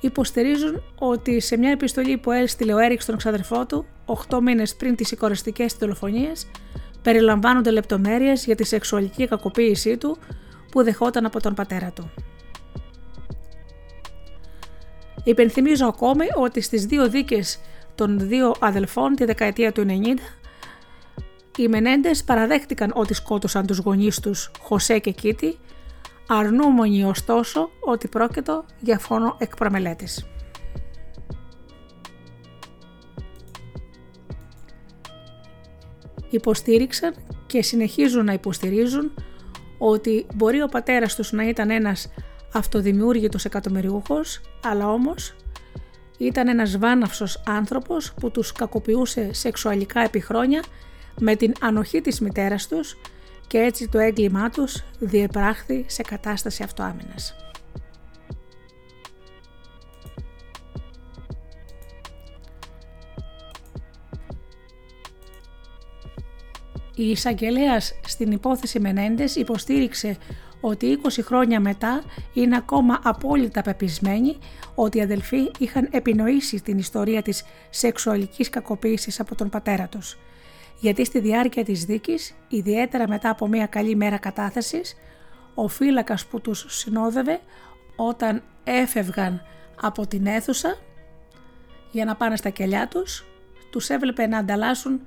υποστηρίζουν 0.00 0.82
ότι 0.98 1.40
σε 1.40 1.56
μια 1.56 1.70
επιστολή 1.70 2.16
που 2.16 2.30
έστειλε 2.30 2.74
ο 2.74 2.78
Έριξ 2.78 3.02
στον 3.02 3.16
ξαδερφό 3.16 3.66
του, 3.66 3.86
8 4.28 4.40
μήνες 4.42 4.76
πριν 4.76 4.96
τις 4.96 5.08
σηκωριστικές 5.08 5.74
δολοφονίες, 5.74 6.46
περιλαμβάνονται 7.02 7.70
λεπτομέρειες 7.70 8.44
για 8.44 8.54
τη 8.54 8.64
σεξουαλική 8.64 9.26
κακοποίησή 9.26 9.96
του 9.96 10.18
που 10.70 10.82
δεχόταν 10.82 11.26
από 11.26 11.40
τον 11.40 11.54
πατέρα 11.54 11.92
του. 11.92 12.10
Υπενθυμίζω 15.24 15.86
ακόμη 15.86 16.26
ότι 16.34 16.60
στις 16.60 16.86
δύο 16.86 17.08
δίκες 17.08 17.58
των 17.94 18.28
δύο 18.28 18.54
αδελφών 18.60 19.14
τη 19.14 19.24
δεκαετία 19.24 19.72
του 19.72 19.86
90 19.88 19.92
οι 21.56 21.68
Μενέντες 21.68 22.24
παραδέχτηκαν 22.24 22.92
ότι 22.94 23.14
σκότωσαν 23.14 23.66
τους 23.66 23.78
γονείς 23.78 24.20
τους 24.20 24.50
Χωσέ 24.60 24.98
και 24.98 25.10
Κίτη, 25.10 25.58
αρνούμενοι 26.28 27.04
ωστόσο 27.04 27.70
ότι 27.80 28.08
πρόκειτο 28.08 28.64
για 28.80 28.98
φόνο 28.98 29.36
εκ 29.38 29.56
προμελέτης. 29.56 30.26
Υποστήριξαν 36.30 37.14
και 37.46 37.62
συνεχίζουν 37.62 38.24
να 38.24 38.32
υποστηρίζουν 38.32 39.14
ότι 39.78 40.26
μπορεί 40.34 40.62
ο 40.62 40.66
πατέρας 40.66 41.14
τους 41.14 41.32
να 41.32 41.48
ήταν 41.48 41.70
ένας 41.70 42.08
αυτοδημιούργητος 42.52 43.44
εκατομμυριούχος, 43.44 44.40
αλλά 44.64 44.88
όμως 44.88 45.34
Ήταν 46.18 46.48
ένας 46.48 46.78
βάναυσος 46.78 47.42
άνθρωπος 47.46 48.14
που 48.20 48.30
τους 48.30 48.52
κακοποιούσε 48.52 49.32
σεξουαλικά 49.32 50.00
επί 50.00 50.20
χρόνια 50.20 50.62
με 51.20 51.36
την 51.36 51.52
ανοχή 51.60 52.00
της 52.00 52.20
μητέρας 52.20 52.68
τους 52.68 52.96
και 53.46 53.58
έτσι 53.58 53.88
το 53.88 53.98
έγκλημά 53.98 54.50
τους 54.50 54.82
διεπράχθη 54.98 55.84
σε 55.88 56.02
κατάσταση 56.02 56.62
αυτοάμυνας. 56.62 57.34
Η 66.98 67.10
εισαγγελέας 67.10 67.94
στην 68.06 68.32
υπόθεση 68.32 68.80
Μενέντες 68.80 69.36
υποστήριξε 69.36 70.16
ότι 70.60 71.00
20 71.02 71.08
χρόνια 71.22 71.60
μετά 71.60 72.02
είναι 72.32 72.56
ακόμα 72.56 73.00
απόλυτα 73.02 73.62
πεπισμένοι 73.62 74.36
ότι 74.74 74.98
οι 74.98 75.02
αδελφοί 75.02 75.50
είχαν 75.58 75.88
επινοήσει 75.90 76.62
την 76.62 76.78
ιστορία 76.78 77.22
της 77.22 77.44
σεξουαλικής 77.70 78.50
κακοποίησης 78.50 79.20
από 79.20 79.34
τον 79.34 79.48
πατέρα 79.48 79.86
τους. 79.86 80.18
Γιατί 80.78 81.04
στη 81.04 81.20
διάρκεια 81.20 81.64
της 81.64 81.84
δίκης, 81.84 82.34
ιδιαίτερα 82.48 83.08
μετά 83.08 83.30
από 83.30 83.46
μια 83.46 83.66
καλή 83.66 83.96
μέρα 83.96 84.18
κατάθεσης, 84.18 84.96
ο 85.54 85.68
φύλακας 85.68 86.26
που 86.26 86.40
τους 86.40 86.64
συνόδευε 86.68 87.40
όταν 87.96 88.42
έφευγαν 88.64 89.42
από 89.80 90.06
την 90.06 90.26
αίθουσα 90.26 90.78
για 91.90 92.04
να 92.04 92.16
πάνε 92.16 92.36
στα 92.36 92.50
κελιά 92.50 92.88
τους, 92.88 93.24
τους 93.70 93.88
έβλεπε 93.88 94.26
να 94.26 94.38
ανταλλάσσουν 94.38 95.00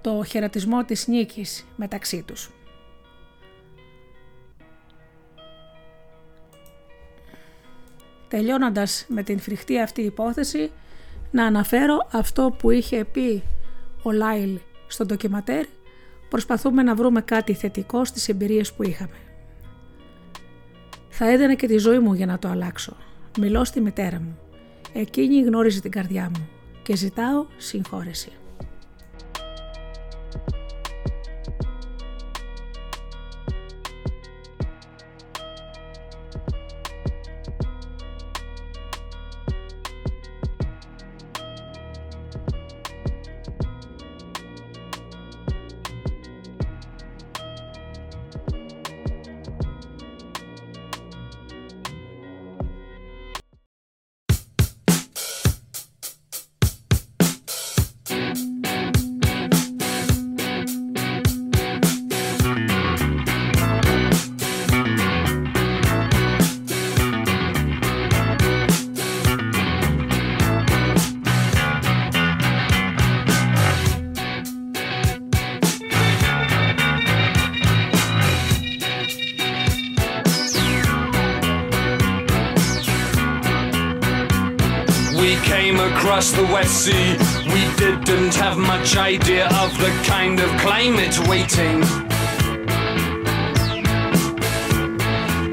το 0.00 0.24
χαιρετισμό 0.24 0.84
της 0.84 1.06
νίκης 1.06 1.66
μεταξύ 1.76 2.22
τους. 2.22 2.50
Τελειώνοντας 8.28 9.04
με 9.08 9.22
την 9.22 9.40
φρικτή 9.40 9.80
αυτή 9.80 10.02
υπόθεση, 10.02 10.70
να 11.30 11.44
αναφέρω 11.44 12.08
αυτό 12.12 12.54
που 12.58 12.70
είχε 12.70 13.04
πει 13.04 13.42
ο 14.02 14.12
Λάιλ 14.12 14.58
στο 14.88 15.04
ντοκιματέρ, 15.04 15.66
προσπαθούμε 16.28 16.82
να 16.82 16.94
βρούμε 16.94 17.20
κάτι 17.20 17.54
θετικό 17.54 18.04
στις 18.04 18.28
εμπειρίες 18.28 18.72
που 18.72 18.82
είχαμε. 18.82 19.16
Θα 21.08 21.30
έδαινα 21.30 21.54
και 21.54 21.66
τη 21.66 21.78
ζωή 21.78 21.98
μου 21.98 22.14
για 22.14 22.26
να 22.26 22.38
το 22.38 22.48
αλλάξω. 22.48 22.96
Μιλώ 23.38 23.64
στη 23.64 23.80
μητέρα 23.80 24.20
μου. 24.20 24.38
Εκείνη 24.92 25.42
γνώριζε 25.42 25.80
την 25.80 25.90
καρδιά 25.90 26.30
μου 26.36 26.48
και 26.82 26.96
ζητάω 26.96 27.46
συγχώρεση. 27.56 28.32
Across 86.18 86.32
the 86.32 86.52
West 86.52 86.84
Sea. 86.84 87.12
We 87.54 87.62
didn't 87.76 88.34
have 88.34 88.58
much 88.58 88.96
idea 88.96 89.46
of 89.62 89.70
the 89.78 89.90
kind 90.04 90.40
of 90.40 90.50
climate 90.58 91.16
waiting. 91.28 91.78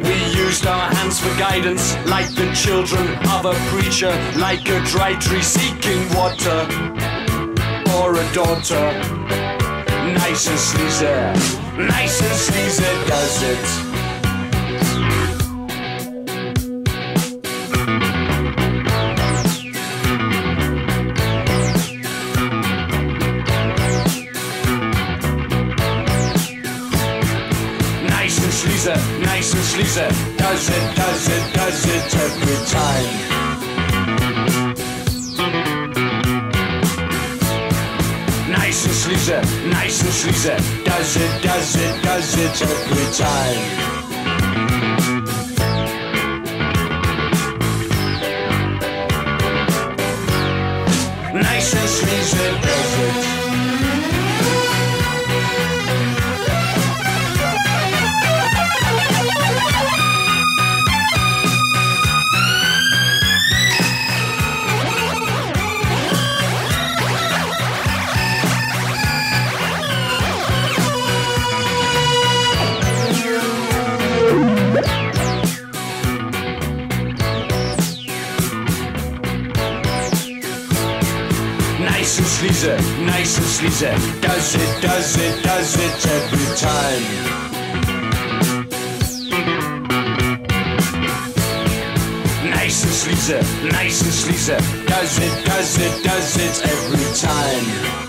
We 0.01 0.17
used 0.33 0.65
our 0.65 0.89
hands 0.95 1.19
for 1.19 1.29
guidance, 1.37 1.95
like 2.07 2.33
the 2.33 2.51
children 2.55 3.05
of 3.35 3.45
a 3.45 3.53
preacher, 3.69 4.11
like 4.37 4.67
a 4.69 4.79
dry 4.85 5.13
tree 5.19 5.43
seeking 5.43 6.01
water, 6.15 6.65
or 7.97 8.15
a 8.15 8.25
daughter. 8.33 8.85
Nice 10.17 10.47
and 10.49 10.59
sleazy, 10.59 11.05
nice 11.77 12.21
and 12.23 12.37
sleazy 12.45 12.91
does 13.05 13.43
it. 13.43 13.94
Nice 40.45 40.53
and. 40.53 40.85
Does 40.85 41.15
it, 41.15 41.41
does 41.41 41.75
it, 41.75 42.03
does 42.03 42.37
it 42.37 42.61
every 42.61 43.07
time. 43.13 43.95
nice 51.33 51.73
and 51.75 51.89
sleazy. 51.89 52.74
Does 83.65 83.81
it, 83.81 84.21
does 84.21 84.55
it, 84.55 85.43
does 85.43 85.75
it 85.75 86.07
every 86.07 86.55
time. 86.55 87.01
Nice 92.51 92.83
and 92.83 92.93
sleazy, 92.93 93.69
nice 93.71 94.01
and 94.03 94.13
sleazy. 94.13 94.53
Does 94.85 95.17
it, 95.17 95.45
does 95.45 95.77
it, 95.79 96.03
does 96.03 96.37
it 96.37 96.61
every 96.69 97.17
time. 97.17 98.04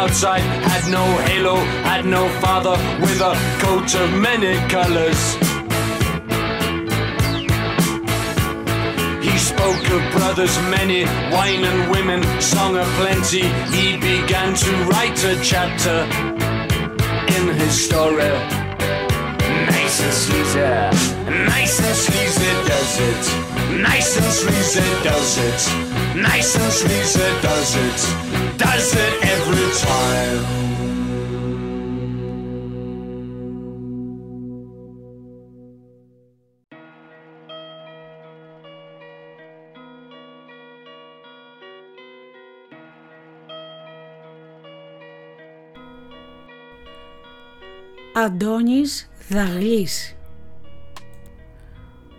Outside, 0.00 0.40
had 0.72 0.90
no 0.90 1.04
halo, 1.28 1.56
had 1.90 2.06
no 2.06 2.22
father 2.40 2.76
with 3.04 3.20
a 3.20 3.34
coat 3.62 3.90
of 4.02 4.08
many 4.28 4.54
colors. 4.76 5.20
He 9.26 9.34
spoke 9.50 9.84
of 9.96 10.02
brothers 10.16 10.54
many, 10.76 11.04
wine 11.36 11.64
and 11.70 11.90
women, 11.90 12.20
song 12.40 12.78
of 12.78 12.88
plenty. 13.00 13.44
He 13.76 13.86
began 14.10 14.54
to 14.64 14.70
write 14.88 15.20
a 15.32 15.34
chapter 15.52 15.98
in 17.36 17.44
his 17.60 17.74
story. 17.86 18.32
Nice 19.74 19.96
and 20.06 20.16
sleazy, 20.24 20.70
nice 21.52 21.76
and 21.88 21.96
sleazy 22.04 22.52
does 22.70 22.94
it. 23.10 23.24
Nice 23.90 24.16
and 24.16 24.32
sleazy 24.40 24.88
does 25.08 25.32
it. 25.48 25.60
Nice 26.16 26.56
and 26.56 26.72
sleazy 26.72 27.28
does 27.42 27.76
it 27.86 28.29
does 28.72 28.94
it 28.94 29.20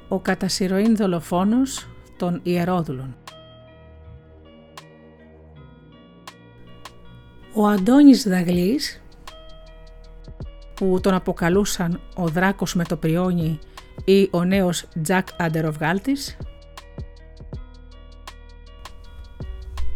Ο 0.07 0.19
κατασυρωήν 0.19 0.95
δολοφόνος 0.95 1.87
των 2.17 2.39
Ιερόδουλων. 2.43 3.20
Ο 7.53 7.67
Αντώνης 7.67 8.27
Δαγλής 8.27 9.01
που 10.73 10.99
τον 11.01 11.13
αποκαλούσαν 11.13 11.99
ο 12.15 12.27
Δράκος 12.27 12.75
με 12.75 12.83
το 12.83 12.95
πριόνι 12.97 13.59
ή 14.05 14.27
ο 14.31 14.43
νέος 14.43 14.87
Τζακ 15.01 15.27
Αντεροβγάλτης 15.37 16.37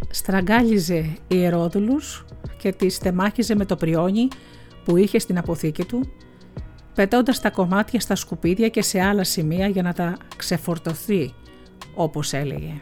στραγγάλιζε 0.10 1.18
ιερόδουλους 1.28 2.26
και 2.58 2.72
τις 2.72 2.98
τεμάχιζε 2.98 3.56
με 3.56 3.66
το 3.66 3.76
πριόνι 3.76 4.28
που 4.86 4.98
είχε 4.98 5.20
στην 5.20 5.38
αποθήκη 5.38 5.86
του, 5.86 6.12
πετώντας 6.94 7.40
τα 7.42 7.50
κομμάτια 7.50 8.00
στα 8.00 8.16
σκουπίδια 8.16 8.70
και 8.70 8.82
σε 8.82 9.02
άλλα 9.02 9.24
σημεία 9.24 9.68
για 9.68 9.82
να 9.82 9.94
τα 9.94 10.18
ξεφορτωθεί, 10.36 11.34
όπως 11.96 12.34
έλεγε. 12.34 12.82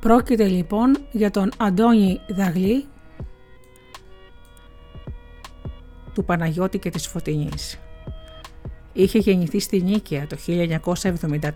Πρόκειται 0.00 0.46
λοιπόν 0.46 0.96
για 1.10 1.30
τον 1.30 1.50
Αντώνη 1.56 2.20
Δαγλή 2.28 2.84
του 6.14 6.24
Παναγιώτη 6.24 6.78
και 6.78 6.90
της 6.90 7.06
Φωτεινής. 7.06 7.78
Είχε 8.92 9.18
γεννηθεί 9.18 9.60
στη 9.60 9.82
Νίκαια 9.82 10.26
το 10.26 10.36
1974 10.46 11.50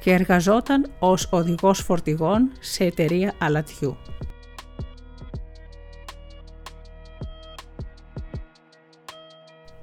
και 0.00 0.12
εργαζόταν 0.12 0.90
ως 0.98 1.28
οδηγός 1.30 1.80
φορτηγών 1.80 2.50
σε 2.60 2.84
εταιρεία 2.84 3.34
αλατιού. 3.38 3.96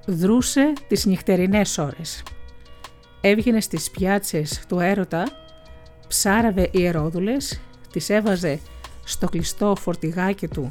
Δρούσε 0.06 0.72
τις 0.88 1.06
νυχτερινές 1.06 1.78
ώρες. 1.78 2.22
Έβγαινε 3.20 3.60
στις 3.60 3.90
πιάτσες 3.90 4.64
του 4.68 4.80
έρωτα, 4.80 5.24
ψάραβε 6.10 6.68
ιερόδουλες, 6.72 7.60
τις 7.92 8.08
έβαζε 8.10 8.60
στο 9.04 9.28
κλειστό 9.28 9.76
φορτηγάκι 9.76 10.48
του 10.48 10.70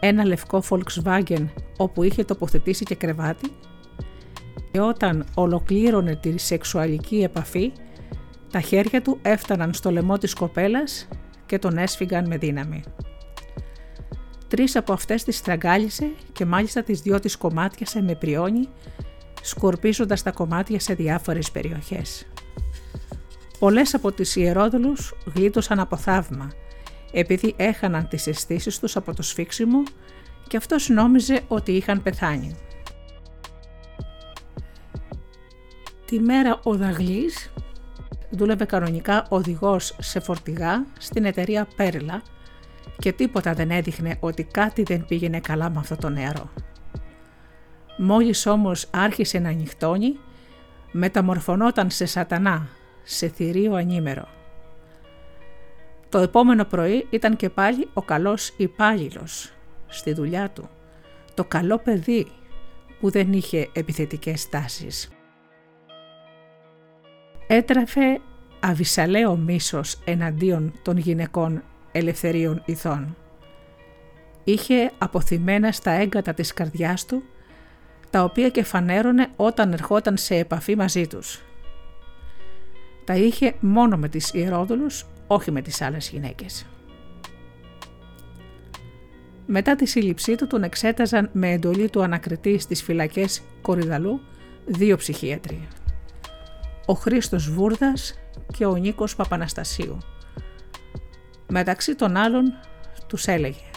ένα 0.00 0.24
λευκό 0.24 0.62
Volkswagen 0.68 1.46
όπου 1.76 2.02
είχε 2.02 2.24
τοποθετήσει 2.24 2.84
και 2.84 2.94
κρεβάτι 2.94 3.52
και 4.72 4.80
όταν 4.80 5.24
ολοκλήρωνε 5.34 6.16
τη 6.16 6.38
σεξουαλική 6.38 7.22
επαφή 7.22 7.72
τα 8.50 8.60
χέρια 8.60 9.02
του 9.02 9.18
έφταναν 9.22 9.74
στο 9.74 9.90
λαιμό 9.90 10.18
της 10.18 10.34
κοπέλας 10.34 11.08
και 11.46 11.58
τον 11.58 11.78
έσφυγαν 11.78 12.26
με 12.26 12.36
δύναμη. 12.36 12.82
Τρεις 14.48 14.76
από 14.76 14.92
αυτές 14.92 15.24
τις 15.24 15.36
στραγγάλισε 15.36 16.10
και 16.32 16.44
μάλιστα 16.44 16.82
τις 16.82 17.00
δυο 17.00 17.20
της 17.20 17.36
κομμάτιασε 17.36 18.02
με 18.02 18.14
πριόνι, 18.14 18.68
σκορπίζοντας 19.42 20.22
τα 20.22 20.30
κομμάτια 20.30 20.80
σε 20.80 20.94
διάφορες 20.94 21.50
περιοχές. 21.50 22.26
Πολλές 23.60 23.94
από 23.94 24.12
τις 24.12 24.36
ιερόδουλους 24.36 25.14
γλίτωσαν 25.34 25.78
από 25.78 25.96
θαύμα, 25.96 26.50
επειδή 27.12 27.54
έχαναν 27.56 28.08
τις 28.08 28.26
αισθήσεις 28.26 28.78
τους 28.78 28.96
από 28.96 29.14
το 29.14 29.22
σφίξιμο 29.22 29.82
και 30.48 30.56
αυτός 30.56 30.88
νόμιζε 30.88 31.40
ότι 31.48 31.72
είχαν 31.72 32.02
πεθάνει. 32.02 32.56
Τη 36.04 36.20
μέρα 36.20 36.60
ο 36.62 36.76
Δαγλής 36.76 37.52
δούλευε 38.30 38.64
κανονικά 38.64 39.26
οδηγός 39.28 39.96
σε 39.98 40.20
φορτηγά 40.20 40.86
στην 40.98 41.24
εταιρεία 41.24 41.68
Πέρλα 41.76 42.22
και 42.98 43.12
τίποτα 43.12 43.54
δεν 43.54 43.70
έδειχνε 43.70 44.16
ότι 44.20 44.44
κάτι 44.44 44.82
δεν 44.82 45.04
πήγαινε 45.06 45.40
καλά 45.40 45.70
με 45.70 45.78
αυτό 45.78 45.96
το 45.96 46.08
νερό. 46.08 46.50
Μόλις 47.98 48.46
όμως 48.46 48.86
άρχισε 48.90 49.38
να 49.38 49.50
νυχτώνει, 49.50 50.18
μεταμορφωνόταν 50.92 51.90
σε 51.90 52.06
σατανά, 52.06 52.68
σε 53.02 53.28
θηρίο 53.28 53.74
ανήμερο. 53.74 54.28
Το 56.08 56.18
επόμενο 56.18 56.64
πρωί 56.64 57.06
ήταν 57.10 57.36
και 57.36 57.50
πάλι 57.50 57.88
ο 57.94 58.02
καλός 58.02 58.54
υπάλληλος 58.56 59.52
στη 59.86 60.12
δουλειά 60.12 60.50
του, 60.50 60.68
το 61.34 61.44
καλό 61.44 61.78
παιδί 61.78 62.26
που 63.00 63.10
δεν 63.10 63.32
είχε 63.32 63.68
επιθετικές 63.72 64.48
τάσεις 64.48 65.10
έτραφε 67.52 68.20
αβυσαλαίο 68.60 69.36
μίσος 69.36 69.98
εναντίον 70.04 70.72
των 70.82 70.96
γυναικών 70.96 71.62
ελευθερίων 71.92 72.62
ηθών. 72.64 73.16
Είχε 74.44 74.90
αποθυμένα 74.98 75.72
στα 75.72 75.90
έγκατα 75.90 76.34
της 76.34 76.52
καρδιάς 76.52 77.06
του, 77.06 77.22
τα 78.10 78.24
οποία 78.24 78.48
και 78.48 78.62
φανέρωνε 78.62 79.28
όταν 79.36 79.72
ερχόταν 79.72 80.16
σε 80.16 80.34
επαφή 80.34 80.76
μαζί 80.76 81.06
τους. 81.06 81.42
Τα 83.10 83.16
είχε 83.16 83.54
μόνο 83.60 83.96
με 83.96 84.08
τις 84.08 84.32
ιερόδουλους, 84.32 85.06
όχι 85.26 85.50
με 85.50 85.62
τις 85.62 85.82
άλλες 85.82 86.08
γυναίκες. 86.08 86.66
Μετά 89.46 89.76
τη 89.76 89.86
σύλληψή 89.86 90.34
του 90.34 90.46
τον 90.46 90.62
εξέταζαν 90.62 91.30
με 91.32 91.50
εντολή 91.50 91.90
του 91.90 92.02
ανακριτή 92.02 92.58
στις 92.58 92.82
φυλακές 92.82 93.42
Κορυδαλού 93.62 94.20
δύο 94.66 94.96
ψυχίατροι 94.96 95.68
ο 96.86 96.92
Χρήστος 96.92 97.50
Βούρδας 97.50 98.14
και 98.56 98.66
ο 98.66 98.76
Νίκος 98.76 99.16
Παπαναστασίου. 99.16 99.98
Μεταξύ 101.48 101.94
των 101.94 102.16
άλλων 102.16 102.52
τους 103.06 103.26
έλεγε 103.26 103.70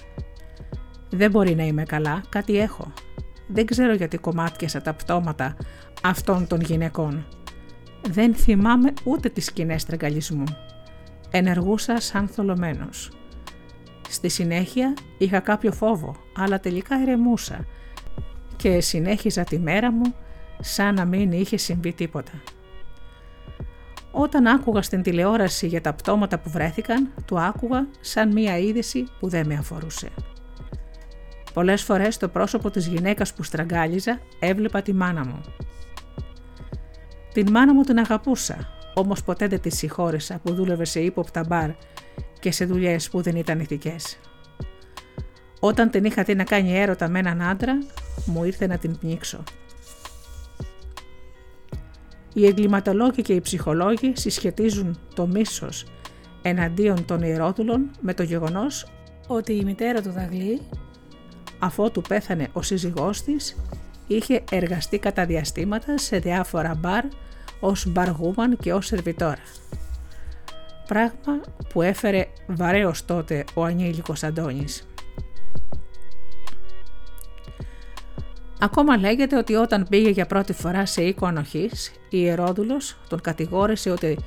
«Δεν 1.10 1.32
μπορεί 1.32 1.56
να 1.56 1.64
είμαι 1.64 1.84
καλά, 1.84 2.24
κάτι 2.30 2.58
έχω. 2.58 2.94
Δεν 3.48 3.66
ξέρω 3.66 3.94
γιατί 3.94 4.18
κομμάτιασα 4.18 4.82
τα 4.82 4.94
πτώματα 4.94 5.58
αυτών 6.04 6.48
των 6.48 6.62
γυναικών. 6.62 7.26
Δεν 8.10 8.36
θυμάμαι 8.36 8.94
ούτε 9.04 9.30
τις 9.30 9.46
σκηνές 9.46 9.86
τρεγκαλισμού. 9.86 10.44
Ενεργούσα 11.32 12.00
σαν 12.00 12.28
θολωμένος. 12.28 13.12
Στη 14.10 14.30
συνέχεια 14.30 14.94
είχα 15.18 15.40
κάποιο 15.40 15.72
φόβο, 15.72 16.16
αλλά 16.38 16.60
τελικά 16.60 17.02
ηρεμούσα 17.02 17.66
και 18.56 18.82
συνέχιζα 18.82 19.44
τη 19.44 19.60
μέρα 19.60 19.92
μου 19.92 20.16
σαν 20.60 20.96
να 20.96 21.06
μην 21.06 21.32
είχε 21.32 21.58
συμβεί 21.58 21.94
τίποτα. 21.94 22.32
Όταν 24.12 24.48
άκουγα 24.48 24.82
στην 24.82 25.02
τηλεόραση 25.02 25.68
για 25.68 25.82
τα 25.82 25.94
πτώματα 25.94 26.40
που 26.40 26.50
βρέθηκαν, 26.50 27.10
το 27.26 27.38
άκουγα 27.38 27.88
σαν 28.00 28.32
μία 28.32 28.58
είδηση 28.58 29.08
που 29.20 29.28
δεν 29.28 29.48
με 29.48 29.56
αφορούσε. 29.56 30.10
Πολλές 31.54 31.84
φορές 31.84 32.18
το 32.18 32.28
πρόσωπο 32.28 32.70
της 32.70 32.88
γυναίκας 32.88 33.34
που 33.34 33.44
στραγγάλιζα 33.44 34.20
έβλεπα 34.40 34.82
τη 34.82 34.94
μάνα 34.94 35.26
μου. 35.26 35.42
Την 37.34 37.52
μάνα 37.52 37.74
μου 37.74 37.82
την 37.82 37.98
αγαπούσα, 37.98 38.68
όμως 38.94 39.24
ποτέ 39.24 39.48
δεν 39.48 39.62
της 39.62 39.78
συγχώρεσα 39.78 40.40
που 40.44 40.54
δούλευε 40.54 40.86
σε 40.86 41.00
ύποπτα 41.00 41.44
μπαρ 41.48 41.70
και 42.40 42.52
σε 42.52 42.66
δουλειές 42.66 43.10
που 43.10 43.22
δεν 43.22 43.36
ήταν 43.36 43.60
ηθικές. 43.60 44.20
Όταν 45.60 45.90
την 45.90 46.04
είχα 46.04 46.24
δει 46.24 46.36
να 46.36 46.44
κάνει 46.44 46.78
έρωτα 46.78 47.10
με 47.10 47.20
έναν 47.20 47.42
άντρα, 47.42 47.78
μου 48.26 48.44
ήρθε 48.44 48.68
να 48.68 48.78
την 48.78 48.98
πνίξω. 48.98 49.44
Οι 52.34 52.46
εγκληματολόγοι 52.46 53.22
και 53.22 53.34
οι 53.34 53.42
ψυχολόγοι 53.42 54.12
συσχετίζουν 54.16 55.00
το 55.16 55.28
μίσος 55.28 55.86
εναντίον 56.42 57.06
των 57.06 57.22
ιερόδουλων 57.22 57.92
με 58.02 58.14
το 58.14 58.24
γεγονός 58.24 58.88
ότι 59.28 59.54
η 59.54 59.64
μητέρα 59.64 60.02
του 60.02 60.12
Δαγλή, 60.12 60.62
αφότου 61.60 62.02
πέθανε 62.02 62.48
ο 62.54 62.62
σύζυγός 62.62 63.22
της, 63.22 63.56
είχε 64.16 64.44
εργαστεί 64.52 64.98
κατά 64.98 65.26
διαστήματα 65.26 65.98
σε 65.98 66.18
διάφορα 66.18 66.76
μπαρ 66.76 67.04
ως 67.60 67.86
μπαργούμαν 67.88 68.58
και 68.58 68.74
ως 68.74 68.86
σερβιτόρα. 68.86 69.44
Πράγμα 70.88 71.42
που 71.70 71.82
έφερε 71.82 72.28
βαρέως 72.48 73.06
τότε 73.06 73.44
ο 73.54 73.64
ανήλικος 73.64 74.24
Αντώνης. 74.24 74.88
Ακόμα 78.60 78.98
λέγεται 78.98 79.38
ότι 79.38 79.56
όταν 79.56 79.86
πήγε 79.90 80.10
για 80.10 80.26
πρώτη 80.26 80.54
φορά 80.54 80.86
σε 80.86 81.04
οίκο 81.04 81.26
ανοχής, 81.26 81.90
η 81.90 81.98
Ιερόδουλος 82.10 82.98
τον 83.10 83.22
κατηγόρησε 83.22 83.90
ότι 83.90 84.18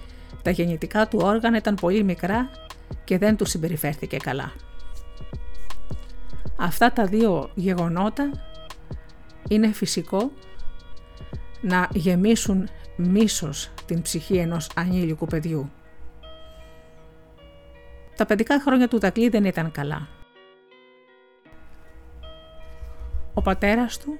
τα 0.42 0.50
γεννητικά 0.50 1.08
του 1.08 1.20
όργανα 1.22 1.56
ήταν 1.56 1.74
πολύ 1.74 2.04
μικρά 2.04 2.50
και 3.04 3.18
δεν 3.18 3.36
του 3.36 3.44
συμπεριφέρθηκε 3.44 4.16
καλά. 4.16 4.52
Αυτά 6.56 6.92
τα 6.92 7.04
δύο 7.04 7.50
γεγονότα 7.54 8.30
είναι 9.48 9.72
φυσικό 9.72 10.30
να 11.60 11.88
γεμίσουν 11.92 12.68
μίσος 12.96 13.70
την 13.86 14.02
ψυχή 14.02 14.36
ενός 14.36 14.70
ανήλικου 14.74 15.26
παιδιού. 15.26 15.70
Τα 18.16 18.26
παιδικά 18.26 18.60
χρόνια 18.60 18.88
του 18.88 18.98
Δακλή 18.98 19.28
δεν 19.28 19.44
ήταν 19.44 19.70
καλά. 19.72 20.08
Ο 23.34 23.42
πατέρας 23.42 23.98
του 23.98 24.18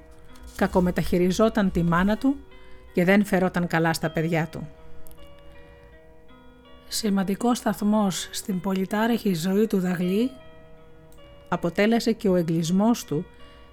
κακομεταχειριζόταν 0.57 1.71
τη 1.71 1.83
μάνα 1.83 2.17
του 2.17 2.37
και 2.93 3.05
δεν 3.05 3.25
φερόταν 3.25 3.67
καλά 3.67 3.93
στα 3.93 4.11
παιδιά 4.11 4.47
του. 4.47 4.69
Σημαντικός 6.89 7.59
σταθμός 7.59 8.29
στην 8.33 8.61
πολυτάρεχη 8.61 9.35
ζωή 9.35 9.67
του 9.67 9.81
Δαγλή 9.81 10.31
αποτέλεσε 11.49 12.13
και 12.13 12.29
ο 12.29 12.37
εγκλισμός 12.37 13.05
του 13.05 13.27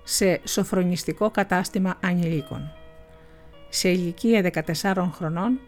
σε 0.03 0.41
σοφρονιστικό 0.47 1.31
κατάστημα 1.31 1.97
ανηλίκων. 2.03 2.71
Σε 3.69 3.89
ηλικία 3.89 4.51
14 4.81 5.07
χρονών 5.13 5.59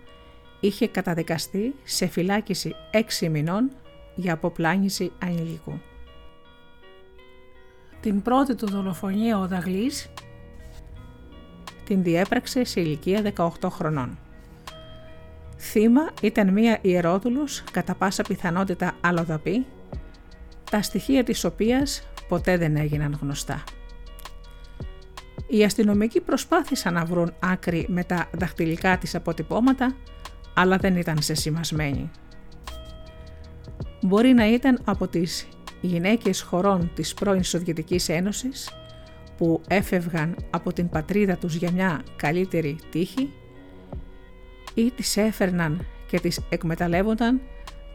είχε 0.60 0.88
καταδικαστεί 0.88 1.76
σε 1.84 2.08
φυλάκιση 2.08 2.76
6 3.22 3.28
μηνών 3.30 3.72
για 4.16 4.34
αποπλάνηση 4.34 5.12
ανηλίκου. 5.24 5.80
Την 8.02 8.22
πρώτη 8.22 8.56
του 8.56 8.70
δολοφονία 8.70 9.40
ο 9.40 9.48
Δαγλής 9.48 10.10
την 11.86 12.04
διέπραξε 12.04 12.64
σε 12.64 12.82
ηλικία 12.82 13.34
18 13.36 13.50
χρονών. 13.70 14.18
Θύμα 15.58 16.10
ήταν 16.22 16.54
μία 16.54 16.78
ιερόδουλος 16.82 17.64
κατά 17.72 17.96
πάσα 17.96 18.24
πιθανότητα 18.24 18.96
αλλοδαπή, 19.02 19.66
τα 20.72 20.82
στοιχεία 20.82 21.24
της 21.24 21.44
οποίας 21.44 22.08
ποτέ 22.28 22.58
δεν 22.58 22.76
έγιναν 22.76 23.18
γνωστά. 23.22 23.64
Οι 25.48 25.64
αστυνομικοί 25.64 26.22
προσπάθησαν 26.22 26.94
να 26.94 27.06
βρουν 27.06 27.34
άκρη 27.40 27.86
με 27.90 28.04
τα 28.04 28.30
δαχτυλικά 28.32 28.98
της 28.98 29.16
αποτυπώματα, 29.16 29.96
αλλά 30.54 30.78
δεν 30.78 30.96
ήταν 30.96 31.22
σεσημασμένοι. 31.22 32.12
Μπορεί 34.02 34.34
να 34.34 34.48
ήταν 34.48 34.82
από 34.86 35.08
τις 35.08 35.48
γυναίκες 35.82 36.42
χωρών 36.42 36.92
της 36.96 37.14
πρώην 37.14 37.44
Σοβιετικής 37.44 38.10
Ένωσης 38.10 38.70
που 39.38 39.62
έφευγαν 39.68 40.36
από 40.50 40.74
την 40.74 40.90
πατρίδα 40.90 41.36
τους 41.38 41.56
για 41.56 41.72
μια 41.72 42.04
καλύτερη 42.16 42.78
τύχη 42.92 43.34
ή 44.74 44.92
τις 44.92 45.18
έφερναν 45.18 45.86
και 46.08 46.20
τις 46.20 46.40
εκμεταλλεύονταν 46.50 47.42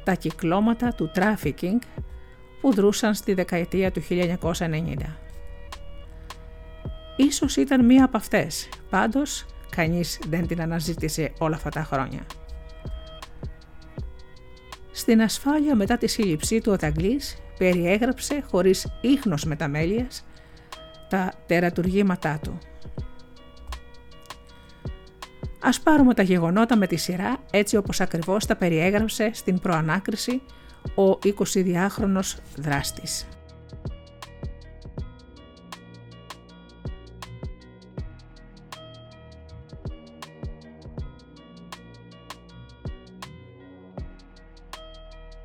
τα 0.05 0.15
κυκλώματα 0.15 0.93
του 0.95 1.11
τράφικινγκ 1.15 1.81
που 2.61 2.75
δρούσαν 2.75 3.15
στη 3.15 3.35
δεκαετία 3.35 3.91
του 3.91 4.03
1990. 4.09 5.30
Ίσως 7.27 7.57
ήταν 7.57 7.85
μία 7.85 8.05
από 8.05 8.17
αυτές, 8.17 8.69
πάντως 8.91 9.47
κανείς 9.71 10.21
δεν 10.29 10.47
την 10.47 10.61
αναζήτησε 10.61 11.33
όλα 11.39 11.57
αυτά 11.57 11.69
τα 11.71 11.83
χρόνια. 11.83 12.27
Στην 14.91 15.23
ασφάλεια 15.23 15.75
μετά 15.75 15.99
τη 15.99 16.07
σύλληψή 16.07 16.61
του 16.61 16.73
ο 16.73 16.77
Δαγκλής 16.77 17.37
περιέγραψε 17.59 18.45
χωρίς 18.51 18.87
ίχνος 19.01 19.45
μεταμέλειας 19.45 20.27
τα 21.09 21.33
τερατουργήματά 21.47 22.41
του. 22.43 22.59
Ας 25.61 25.81
πάρουμε 25.81 26.15
τα 26.15 26.23
γεγονότα 26.23 26.77
με 26.77 26.87
τη 26.87 26.97
σειρά 26.97 27.39
έτσι 27.51 27.77
όπως 27.77 28.01
ακριβώς 28.01 28.47
τα 28.47 28.57
περιέγραψε 28.57 29.31
στην 29.35 29.59
προανάκριση 29.59 30.43
ο 30.95 31.19
22χρονος 31.23 32.35
δράστης. 32.57 33.27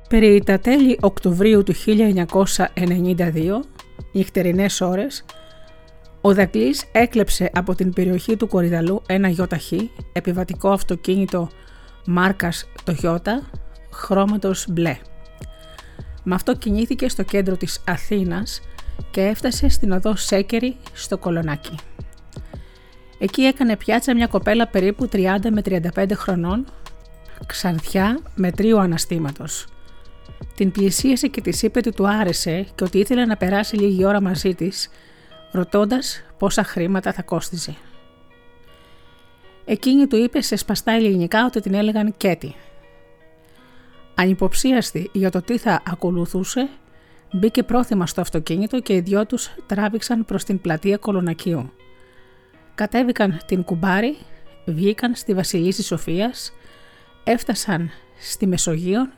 Περί 0.08 0.42
τα 0.44 0.58
τέλη 0.58 0.98
Οκτωβρίου 1.00 1.62
του 1.62 1.74
1992, 1.86 3.60
νυχτερινές 4.12 4.80
ώρες, 4.80 5.24
ο 6.20 6.34
Δακλής 6.34 6.84
έκλεψε 6.92 7.50
από 7.54 7.74
την 7.74 7.92
περιοχή 7.92 8.36
του 8.36 8.48
Κορυδαλού 8.48 9.02
ένα 9.06 9.28
γιοταχή 9.28 9.90
επιβατικό 10.12 10.70
αυτοκίνητο 10.70 11.48
μάρκας 12.06 12.68
το 12.84 12.92
Γιώτα 12.92 13.42
χρώματος 13.92 14.66
μπλε. 14.68 14.96
Με 16.22 16.34
αυτό 16.34 16.54
κινήθηκε 16.54 17.08
στο 17.08 17.22
κέντρο 17.22 17.56
της 17.56 17.82
Αθήνας 17.86 18.60
και 19.10 19.20
έφτασε 19.20 19.68
στην 19.68 19.92
οδό 19.92 20.16
Σέκερη 20.16 20.76
στο 20.92 21.18
Κολονάκι. 21.18 21.74
Εκεί 23.18 23.42
έκανε 23.42 23.76
πιάτσα 23.76 24.14
μια 24.14 24.26
κοπέλα 24.26 24.66
περίπου 24.66 25.08
30 25.12 25.18
με 25.50 25.62
35 25.94 26.10
χρονών, 26.14 26.64
ξανθιά 27.46 28.18
με 28.34 28.52
τρίο 28.52 28.78
αναστήματος. 28.78 29.66
Την 30.54 30.70
πλησίασε 30.70 31.26
και 31.28 31.40
της 31.40 31.62
είπε 31.62 31.78
ότι 31.78 31.92
του 31.92 32.08
άρεσε 32.08 32.66
και 32.74 32.84
ότι 32.84 32.98
ήθελε 32.98 33.24
να 33.24 33.36
περάσει 33.36 33.76
λίγη 33.76 34.04
ώρα 34.04 34.20
μαζί 34.20 34.54
της, 34.54 34.88
ρωτώντας 35.50 36.22
πόσα 36.38 36.64
χρήματα 36.64 37.12
θα 37.12 37.22
κόστιζε. 37.22 37.76
Εκείνη 39.64 40.06
του 40.06 40.16
είπε 40.16 40.40
σε 40.40 40.56
σπαστά 40.56 40.92
ελληνικά 40.92 41.44
ότι 41.44 41.60
την 41.60 41.74
έλεγαν 41.74 42.14
Κέτι. 42.16 42.54
Ανυποψίαστη 44.14 45.10
για 45.12 45.30
το 45.30 45.42
τι 45.42 45.58
θα 45.58 45.82
ακολουθούσε, 45.86 46.68
μπήκε 47.32 47.62
πρόθυμα 47.62 48.06
στο 48.06 48.20
αυτοκίνητο 48.20 48.80
και 48.80 48.94
οι 48.94 49.00
δυο 49.00 49.26
τους 49.26 49.50
τράβηξαν 49.66 50.24
προς 50.24 50.44
την 50.44 50.60
πλατεία 50.60 50.96
Κολονακίου. 50.96 51.72
Κατέβηκαν 52.74 53.40
την 53.46 53.64
κουμπάρι, 53.64 54.16
βγήκαν 54.66 55.14
στη 55.14 55.34
Βασιλίση 55.34 55.82
Σοφίας, 55.82 56.52
έφτασαν 57.24 57.90
στη 58.20 58.46
Μεσογείο 58.46 59.08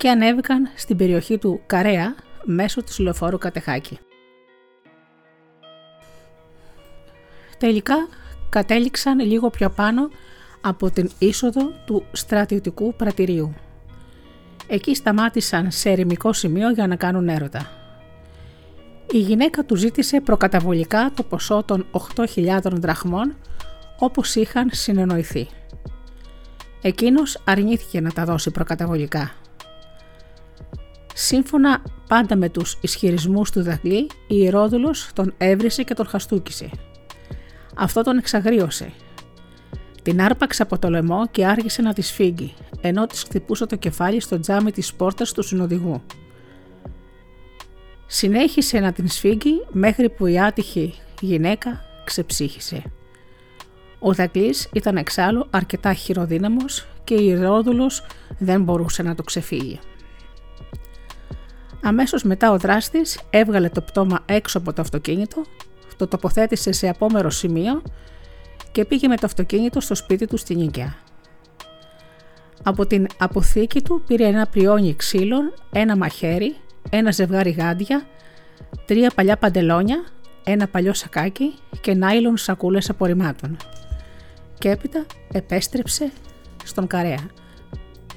και 0.00 0.10
ανέβηκαν 0.10 0.70
στην 0.76 0.96
περιοχή 0.96 1.38
του 1.38 1.60
Καρέα 1.66 2.14
μέσω 2.44 2.82
του 2.82 3.02
λεωφόρου 3.02 3.38
Κατεχάκη. 3.38 3.98
Τελικά 7.58 8.08
κατέληξαν 8.48 9.20
λίγο 9.20 9.50
πιο 9.50 9.70
πάνω 9.70 10.10
από 10.60 10.90
την 10.90 11.10
είσοδο 11.18 11.72
του 11.84 12.04
στρατιωτικού 12.12 12.94
πρατηρίου. 12.94 13.54
Εκεί 14.66 14.94
σταμάτησαν 14.94 15.70
σε 15.70 15.90
ερημικό 15.90 16.32
σημείο 16.32 16.70
για 16.70 16.86
να 16.86 16.96
κάνουν 16.96 17.28
έρωτα. 17.28 17.70
Η 19.10 19.18
γυναίκα 19.18 19.64
του 19.64 19.76
ζήτησε 19.76 20.20
προκαταβολικά 20.20 21.12
το 21.14 21.22
ποσό 21.22 21.62
των 21.62 21.86
8.000 22.16 22.60
δραχμών 22.62 23.36
όπως 23.98 24.34
είχαν 24.34 24.68
συνεννοηθεί. 24.72 25.48
Εκείνος 26.82 27.40
αρνήθηκε 27.44 28.00
να 28.00 28.12
τα 28.12 28.24
δώσει 28.24 28.50
προκαταβολικά. 28.50 29.39
Σύμφωνα 31.22 31.82
πάντα 32.08 32.36
με 32.36 32.48
τους 32.48 32.78
ισχυρισμούς 32.80 33.50
του 33.50 33.62
Δαγλή, 33.62 34.06
η 34.26 34.36
Ηρόδουλος 34.36 35.10
τον 35.12 35.34
έβρισε 35.38 35.82
και 35.82 35.94
τον 35.94 36.06
χαστούκησε. 36.06 36.70
Αυτό 37.76 38.02
τον 38.02 38.18
εξαγρίωσε. 38.18 38.92
Την 40.02 40.20
άρπαξε 40.22 40.62
από 40.62 40.78
το 40.78 40.88
λαιμό 40.88 41.26
και 41.30 41.46
άργησε 41.46 41.82
να 41.82 41.92
τη 41.92 42.02
σφίγγει, 42.02 42.54
ενώ 42.80 43.06
της 43.06 43.22
χτυπούσε 43.22 43.66
το 43.66 43.76
κεφάλι 43.76 44.20
στο 44.20 44.40
τζάμι 44.40 44.70
της 44.70 44.94
πόρτας 44.94 45.32
του 45.32 45.42
συνοδηγού. 45.42 46.02
Συνέχισε 48.06 48.78
να 48.78 48.92
την 48.92 49.08
σφίγγει 49.08 49.66
μέχρι 49.70 50.10
που 50.10 50.26
η 50.26 50.40
άτυχη 50.40 50.94
γυναίκα 51.20 51.80
ξεψύχησε. 52.04 52.82
Ο 53.98 54.12
Δαγκλής 54.12 54.68
ήταν 54.72 54.96
εξάλλου 54.96 55.46
αρκετά 55.50 55.92
χειροδύναμος 55.92 56.86
και 57.04 57.14
η 57.14 57.26
Ηρόδουλος 57.26 58.06
δεν 58.38 58.62
μπορούσε 58.62 59.02
να 59.02 59.14
το 59.14 59.22
ξεφύγει. 59.22 59.80
Αμέσως 61.82 62.22
μετά 62.22 62.50
ο 62.50 62.58
δράστης 62.58 63.20
έβγαλε 63.30 63.68
το 63.68 63.80
πτώμα 63.80 64.18
έξω 64.26 64.58
από 64.58 64.72
το 64.72 64.82
αυτοκίνητο, 64.82 65.44
το 65.96 66.06
τοποθέτησε 66.06 66.72
σε 66.72 66.88
απόμερο 66.88 67.30
σημείο 67.30 67.82
και 68.72 68.84
πήγε 68.84 69.08
με 69.08 69.16
το 69.16 69.26
αυτοκίνητο 69.26 69.80
στο 69.80 69.94
σπίτι 69.94 70.26
του 70.26 70.36
στην 70.36 70.60
Ίκαια. 70.60 70.94
Από 72.62 72.86
την 72.86 73.06
αποθήκη 73.18 73.82
του 73.82 74.02
πήρε 74.06 74.26
ένα 74.26 74.46
πριόνι 74.46 74.94
ξύλων, 74.94 75.54
ένα 75.72 75.96
μαχαίρι, 75.96 76.56
ένα 76.90 77.10
ζευγάρι 77.10 77.50
γάντια, 77.50 78.06
τρία 78.86 79.12
παλιά 79.14 79.36
παντελόνια, 79.36 80.04
ένα 80.44 80.68
παλιό 80.68 80.94
σακάκι 80.94 81.54
και 81.80 81.94
νάιλον 81.94 82.36
σακούλες 82.36 82.90
απορριμμάτων. 82.90 83.56
Και 84.58 84.70
έπειτα 84.70 85.06
επέστρεψε 85.32 86.12
στον 86.64 86.86
Καρέα, 86.86 87.28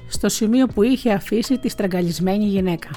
στο 0.08 0.28
σημείο 0.28 0.66
που 0.66 0.82
είχε 0.82 1.12
αφήσει 1.12 1.58
τη 1.58 1.68
στραγγαλισμένη 1.68 2.44
γυναίκα. 2.44 2.90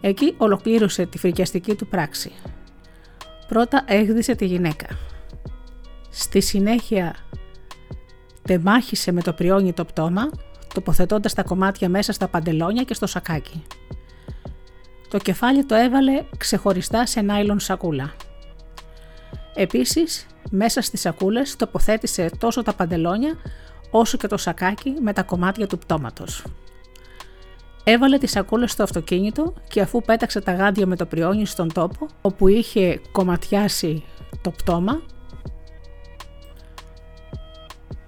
Εκεί 0.00 0.34
ολοκλήρωσε 0.36 1.06
τη 1.06 1.18
φρικιαστική 1.18 1.74
του 1.74 1.86
πράξη. 1.86 2.32
Πρώτα 3.48 3.84
έγδισε 3.86 4.34
τη 4.34 4.46
γυναίκα. 4.46 4.86
Στη 6.10 6.40
συνέχεια 6.40 7.14
τεμάχισε 8.42 9.12
με 9.12 9.22
το 9.22 9.32
πριόνι 9.32 9.72
το 9.72 9.84
πτώμα, 9.84 10.30
τοποθετώντας 10.74 11.34
τα 11.34 11.42
κομμάτια 11.42 11.88
μέσα 11.88 12.12
στα 12.12 12.28
παντελόνια 12.28 12.82
και 12.82 12.94
στο 12.94 13.06
σακάκι. 13.06 13.62
Το 15.08 15.18
κεφάλι 15.18 15.64
το 15.64 15.74
έβαλε 15.74 16.24
ξεχωριστά 16.36 17.06
σε 17.06 17.20
νάιλον 17.20 17.60
σακούλα. 17.60 18.12
Επίσης, 19.54 20.26
μέσα 20.50 20.80
στις 20.80 21.00
σακούλες 21.00 21.56
τοποθέτησε 21.56 22.30
τόσο 22.38 22.62
τα 22.62 22.74
παντελόνια 22.74 23.34
όσο 23.90 24.16
και 24.16 24.26
το 24.26 24.36
σακάκι 24.36 24.94
με 25.00 25.12
τα 25.12 25.22
κομμάτια 25.22 25.66
του 25.66 25.78
πτώματος. 25.78 26.44
Έβαλε 27.92 28.18
τις 28.18 28.30
σακούλες 28.30 28.70
στο 28.70 28.82
αυτοκίνητο 28.82 29.54
και 29.68 29.80
αφού 29.80 30.02
πέταξε 30.02 30.40
τα 30.40 30.52
γάντια 30.52 30.86
με 30.86 30.96
το 30.96 31.06
πριόνι 31.06 31.46
στον 31.46 31.72
τόπο 31.72 32.06
όπου 32.20 32.48
είχε 32.48 33.00
κομματιάσει 33.12 34.04
το 34.40 34.50
πτώμα, 34.50 35.02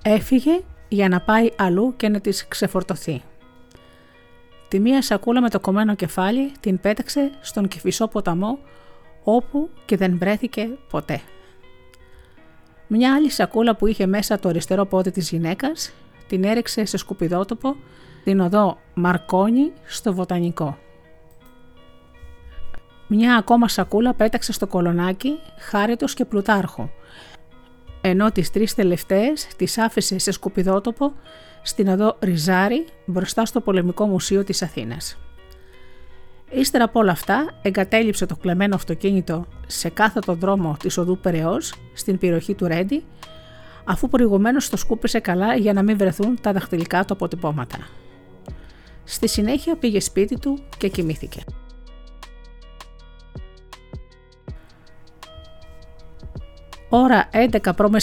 έφυγε 0.03 0.61
για 0.89 1.09
να 1.09 1.21
πάει 1.21 1.51
αλλού 1.57 1.95
και 1.97 2.09
να 2.09 2.21
τις 2.21 2.49
ξεφορτωθεί. 2.49 3.23
Τη 4.69 4.81
μία 4.81 5.03
σακούλα 5.03 5.41
με 5.41 5.51
το 5.51 5.61
κομμένο 5.61 5.95
κεφάλι 5.95 6.53
την 6.61 6.81
πέταξε 6.81 7.31
στον 7.41 7.69
Κηφισό 7.69 8.09
ποταμό 8.09 8.59
όπου 9.23 9.71
και 9.85 9.97
δεν 9.97 10.19
βρέθηκε 10.19 10.69
ποτέ. 10.91 11.21
Μια 12.87 13.15
άλλη 13.15 13.31
σακούλα 13.31 13.77
που 13.77 13.87
είχε 13.87 14.07
μέσα 14.07 14.39
το 14.39 14.49
αριστερό 14.49 14.85
πόδι 14.85 15.11
της 15.11 15.31
γυναίκας 15.31 15.93
την 16.27 16.45
έριξε 16.45 16.85
σε 16.85 16.97
σκουπιδότοπο 16.97 17.77
την 18.25 18.41
οδό 18.41 18.79
Μαρκόνι 18.95 19.73
στο 19.85 20.15
Βοτανικό. 20.15 20.79
Μια 23.07 23.37
ακόμα 23.37 23.69
σακούλα 23.69 24.15
πέταξε 24.15 24.53
στο 24.53 24.67
κολονάκι 24.67 25.39
χάριτος 25.59 26.15
και 26.15 26.25
πλουτάρχο, 26.25 26.91
ενώ 28.01 28.33
τις 28.33 28.51
τρεις 28.51 28.75
τελευταίες 28.75 29.47
τις 29.57 29.79
άφησε 29.79 30.19
σε 30.19 30.31
σκουπιδότοπο 30.31 31.13
στην 31.63 31.89
οδό 31.89 32.17
Ριζάρι 32.21 32.85
μπροστά 33.05 33.45
στο 33.45 33.61
Πολεμικό 33.61 34.07
Μουσείο 34.07 34.45
της 34.45 34.63
Αθήνας. 34.63 35.19
Ύστερα 36.51 36.85
από 36.85 36.99
όλα 36.99 37.13
αυτά 37.13 37.51
εγκατέλειψε 37.63 38.27
το 38.27 38.37
κλεμμένο 38.37 38.75
αυτοκίνητο 38.75 39.47
σε 39.67 39.89
κάθετο 39.89 40.35
δρόμο 40.35 40.77
της 40.83 40.99
οδού 40.99 41.19
Περαιός 41.19 41.75
στην 41.93 42.19
περιοχή 42.19 42.55
του 42.55 42.67
Ρέντι 42.67 43.05
αφού 43.85 44.09
προηγουμένως 44.09 44.69
το 44.69 44.77
σκούπισε 44.77 45.21
καλά 45.21 45.55
για 45.55 45.73
να 45.73 45.83
μην 45.83 45.97
βρεθούν 45.97 46.39
τα 46.41 46.53
δαχτυλικά 46.53 47.05
του 47.05 47.13
αποτυπώματα. 47.13 47.79
Στη 49.13 49.29
συνέχεια 49.29 49.77
πήγε 49.77 50.01
σπίτι 50.01 50.39
του 50.39 50.59
και 50.79 50.89
κοιμήθηκε. 50.89 51.41
Ώρα 56.89 57.29
11 57.33 57.59
π.Μ. 57.77 57.97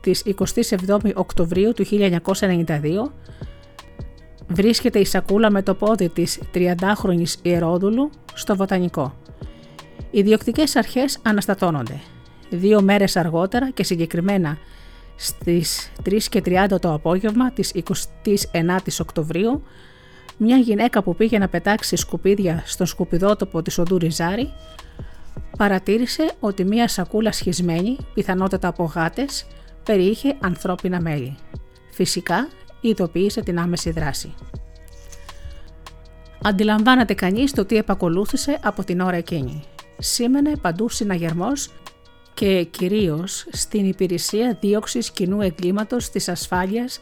της 0.00 0.24
27 0.38 0.98
Οκτωβρίου 1.14 1.72
του 1.72 1.84
1992 1.88 3.10
βρίσκεται 4.48 4.98
η 4.98 5.04
σακούλα 5.04 5.50
με 5.50 5.62
το 5.62 5.74
πόδι 5.74 6.08
της 6.08 6.40
30χρονης 6.54 7.34
Ιερόδουλου 7.42 8.10
στο 8.34 8.56
Βοτανικό. 8.56 9.14
Οι 10.10 10.22
διοκτικές 10.22 10.76
αρχές 10.76 11.18
αναστατώνονται. 11.22 12.00
Δύο 12.50 12.82
μέρες 12.82 13.16
αργότερα 13.16 13.70
και 13.70 13.84
συγκεκριμένα 13.84 14.58
στις 15.16 15.92
3 16.04 16.18
και 16.28 16.42
30 16.44 16.80
το 16.80 16.92
απόγευμα 16.92 17.50
της 17.50 17.72
29ης 17.74 19.00
Οκτωβρίου 19.00 19.62
μια 20.40 20.56
γυναίκα 20.56 21.02
που 21.02 21.14
πήγε 21.14 21.38
να 21.38 21.48
πετάξει 21.48 21.96
σκουπίδια 21.96 22.62
στον 22.66 22.86
σκουπιδότοπο 22.86 23.62
της 23.62 23.78
οδού 23.78 23.98
Ριζάρη 23.98 24.52
παρατήρησε 25.56 26.30
ότι 26.40 26.64
μια 26.64 26.88
σακούλα 26.88 27.32
σχισμένη, 27.32 27.96
πιθανότατα 28.14 28.68
από 28.68 28.84
γάτες, 28.84 29.46
περιείχε 29.84 30.36
ανθρώπινα 30.40 31.00
μέλη. 31.00 31.36
Φυσικά 31.92 32.48
ειδοποίησε 32.80 33.40
την 33.42 33.58
άμεση 33.58 33.90
δράση. 33.90 34.34
Αντιλαμβάνεται 36.42 37.14
κανείς 37.14 37.52
το 37.52 37.64
τι 37.64 37.76
επακολούθησε 37.76 38.58
από 38.62 38.84
την 38.84 39.00
ώρα 39.00 39.16
εκείνη. 39.16 39.62
Σήμαινε 39.98 40.52
παντού 40.60 40.88
συναγερμός 40.88 41.70
και 42.34 42.64
κυρίως 42.64 43.46
στην 43.50 43.88
υπηρεσία 43.88 44.58
δίωξης 44.60 45.10
κοινού 45.10 45.40
εγκλήματος 45.40 46.10
της 46.10 46.28
ασφάλειας 46.28 47.00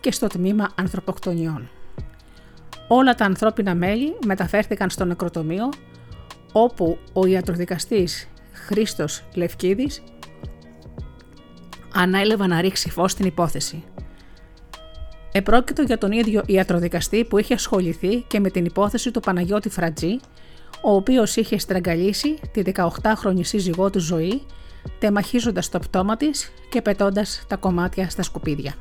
και 0.00 0.12
στο 0.12 0.26
τμήμα 0.26 0.68
ανθρωποκτονιών. 0.74 1.70
Όλα 2.94 3.14
τα 3.14 3.24
ανθρώπινα 3.24 3.74
μέλη 3.74 4.16
μεταφέρθηκαν 4.26 4.90
στο 4.90 5.04
νεκροτομείο 5.04 5.68
όπου 6.52 6.98
ο 7.12 7.26
ιατροδικαστής 7.26 8.28
Χρήστος 8.52 9.22
Λευκίδης 9.34 10.02
ανέλευε 11.94 12.46
να 12.46 12.60
ρίξει 12.60 12.90
φως 12.90 13.12
στην 13.12 13.26
υπόθεση. 13.26 13.84
Επρόκειτο 15.32 15.82
για 15.82 15.98
τον 15.98 16.12
ίδιο 16.12 16.42
ιατροδικαστή 16.46 17.24
που 17.24 17.38
είχε 17.38 17.54
ασχοληθεί 17.54 18.20
και 18.20 18.40
με 18.40 18.50
την 18.50 18.64
υπόθεση 18.64 19.10
του 19.10 19.20
Παναγιώτη 19.20 19.68
Φρατζή, 19.68 20.18
ο 20.82 20.94
οποίος 20.94 21.36
είχε 21.36 21.58
στραγγαλίσει 21.58 22.38
τη 22.52 22.62
18χρονη 22.74 23.40
σύζυγό 23.40 23.90
του 23.90 24.00
ζωή, 24.00 24.42
τεμαχίζοντας 24.98 25.68
το 25.68 25.78
πτώμα 25.78 26.16
της 26.16 26.52
και 26.68 26.82
πετώντας 26.82 27.44
τα 27.48 27.56
κομμάτια 27.56 28.10
στα 28.10 28.22
σκουπίδια. 28.22 28.74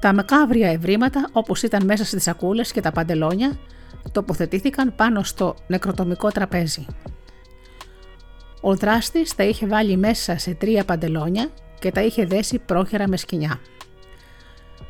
Τα 0.00 0.14
μακάβρια 0.14 0.70
ευρήματα, 0.70 1.28
όπως 1.32 1.62
ήταν 1.62 1.84
μέσα 1.84 2.04
στις 2.04 2.22
σακούλες 2.22 2.72
και 2.72 2.80
τα 2.80 2.92
παντελόνια, 2.92 3.58
τοποθετήθηκαν 4.12 4.94
πάνω 4.96 5.22
στο 5.22 5.54
νεκροτομικό 5.66 6.28
τραπέζι. 6.28 6.86
Ο 8.60 8.74
δράστης 8.74 9.34
τα 9.34 9.44
είχε 9.44 9.66
βάλει 9.66 9.96
μέσα 9.96 10.38
σε 10.38 10.54
τρία 10.54 10.84
παντελόνια 10.84 11.48
και 11.78 11.92
τα 11.92 12.02
είχε 12.02 12.24
δέσει 12.24 12.58
πρόχειρα 12.58 13.08
με 13.08 13.16
σκοινιά. 13.16 13.60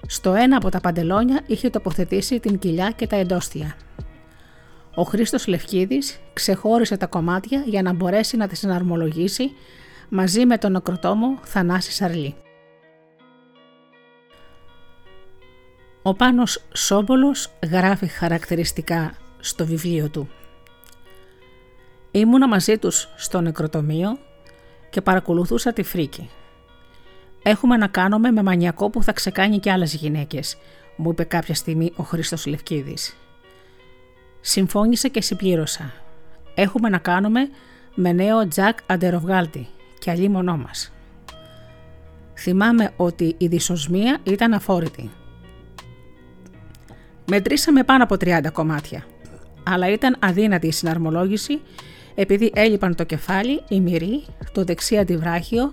Στο 0.07 0.35
ένα 0.35 0.57
από 0.57 0.69
τα 0.69 0.81
παντελόνια 0.81 1.41
είχε 1.47 1.71
τοποθετήσει 1.71 2.41
την 2.41 2.59
κοιλιά 2.59 2.91
και 2.91 3.07
τα 3.07 3.17
εντόστια. 3.17 3.77
Ο 4.95 5.03
Χρήστος 5.03 5.47
Λευκίδης 5.47 6.21
ξεχώρισε 6.33 6.97
τα 6.97 7.07
κομμάτια 7.07 7.63
για 7.67 7.83
να 7.83 7.93
μπορέσει 7.93 8.37
να 8.37 8.49
τα 8.49 8.55
συναρμολογήσει 8.55 9.51
μαζί 10.09 10.47
με 10.47 10.59
τον 10.59 10.73
νεκροτόμο 10.73 11.39
Θανάσης 11.43 11.95
Σαρλή. 11.95 12.35
Ο 16.11 16.15
Πάνος 16.15 16.63
Σόμπολος 16.73 17.49
γράφει 17.71 18.07
χαρακτηριστικά 18.07 19.13
στο 19.39 19.67
βιβλίο 19.67 20.09
του. 20.09 20.29
Ήμουνα 22.11 22.49
μαζί 22.49 22.79
τους 22.79 23.09
στο 23.17 23.41
νεκροτομείο 23.41 24.19
και 24.91 25.01
παρακολουθούσα 25.01 25.73
τη 25.73 25.83
φρίκη. 25.83 26.31
Έχουμε 27.43 27.77
να 27.77 27.87
κάνουμε 27.87 28.31
με 28.31 28.43
μανιακό 28.43 28.91
που 28.91 29.03
θα 29.03 29.13
ξεκάνει 29.13 29.59
και 29.59 29.71
άλλες 29.71 29.95
γυναίκες, 29.95 30.57
μου 30.97 31.11
είπε 31.11 31.25
κάποια 31.25 31.55
στιγμή 31.55 31.93
ο 31.97 32.03
Χρήστος 32.03 32.47
Λευκίδης. 32.47 33.17
Συμφώνησα 34.41 35.09
και 35.09 35.23
συμπλήρωσα. 35.23 35.93
Έχουμε 36.55 36.89
να 36.89 36.99
κάνουμε 36.99 37.49
με 37.95 38.13
νέο 38.13 38.49
Τζακ 38.49 38.79
Αντεροβγάλτη 38.87 39.69
και 39.99 40.11
αλλή 40.11 40.29
μονό 40.29 40.57
μας. 40.57 40.93
Θυμάμαι 42.35 42.93
ότι 42.97 43.35
η 43.39 43.47
δυσοσμία 43.47 44.19
ήταν 44.23 44.53
αφόρητη. 44.53 45.11
Μετρήσαμε 47.27 47.85
πάνω 47.85 48.03
από 48.03 48.15
30 48.15 48.41
κομμάτια, 48.53 49.05
αλλά 49.63 49.91
ήταν 49.91 50.17
αδύνατη 50.19 50.67
η 50.67 50.73
συναρμολόγηση 50.73 51.61
επειδή 52.15 52.51
έλειπαν 52.55 52.95
το 52.95 53.05
κεφάλι, 53.05 53.63
η 53.69 53.81
μυρή, 53.81 54.25
το 54.53 54.65
δεξί 54.65 54.99
αντιβράχιο, 54.99 55.73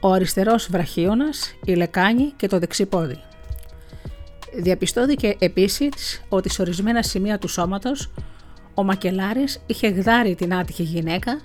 ο 0.00 0.12
αριστερός 0.12 0.68
βραχίωνας, 0.70 1.54
η 1.64 1.74
λεκάνη 1.74 2.32
και 2.36 2.46
το 2.46 2.58
δεξί 2.58 2.86
πόδι. 2.86 3.18
Διαπιστώθηκε 4.56 5.36
επίσης 5.38 6.24
ότι 6.28 6.48
σε 6.48 6.62
ορισμένα 6.62 7.02
σημεία 7.02 7.38
του 7.38 7.48
σώματος 7.48 8.10
ο 8.74 8.84
Μακελάρης 8.84 9.62
είχε 9.66 9.88
γδάρει 9.88 10.34
την 10.34 10.54
άτυχη 10.54 10.82
γυναίκα 10.82 11.40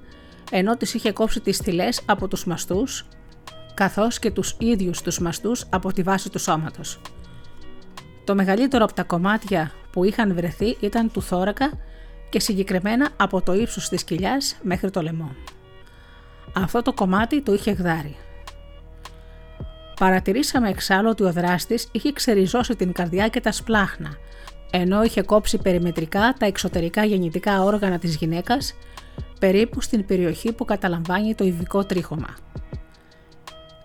ενώ 0.51 0.77
της 0.77 0.93
είχε 0.93 1.11
κόψει 1.11 1.39
τις 1.39 1.57
θυλές 1.57 2.01
από 2.05 2.27
τους 2.27 2.45
μαστούς 2.45 3.05
καθώς 3.73 4.19
και 4.19 4.31
τους 4.31 4.55
ίδιους 4.59 5.01
τους 5.01 5.19
μαστούς 5.19 5.65
από 5.69 5.93
τη 5.93 6.01
βάση 6.01 6.29
του 6.29 6.39
σώματος. 6.39 6.99
Το 8.29 8.35
μεγαλύτερο 8.35 8.83
από 8.83 8.93
τα 8.93 9.03
κομμάτια 9.03 9.71
που 9.91 10.03
είχαν 10.03 10.33
βρεθεί 10.33 10.77
ήταν 10.79 11.11
του 11.11 11.21
θώρακα 11.21 11.71
και 12.29 12.39
συγκεκριμένα 12.39 13.09
από 13.17 13.41
το 13.41 13.53
ύψος 13.53 13.89
της 13.89 14.03
κοιλιάς 14.03 14.55
μέχρι 14.61 14.91
το 14.91 15.01
λαιμό. 15.01 15.35
Αυτό 16.55 16.81
το 16.81 16.93
κομμάτι 16.93 17.41
το 17.41 17.53
είχε 17.53 17.71
γδάρει. 17.71 18.15
Παρατηρήσαμε 19.99 20.69
εξάλλου 20.69 21.09
ότι 21.09 21.23
ο 21.23 21.31
δράστης 21.31 21.87
είχε 21.91 22.11
ξεριζώσει 22.11 22.75
την 22.75 22.91
καρδιά 22.91 23.27
και 23.27 23.41
τα 23.41 23.51
σπλάχνα, 23.51 24.09
ενώ 24.71 25.03
είχε 25.03 25.21
κόψει 25.21 25.57
περιμετρικά 25.57 26.35
τα 26.39 26.45
εξωτερικά 26.45 27.05
γεννητικά 27.05 27.61
όργανα 27.61 27.99
της 27.99 28.15
γυναίκας, 28.15 28.73
περίπου 29.39 29.81
στην 29.81 30.05
περιοχή 30.05 30.53
που 30.53 30.65
καταλαμβάνει 30.65 31.35
το 31.35 31.43
ειδικό 31.43 31.83
τρίχωμα. 31.83 32.35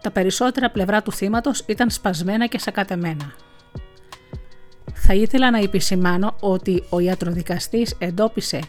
Τα 0.01 0.11
περισσότερα 0.11 0.71
πλευρά 0.71 1.03
του 1.03 1.13
θύματος 1.13 1.65
ήταν 1.67 1.91
σπασμένα 1.91 2.47
και 2.47 2.59
σακατεμένα. 2.59 3.35
Θα 5.07 5.15
ήθελα 5.15 5.51
να 5.51 5.59
επισημάνω 5.59 6.35
ότι 6.41 6.85
ο 6.89 6.99
ιατροδικαστής 6.99 7.95
εντόπισε 7.99 8.61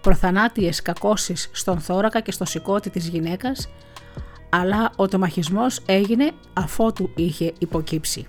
προθανάτιες 0.00 0.82
κακώσεις 0.82 1.50
στον 1.52 1.80
θώρακα 1.80 2.20
και 2.20 2.32
στο 2.32 2.44
σηκώτη 2.44 2.90
της 2.90 3.08
γυναίκας, 3.08 3.68
αλλά 4.48 4.92
ο 4.96 5.08
τομαχισμός 5.08 5.82
έγινε 5.86 6.30
αφότου 6.52 7.10
είχε 7.14 7.52
υποκύψει. 7.58 8.26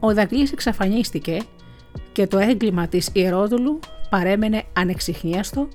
Ο 0.00 0.14
Δαγκλής 0.14 0.52
εξαφανίστηκε 0.52 1.40
και 2.12 2.26
το 2.26 2.38
έγκλημα 2.38 2.88
της 2.88 3.10
Ιερόδουλου 3.12 3.78
παρέμενε 4.10 4.64
ανεξιχνίαστο 4.72 5.68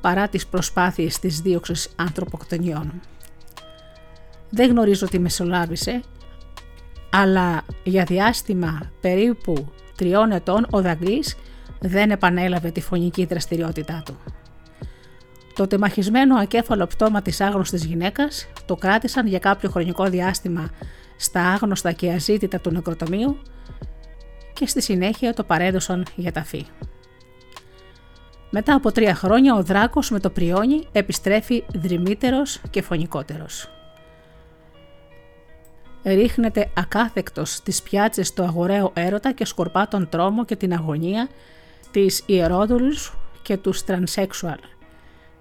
παρά 0.00 0.28
τις 0.28 0.46
προσπάθειες 0.46 1.18
της 1.18 1.40
δίωξης 1.40 1.88
ανθρωποκτονιών. 1.96 3.00
Δεν 4.50 4.70
γνωρίζω 4.70 5.06
τι 5.06 5.18
μεσολάβησε 5.18 6.02
αλλά 7.10 7.62
για 7.82 8.04
διάστημα 8.04 8.90
περίπου 9.00 9.72
τριών 9.96 10.30
ετών 10.30 10.66
ο 10.70 10.82
Δαγκλής 10.82 11.36
δεν 11.80 12.10
επανέλαβε 12.10 12.70
τη 12.70 12.80
φωνική 12.80 13.24
δραστηριότητά 13.24 14.02
του. 14.04 14.16
Το 15.54 15.66
τεμαχισμένο 15.66 16.36
ακέφαλο 16.36 16.86
πτώμα 16.86 17.22
της 17.22 17.40
άγνωστης 17.40 17.84
γυναίκας 17.84 18.48
το 18.66 18.76
κράτησαν 18.76 19.26
για 19.26 19.38
κάποιο 19.38 19.70
χρονικό 19.70 20.04
διάστημα 20.04 20.70
στα 21.16 21.40
άγνωστα 21.40 21.92
και 21.92 22.12
αζήτητα 22.12 22.60
του 22.60 22.70
νεκροτομείου 22.70 23.38
και 24.52 24.66
στη 24.66 24.82
συνέχεια 24.82 25.34
το 25.34 25.44
παρέδωσαν 25.44 26.06
για 26.14 26.32
ταφή. 26.32 26.66
Μετά 28.50 28.74
από 28.74 28.92
τρία 28.92 29.14
χρόνια 29.14 29.54
ο 29.54 29.62
Δράκος 29.62 30.10
με 30.10 30.20
το 30.20 30.30
πριόνι 30.30 30.86
επιστρέφει 30.92 31.64
δρυμύτερος 31.74 32.60
και 32.70 32.82
φωνικότερος. 32.82 33.70
Ρίχνεται 36.14 36.70
ακάθεκτος 36.74 37.54
στις 37.54 37.82
πιάτσες 37.82 38.32
του 38.32 38.42
αγοραίου 38.42 38.90
έρωτα 38.94 39.32
και 39.32 39.44
σκορπά 39.44 39.88
τον 39.88 40.08
τρόμο 40.08 40.44
και 40.44 40.56
την 40.56 40.72
αγωνία 40.72 41.28
της 41.90 42.22
ιερόδουλους 42.26 43.16
και 43.42 43.56
τους 43.56 43.84
τρανσέξουαλ. 43.84 44.58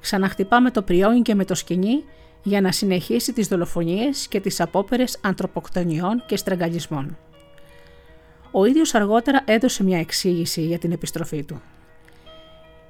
Ξαναχτυπά 0.02 0.62
με 0.62 0.72
το 0.72 0.82
πριόνι 0.82 1.22
και 1.22 1.36
με 1.36 1.46
το 1.46 1.56
σκηνή 1.56 2.04
για 2.44 2.62
να 2.62 2.72
συνεχίσει 2.72 3.34
τις 3.34 3.48
δολοφονίες 3.48 4.28
και 4.28 4.40
τις 4.40 4.60
απόπερες 4.60 5.18
ανθρωποκτονιών 5.22 6.24
και 6.26 6.38
στραγγαλισμών. 6.38 7.18
Ο 8.52 8.66
ίδιος 8.66 8.96
αργότερα 8.96 9.42
έδωσε 9.46 9.84
μια 9.84 10.00
εξήγηση 10.00 10.62
για 10.62 10.78
την 10.78 10.92
επιστροφή 10.92 11.44
του. 11.44 11.62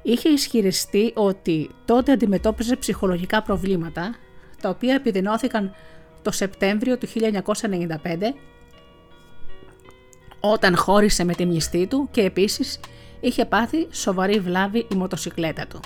Είχε 0.01 0.29
ισχυριστεί 0.29 1.11
ότι 1.15 1.69
τότε 1.85 2.11
αντιμετώπιζε 2.11 2.75
ψυχολογικά 2.75 3.41
προβλήματα, 3.41 4.15
τα 4.61 4.69
οποία 4.69 4.93
επιδεινώθηκαν 4.93 5.73
το 6.21 6.31
Σεπτέμβριο 6.31 6.97
του 6.97 7.07
1995 7.07 8.33
όταν 10.39 10.77
χώρισε 10.77 11.23
με 11.23 11.33
τη 11.33 11.45
μνηστή 11.45 11.87
του 11.87 12.07
και 12.11 12.21
επίσης 12.21 12.79
είχε 13.19 13.45
πάθει 13.45 13.87
σοβαρή 13.91 14.39
βλάβη 14.39 14.87
η 14.91 14.95
μοτοσικλέτα 14.95 15.67
του. 15.67 15.79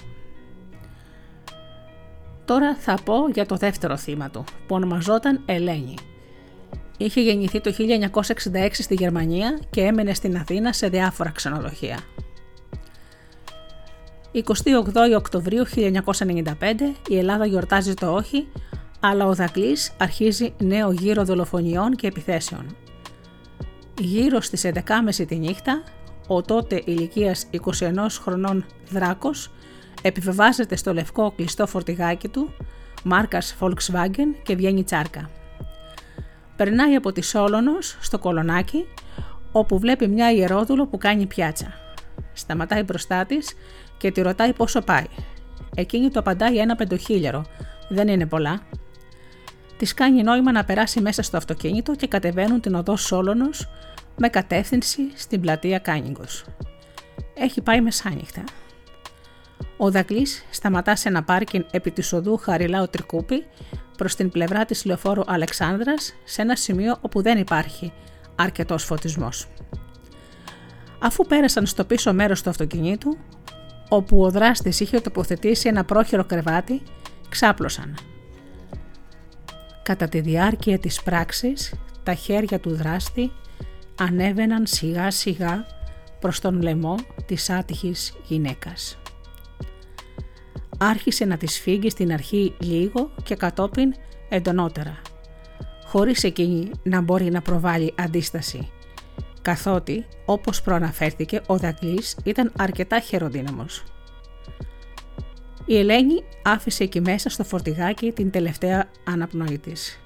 Τώρα 2.45 2.75
θα 2.75 2.97
πω 3.03 3.29
για 3.33 3.45
το 3.45 3.55
δεύτερο 3.55 3.97
θύμα 3.97 4.29
του, 4.29 4.43
που 4.67 4.75
ονομαζόταν 4.75 5.41
Ελένη. 5.45 5.95
Είχε 6.97 7.21
γεννηθεί 7.21 7.61
το 7.61 7.73
1966 8.13 8.67
στη 8.71 8.93
Γερμανία 8.93 9.59
και 9.69 9.81
έμενε 9.81 10.13
στην 10.13 10.37
Αθήνα 10.37 10.73
σε 10.73 10.87
διάφορα 10.87 11.29
ξενοδοχεία. 11.29 11.99
28 14.33 14.41
Οκτωβρίου 15.17 15.63
1995 15.67 16.53
η 17.07 17.17
Ελλάδα 17.17 17.45
γιορτάζει 17.45 17.93
το 17.93 18.13
όχι, 18.13 18.47
αλλά 19.01 19.25
ο 19.25 19.33
Δακλής 19.35 19.91
αρχίζει 19.97 20.53
νέο 20.57 20.91
γύρο 20.91 21.25
δολοφονιών 21.25 21.95
και 21.95 22.07
επιθέσεων. 22.07 22.75
Γύρω 23.99 24.41
στις 24.41 24.65
11.30 24.65 25.25
τη 25.27 25.35
νύχτα, 25.35 25.83
ο 26.27 26.41
τότε 26.41 26.81
ηλικίας 26.85 27.47
21 27.51 27.59
χρονών 28.21 28.65
Δράκος 28.89 29.51
επιβεβάζεται 30.01 30.75
στο 30.75 30.93
λευκό 30.93 31.31
κλειστό 31.35 31.67
φορτηγάκι 31.67 32.27
του, 32.27 32.53
μάρκας 33.03 33.55
Volkswagen 33.59 34.35
και 34.43 34.55
βγαίνει 34.55 34.83
τσάρκα. 34.83 35.29
Περνάει 36.55 36.95
από 36.95 37.11
τη 37.11 37.21
Σόλωνος 37.21 37.97
στο 38.01 38.19
Κολονάκι, 38.19 38.85
όπου 39.51 39.79
βλέπει 39.79 40.07
μια 40.07 40.31
ιερόδουλο 40.31 40.87
που 40.87 40.97
κάνει 40.97 41.25
πιάτσα. 41.25 41.73
Σταματάει 42.33 42.83
μπροστά 42.83 43.25
της 43.25 43.53
και 43.97 44.11
τη 44.11 44.21
ρωτάει 44.21 44.53
πόσο 44.53 44.81
πάει. 44.81 45.05
Εκείνη 45.75 46.09
το 46.09 46.19
απαντάει 46.19 46.57
ένα 46.57 46.75
πεντοχίλιαρο. 46.75 47.45
Δεν 47.89 48.07
είναι 48.07 48.25
πολλά. 48.25 48.61
Τη 49.81 49.93
κάνει 49.93 50.23
νόημα 50.23 50.51
να 50.51 50.63
περάσει 50.63 51.01
μέσα 51.01 51.21
στο 51.21 51.37
αυτοκίνητο 51.37 51.95
και 51.95 52.07
κατεβαίνουν 52.07 52.61
την 52.61 52.75
οδό 52.75 52.95
Σόλωνος 52.95 53.69
με 54.17 54.27
κατεύθυνση 54.27 55.01
στην 55.15 55.41
πλατεία 55.41 55.79
Κάνιγκος. 55.79 56.45
Έχει 57.33 57.61
πάει 57.61 57.81
μεσάνυχτα. 57.81 58.43
Ο 59.77 59.91
Δακλή 59.91 60.27
σταματά 60.49 60.95
σε 60.95 61.09
ένα 61.09 61.23
πάρκινγκ 61.23 61.63
επί 61.71 61.91
της 61.91 62.13
οδού 62.13 62.37
Χαριλάου 62.37 62.87
Τρικούπη 62.87 63.45
προς 63.97 64.15
την 64.15 64.29
πλευρά 64.29 64.65
της 64.65 64.85
λεωφόρου 64.85 65.21
Αλεξάνδρας, 65.27 66.13
σε 66.23 66.41
ένα 66.41 66.55
σημείο 66.55 66.97
όπου 67.01 67.21
δεν 67.21 67.37
υπάρχει 67.37 67.93
αρκετός 68.35 68.83
φωτισμός. 68.83 69.47
Αφού 70.99 71.25
πέρασαν 71.25 71.65
στο 71.65 71.85
πίσω 71.85 72.13
μέρος 72.13 72.41
του 72.41 72.49
αυτοκινήτου, 72.49 73.17
όπου 73.89 74.23
ο 74.23 74.29
δράστης 74.29 74.79
είχε 74.79 74.99
τοποθετήσει 74.99 75.67
ένα 75.67 75.85
πρόχειρο 75.85 76.25
κρεβάτι, 76.25 76.81
ξάπλωσαν. 77.29 78.10
Κατά 79.83 80.07
τη 80.07 80.19
διάρκεια 80.19 80.79
της 80.79 81.01
πράξης, 81.01 81.73
τα 82.03 82.13
χέρια 82.13 82.59
του 82.59 82.75
δράστη 82.75 83.31
ανέβαιναν 83.99 84.65
σιγά 84.65 85.11
σιγά 85.11 85.65
προς 86.19 86.39
τον 86.39 86.61
λαιμό 86.61 86.95
της 87.25 87.49
άτυχης 87.49 88.13
γυναίκας 88.23 88.97
άρχισε 90.81 91.25
να 91.25 91.37
της 91.37 91.53
σφίγγει 91.53 91.89
στην 91.89 92.13
αρχή 92.13 92.55
λίγο 92.59 93.11
και 93.23 93.35
κατόπιν 93.35 93.93
εντονότερα, 94.29 95.01
χωρίς 95.85 96.23
εκείνη 96.23 96.71
να 96.83 97.01
μπορεί 97.01 97.31
να 97.31 97.41
προβάλλει 97.41 97.93
αντίσταση, 97.97 98.71
καθότι, 99.41 100.05
όπως 100.25 100.61
προαναφέρθηκε, 100.61 101.41
ο 101.45 101.57
Δαγκλής 101.57 102.17
ήταν 102.23 102.51
αρκετά 102.57 102.99
χεροδύναμος. 102.99 103.83
Η 105.65 105.77
Ελένη 105.77 106.23
άφησε 106.43 106.83
εκεί 106.83 107.01
μέσα 107.01 107.29
στο 107.29 107.43
φορτηγάκι 107.43 108.11
την 108.11 108.31
τελευταία 108.31 108.89
αναπνοή 109.03 109.57
της. 109.57 109.99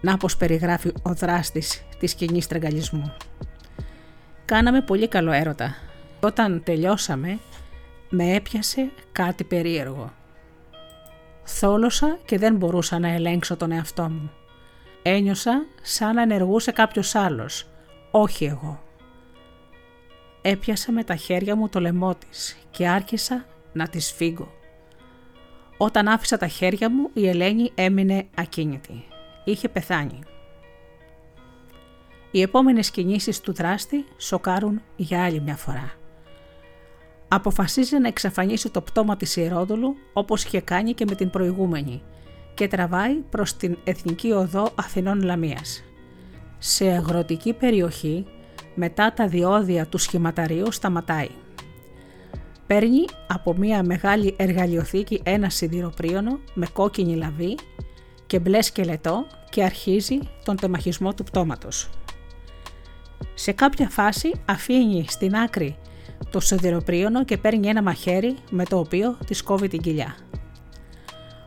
Να 0.00 0.16
πως 0.16 0.36
περιγράφει 0.36 0.92
ο 1.02 1.14
δράστης 1.14 1.84
της 1.98 2.10
σκηνής 2.10 2.46
τραγκαλισμού. 2.46 3.12
Κάναμε 4.44 4.82
πολύ 4.82 5.08
καλό 5.08 5.32
έρωτα. 5.32 5.76
Όταν 6.20 6.62
τελειώσαμε, 6.64 7.38
με 8.08 8.34
έπιασε 8.34 8.90
κάτι 9.12 9.44
περίεργο. 9.44 10.12
Θόλωσα 11.44 12.18
και 12.24 12.38
δεν 12.38 12.56
μπορούσα 12.56 12.98
να 12.98 13.08
ελέγξω 13.08 13.56
τον 13.56 13.72
εαυτό 13.72 14.08
μου. 14.10 14.30
Ένιωσα 15.02 15.66
σαν 15.82 16.14
να 16.14 16.22
ενεργούσε 16.22 16.72
κάποιος 16.72 17.14
άλλος, 17.14 17.66
όχι 18.10 18.44
εγώ. 18.44 18.82
Έπιασα 20.42 20.92
με 20.92 21.04
τα 21.04 21.16
χέρια 21.16 21.56
μου 21.56 21.68
το 21.68 21.80
λαιμό 21.80 22.14
της 22.14 22.56
και 22.70 22.88
άρχισα 22.88 23.44
να 23.72 23.88
τη 23.88 24.00
φύγω. 24.00 24.52
Όταν 25.76 26.08
άφησα 26.08 26.36
τα 26.36 26.46
χέρια 26.46 26.90
μου 26.90 27.10
η 27.12 27.28
Ελένη 27.28 27.70
έμεινε 27.74 28.26
ακίνητη. 28.34 29.04
Είχε 29.44 29.68
πεθάνει. 29.68 30.18
Οι 32.30 32.40
επόμενες 32.42 32.90
κινήσεις 32.90 33.40
του 33.40 33.52
δράστη 33.52 34.04
σοκάρουν 34.18 34.82
για 34.96 35.24
άλλη 35.24 35.40
μια 35.40 35.56
φορά 35.56 35.92
αποφασίζει 37.34 37.98
να 37.98 38.08
εξαφανίσει 38.08 38.70
το 38.70 38.80
πτώμα 38.80 39.16
της 39.16 39.36
Ιερόδουλου 39.36 39.96
όπως 40.12 40.44
είχε 40.44 40.60
κάνει 40.60 40.92
και 40.92 41.04
με 41.08 41.14
την 41.14 41.30
προηγούμενη 41.30 42.02
και 42.54 42.68
τραβάει 42.68 43.14
προς 43.14 43.56
την 43.56 43.78
Εθνική 43.84 44.30
Οδό 44.30 44.70
Αθηνών 44.74 45.22
Λαμίας. 45.22 45.84
Σε 46.58 46.84
αγροτική 46.84 47.52
περιοχή, 47.52 48.26
μετά 48.74 49.12
τα 49.12 49.26
διόδια 49.26 49.86
του 49.86 49.98
σχηματαρίου 49.98 50.72
σταματάει. 50.72 51.30
Παίρνει 52.66 53.04
από 53.26 53.54
μια 53.56 53.82
μεγάλη 53.82 54.34
εργαλειοθήκη 54.38 55.20
ένα 55.24 55.50
σιδηροπρίωνο 55.50 56.38
με 56.54 56.66
κόκκινη 56.72 57.16
λαβή 57.16 57.56
και 58.26 58.38
μπλε 58.38 58.62
σκελετό 58.62 59.26
και 59.50 59.64
αρχίζει 59.64 60.18
τον 60.44 60.56
τεμαχισμό 60.56 61.14
του 61.14 61.24
πτώματος. 61.24 61.90
Σε 63.34 63.52
κάποια 63.52 63.88
φάση 63.88 64.32
αφήνει 64.44 65.04
στην 65.08 65.36
άκρη 65.36 65.76
το 66.30 66.40
σιδηροπρίωνο 66.40 67.24
και 67.24 67.38
παίρνει 67.38 67.68
ένα 67.68 67.82
μαχαίρι 67.82 68.36
με 68.50 68.64
το 68.64 68.78
οποίο 68.78 69.18
της 69.26 69.42
κόβει 69.42 69.68
την 69.68 69.80
κοιλιά. 69.80 70.16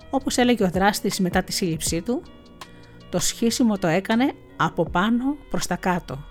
Όπως 0.09 0.38
έλεγε 0.38 0.63
ο 0.63 0.70
δράστης 0.70 1.20
μετά 1.20 1.43
τη 1.43 1.51
σύλληψή 1.51 2.01
του, 2.01 2.22
το 3.09 3.20
σχίσιμο 3.20 3.78
το 3.78 3.88
έκανε 3.88 4.34
από 4.55 4.84
πάνω 4.84 5.36
προς 5.49 5.68
τα 5.68 5.76
κάτω 5.76 6.24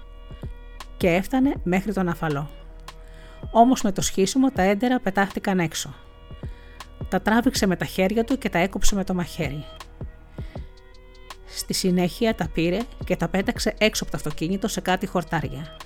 και 0.97 1.09
έφτανε 1.09 1.55
μέχρι 1.63 1.93
τον 1.93 2.09
αφαλό. 2.09 2.51
Όμως 3.51 3.83
με 3.83 3.93
το 3.93 4.03
σχίσιμο 4.03 4.51
τα 4.51 4.63
έντερα 4.63 5.01
πετάχτηκαν 5.01 5.59
έξω. 5.59 5.95
Τα 7.09 7.21
τράβηξε 7.21 7.67
με 7.67 7.77
τα 7.77 7.85
χέρια 7.85 8.25
του 8.25 8.39
και 8.39 8.49
τα 8.49 8.59
έκοψε 8.59 8.95
με 8.95 9.05
το 9.05 9.15
μαχαίρι. 9.15 9.65
Στη 11.47 11.73
συνέχεια 11.73 12.35
τα 12.35 12.49
πήρε 12.49 12.79
και 13.05 13.17
τα 13.17 13.29
πέταξε 13.29 13.75
έξω 13.79 14.03
από 14.03 14.13
το 14.13 14.19
αυτοκίνητο 14.19 14.69
σε 14.69 14.81
κάτι 14.81 15.07
χορτάρια. 15.07 15.77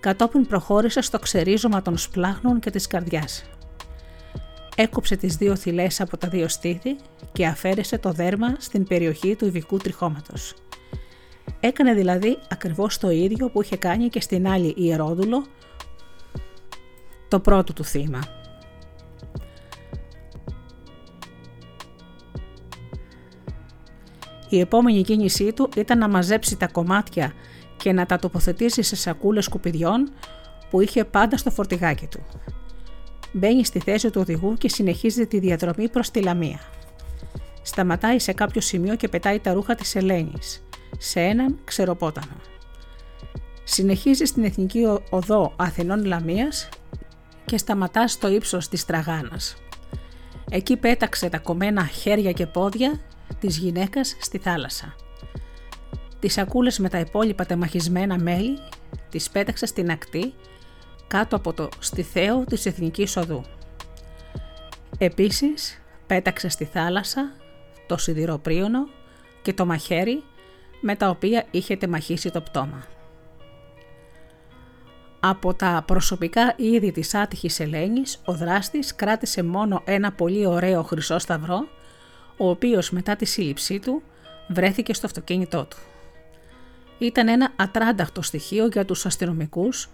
Κατόπιν 0.00 0.46
προχώρησε 0.46 1.00
στο 1.00 1.18
ξερίζωμα 1.18 1.82
των 1.82 1.98
σπλάχνων 1.98 2.60
και 2.60 2.70
της 2.70 2.86
καρδιάς. 2.86 3.44
Έκοψε 4.76 5.16
τις 5.16 5.36
δύο 5.36 5.56
θυλές 5.56 6.00
από 6.00 6.16
τα 6.16 6.28
δύο 6.28 6.48
στήθη 6.48 6.96
και 7.32 7.46
αφαίρεσε 7.46 7.98
το 7.98 8.12
δέρμα 8.12 8.56
στην 8.58 8.84
περιοχή 8.84 9.36
του 9.36 9.46
ειδικού 9.46 9.76
τριχώματος. 9.76 10.54
Έκανε 11.60 11.94
δηλαδή 11.94 12.38
ακριβώς 12.48 12.98
το 12.98 13.10
ίδιο 13.10 13.50
που 13.50 13.62
είχε 13.62 13.76
κάνει 13.76 14.08
και 14.08 14.20
στην 14.20 14.48
άλλη 14.48 14.74
ιερόδουλο, 14.76 15.46
το 17.28 17.40
πρώτο 17.40 17.72
του 17.72 17.84
θύμα. 17.84 18.20
Η 24.48 24.60
επόμενη 24.60 25.02
κίνησή 25.02 25.52
του 25.52 25.68
ήταν 25.76 25.98
να 25.98 26.08
μαζέψει 26.08 26.56
τα 26.56 26.66
κομμάτια 26.66 27.32
και 27.76 27.92
να 27.92 28.06
τα 28.06 28.18
τοποθετήσει 28.18 28.82
σε 28.82 28.96
σακούλες 28.96 29.44
σκουπιδιών 29.44 30.10
που 30.70 30.80
είχε 30.80 31.04
πάντα 31.04 31.36
στο 31.36 31.50
φορτηγάκι 31.50 32.06
του. 32.06 32.20
Μπαίνει 33.32 33.64
στη 33.64 33.78
θέση 33.78 34.10
του 34.10 34.20
οδηγού 34.20 34.54
και 34.54 34.68
συνεχίζει 34.68 35.26
τη 35.26 35.38
διαδρομή 35.38 35.88
προς 35.88 36.10
τη 36.10 36.22
Λαμία. 36.22 36.60
Σταματάει 37.62 38.18
σε 38.18 38.32
κάποιο 38.32 38.60
σημείο 38.60 38.96
και 38.96 39.08
πετάει 39.08 39.38
τα 39.38 39.52
ρούχα 39.52 39.74
της 39.74 39.94
Ελένης, 39.94 40.64
σε 40.98 41.20
έναν 41.20 41.58
ξεροπότανο. 41.64 42.36
Συνεχίζει 43.64 44.24
στην 44.24 44.44
Εθνική 44.44 44.84
Οδό 45.10 45.52
Αθηνών 45.56 46.04
Λαμίας 46.04 46.68
και 47.48 47.58
σταματάς 47.58 48.12
στο 48.12 48.28
ύψος 48.28 48.68
της 48.68 48.84
τραγάνας. 48.84 49.56
Εκεί 50.50 50.76
πέταξε 50.76 51.28
τα 51.28 51.38
κομμένα 51.38 51.86
χέρια 51.86 52.32
και 52.32 52.46
πόδια 52.46 53.00
της 53.40 53.56
γυναίκας 53.58 54.16
στη 54.20 54.38
θάλασσα. 54.38 54.94
Τις 56.18 56.32
σακούλες 56.32 56.78
με 56.78 56.88
τα 56.88 56.98
υπόλοιπα 56.98 57.46
τεμαχισμένα 57.46 58.18
μέλη 58.18 58.58
τις 59.10 59.30
πέταξε 59.30 59.66
στην 59.66 59.90
ακτή 59.90 60.34
κάτω 61.06 61.36
από 61.36 61.52
το 61.52 61.68
στιθέο 61.78 62.44
της 62.44 62.66
Εθνικής 62.66 63.16
Οδού. 63.16 63.44
Επίσης 64.98 65.80
πέταξε 66.06 66.48
στη 66.48 66.64
θάλασσα 66.64 67.32
το 67.86 67.96
σιδηροπρίωνο 67.96 68.88
και 69.42 69.52
το 69.52 69.66
μαχαίρι 69.66 70.22
με 70.80 70.96
τα 70.96 71.08
οποία 71.08 71.46
είχε 71.50 71.76
τεμαχίσει 71.76 72.30
το 72.30 72.40
πτώμα. 72.40 72.97
Από 75.20 75.54
τα 75.54 75.82
προσωπικά 75.86 76.54
είδη 76.56 76.92
της 76.92 77.14
άτυχης 77.14 77.60
Ελένης, 77.60 78.20
ο 78.24 78.32
δράστης 78.32 78.94
κράτησε 78.94 79.42
μόνο 79.42 79.82
ένα 79.84 80.12
πολύ 80.12 80.46
ωραίο 80.46 80.82
χρυσό 80.82 81.18
σταυρό, 81.18 81.68
ο 82.36 82.48
οποίος 82.48 82.90
μετά 82.90 83.16
τη 83.16 83.24
σύλληψή 83.24 83.78
του 83.78 84.02
βρέθηκε 84.48 84.94
στο 84.94 85.06
αυτοκίνητό 85.06 85.64
του. 85.64 85.76
Ήταν 86.98 87.28
ένα 87.28 87.52
ατράνταχτο 87.56 88.22
στοιχείο 88.22 88.66
για 88.66 88.84
τους 88.84 89.06
αστυνομικούς, 89.06 89.88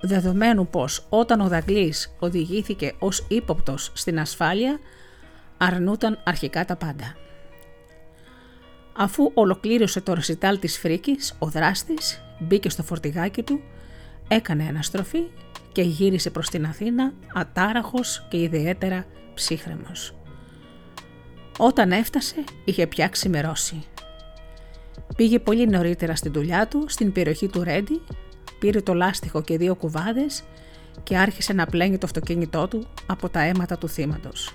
δεδομένου 0.00 0.66
πως 0.66 1.06
όταν 1.08 1.40
ο 1.40 1.48
Δαγκλής 1.48 2.14
οδηγήθηκε 2.18 2.94
ως 2.98 3.26
ύποπτος 3.28 3.90
στην 3.94 4.20
ασφάλεια, 4.20 4.78
αρνούταν 5.58 6.20
αρχικά 6.24 6.64
τα 6.64 6.76
πάντα. 6.76 7.16
Αφού 8.96 9.30
ολοκλήρωσε 9.34 10.00
το 10.00 10.14
ρεσιτάλ 10.14 10.58
της 10.58 10.78
φρίκης, 10.78 11.36
ο 11.38 11.46
δράστης 11.46 12.22
μπήκε 12.38 12.70
στο 12.70 12.82
φορτηγάκι 12.82 13.42
του 13.42 13.60
έκανε 14.28 14.64
αναστροφή 14.68 15.22
και 15.72 15.82
γύρισε 15.82 16.30
προς 16.30 16.48
την 16.48 16.66
Αθήνα 16.66 17.12
ατάραχος 17.34 18.26
και 18.30 18.40
ιδιαίτερα 18.40 19.04
ψύχρεμος. 19.34 20.14
Όταν 21.58 21.92
έφτασε 21.92 22.44
είχε 22.64 22.86
πια 22.86 23.08
ξημερώσει. 23.08 23.84
Πήγε 25.16 25.38
πολύ 25.38 25.66
νωρίτερα 25.66 26.16
στην 26.16 26.32
δουλειά 26.32 26.68
του 26.68 26.84
στην 26.88 27.12
περιοχή 27.12 27.48
του 27.48 27.62
Ρέντι, 27.62 28.02
πήρε 28.58 28.80
το 28.80 28.94
λάστιχο 28.94 29.42
και 29.42 29.56
δύο 29.56 29.74
κουβάδες 29.74 30.42
και 31.02 31.16
άρχισε 31.16 31.52
να 31.52 31.66
πλένει 31.66 31.98
το 31.98 32.06
αυτοκίνητό 32.06 32.68
του 32.68 32.86
από 33.06 33.28
τα 33.28 33.40
αίματα 33.40 33.78
του 33.78 33.88
θύματος. 33.88 34.54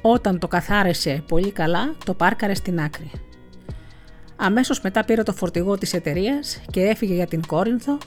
Όταν 0.00 0.38
το 0.38 0.48
καθάρισε 0.48 1.24
πολύ 1.28 1.50
καλά, 1.50 1.94
το 2.04 2.14
πάρκαρε 2.14 2.54
στην 2.54 2.80
άκρη. 2.80 3.10
Αμέσως 4.36 4.80
μετά 4.80 5.04
πήρε 5.04 5.22
το 5.22 5.32
φορτηγό 5.32 5.78
της 5.78 5.92
εταιρείας 5.92 6.60
και 6.70 6.80
έφυγε 6.80 7.14
για 7.14 7.26
την 7.26 7.46
Κόρινθο 7.46 7.98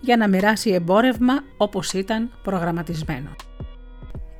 για 0.00 0.16
να 0.16 0.28
μοιράσει 0.28 0.70
εμπόρευμα 0.70 1.42
όπως 1.56 1.92
ήταν 1.92 2.30
προγραμματισμένο. 2.42 3.36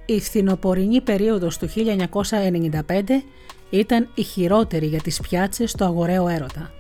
Η 0.07 0.21
φθινοπορεινή 0.21 1.01
περίοδος 1.01 1.59
του 1.59 1.69
1995 1.69 3.23
ήταν 3.71 4.09
η 4.15 4.23
χειρότερη 4.23 4.87
για 4.87 5.01
τις 5.01 5.21
πιάτσες 5.21 5.73
του 5.73 5.85
αγοραίου 5.85 6.29
έρωτα. 6.29 6.71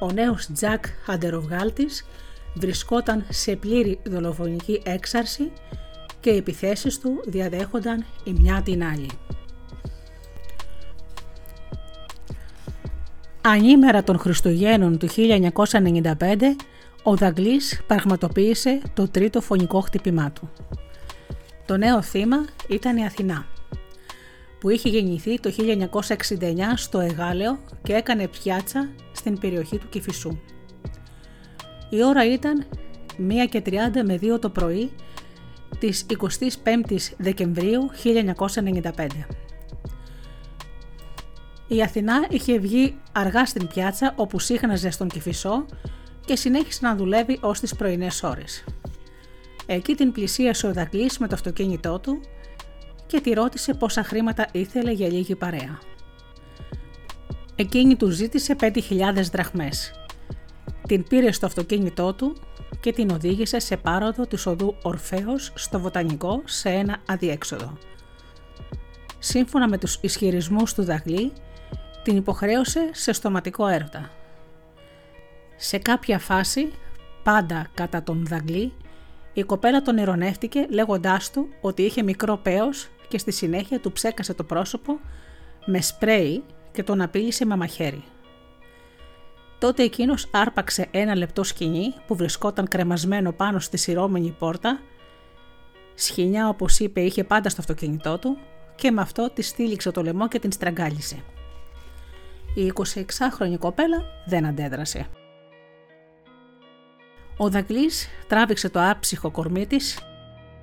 Ο 0.00 0.12
νέος 0.12 0.48
Τζακ 0.52 0.84
Αντεροβγάλτης 1.06 2.06
βρισκόταν 2.54 3.24
σε 3.28 3.56
πλήρη 3.56 3.98
δολοφονική 4.04 4.82
έξαρση 4.84 5.52
και 6.20 6.30
οι 6.30 6.36
επιθέσεις 6.36 6.98
του 6.98 7.22
διαδέχονταν 7.26 8.04
η 8.24 8.32
μια 8.32 8.62
την 8.64 8.84
άλλη. 8.84 9.08
Ανήμερα 13.42 14.02
των 14.02 14.18
Χριστουγέννων 14.18 14.98
του 14.98 15.08
1995, 15.08 16.56
ο 17.02 17.16
Δαγκλής 17.16 17.80
πραγματοποίησε 17.86 18.80
το 18.94 19.08
τρίτο 19.08 19.40
φωνικό 19.40 19.80
χτυπημά 19.80 20.30
του. 20.30 20.50
Το 21.66 21.76
νέο 21.76 22.02
θύμα 22.02 22.44
ήταν 22.68 22.96
η 22.96 23.04
Αθηνά, 23.04 23.46
που 24.60 24.68
είχε 24.70 24.88
γεννηθεί 24.88 25.40
το 25.40 25.50
1969 25.50 26.76
στο 26.76 26.98
Εγάλεο 26.98 27.58
και 27.82 27.92
έκανε 27.92 28.28
πιάτσα 28.28 28.88
στην 29.12 29.38
περιοχή 29.38 29.78
του 29.78 29.88
Κηφισού. 29.88 30.38
Η 31.90 32.04
ώρα 32.04 32.32
ήταν 32.32 32.66
1 33.18 33.48
και 33.50 33.62
30 33.66 33.70
με 34.04 34.18
2 34.22 34.40
το 34.40 34.50
πρωί 34.50 34.90
της 35.78 36.06
25ης 36.18 37.14
Δεκεμβρίου 37.18 37.90
1995. 38.04 39.06
Η 41.72 41.82
Αθηνά 41.82 42.26
είχε 42.30 42.58
βγει 42.58 42.98
αργά 43.12 43.46
στην 43.46 43.66
πιάτσα 43.66 44.12
όπου 44.16 44.38
σύχναζε 44.38 44.90
στον 44.90 45.08
Κηφισό 45.08 45.66
και 46.24 46.36
συνέχισε 46.36 46.78
να 46.82 46.96
δουλεύει 46.96 47.38
ως 47.40 47.60
τις 47.60 47.76
πρωινές 47.76 48.22
ώρες. 48.22 48.64
Εκεί 49.66 49.94
την 49.94 50.12
πλησίασε 50.12 50.66
ο 50.66 50.72
Δακλής 50.72 51.18
με 51.18 51.28
το 51.28 51.34
αυτοκίνητό 51.34 51.98
του 51.98 52.20
και 53.06 53.20
τη 53.20 53.30
ρώτησε 53.30 53.74
πόσα 53.74 54.02
χρήματα 54.04 54.46
ήθελε 54.52 54.90
για 54.90 55.08
λίγη 55.08 55.34
παρέα. 55.34 55.78
Εκείνη 57.54 57.96
του 57.96 58.10
ζήτησε 58.10 58.56
5.000 58.60 58.80
δραχμές. 59.32 59.92
Την 60.86 61.04
πήρε 61.04 61.32
στο 61.32 61.46
αυτοκίνητό 61.46 62.12
του 62.12 62.36
και 62.80 62.92
την 62.92 63.10
οδήγησε 63.10 63.58
σε 63.58 63.76
πάροδο 63.76 64.26
της 64.26 64.46
οδού 64.46 64.76
Ορφέως 64.82 65.52
στο 65.54 65.80
Βοτανικό 65.80 66.42
σε 66.44 66.68
ένα 66.68 66.96
αδιέξοδο. 67.06 67.78
Σύμφωνα 69.18 69.68
με 69.68 69.78
τους 69.78 69.98
ισχυρισμούς 70.00 70.74
του 70.74 70.84
Δαγλή, 70.84 71.32
την 72.02 72.16
υποχρέωσε 72.16 72.90
σε 72.92 73.12
στοματικό 73.12 73.66
έρωτα. 73.66 74.10
Σε 75.56 75.78
κάποια 75.78 76.18
φάση, 76.18 76.72
πάντα 77.22 77.66
κατά 77.74 78.02
τον 78.02 78.26
Δαγλή, 78.26 78.72
η 79.32 79.42
κοπέλα 79.42 79.82
τον 79.82 79.96
ηρωνεύτηκε 79.96 80.66
λέγοντάς 80.70 81.30
του 81.30 81.48
ότι 81.60 81.82
είχε 81.82 82.02
μικρό 82.02 82.36
πέος 82.36 82.88
και 83.08 83.18
στη 83.18 83.32
συνέχεια 83.32 83.80
του 83.80 83.92
ψέκασε 83.92 84.34
το 84.34 84.44
πρόσωπο 84.44 84.98
με 85.64 85.80
σπρέι 85.80 86.42
και 86.72 86.82
τον 86.82 87.00
απείλησε 87.00 87.44
με 87.44 87.56
μαχαίρι. 87.56 88.04
Τότε 89.58 89.82
εκείνος 89.82 90.28
άρπαξε 90.30 90.88
ένα 90.90 91.16
λεπτό 91.16 91.44
σκηνή 91.44 91.94
που 92.06 92.16
βρισκόταν 92.16 92.68
κρεμασμένο 92.68 93.32
πάνω 93.32 93.58
στη 93.58 93.76
σειρώμενη 93.76 94.34
πόρτα, 94.38 94.80
σχοινιά 95.94 96.48
όπως 96.48 96.78
είπε 96.78 97.00
είχε 97.00 97.24
πάντα 97.24 97.48
στο 97.48 97.60
αυτοκίνητό 97.60 98.18
του 98.18 98.38
και 98.74 98.90
με 98.90 99.00
αυτό 99.00 99.30
τη 99.30 99.42
στήλιξε 99.42 99.90
το 99.90 100.02
λαιμό 100.02 100.28
και 100.28 100.38
την 100.38 100.52
στραγγάλισε. 100.52 101.22
Η 102.54 102.72
26χρονη 102.74 103.58
κοπέλα 103.58 104.04
δεν 104.26 104.46
αντέδρασε. 104.46 105.06
Ο 107.36 107.50
Δαγκλής 107.50 108.08
τράβηξε 108.26 108.68
το 108.68 108.82
άψυχο 108.82 109.30
κορμί 109.30 109.66
της 109.66 109.98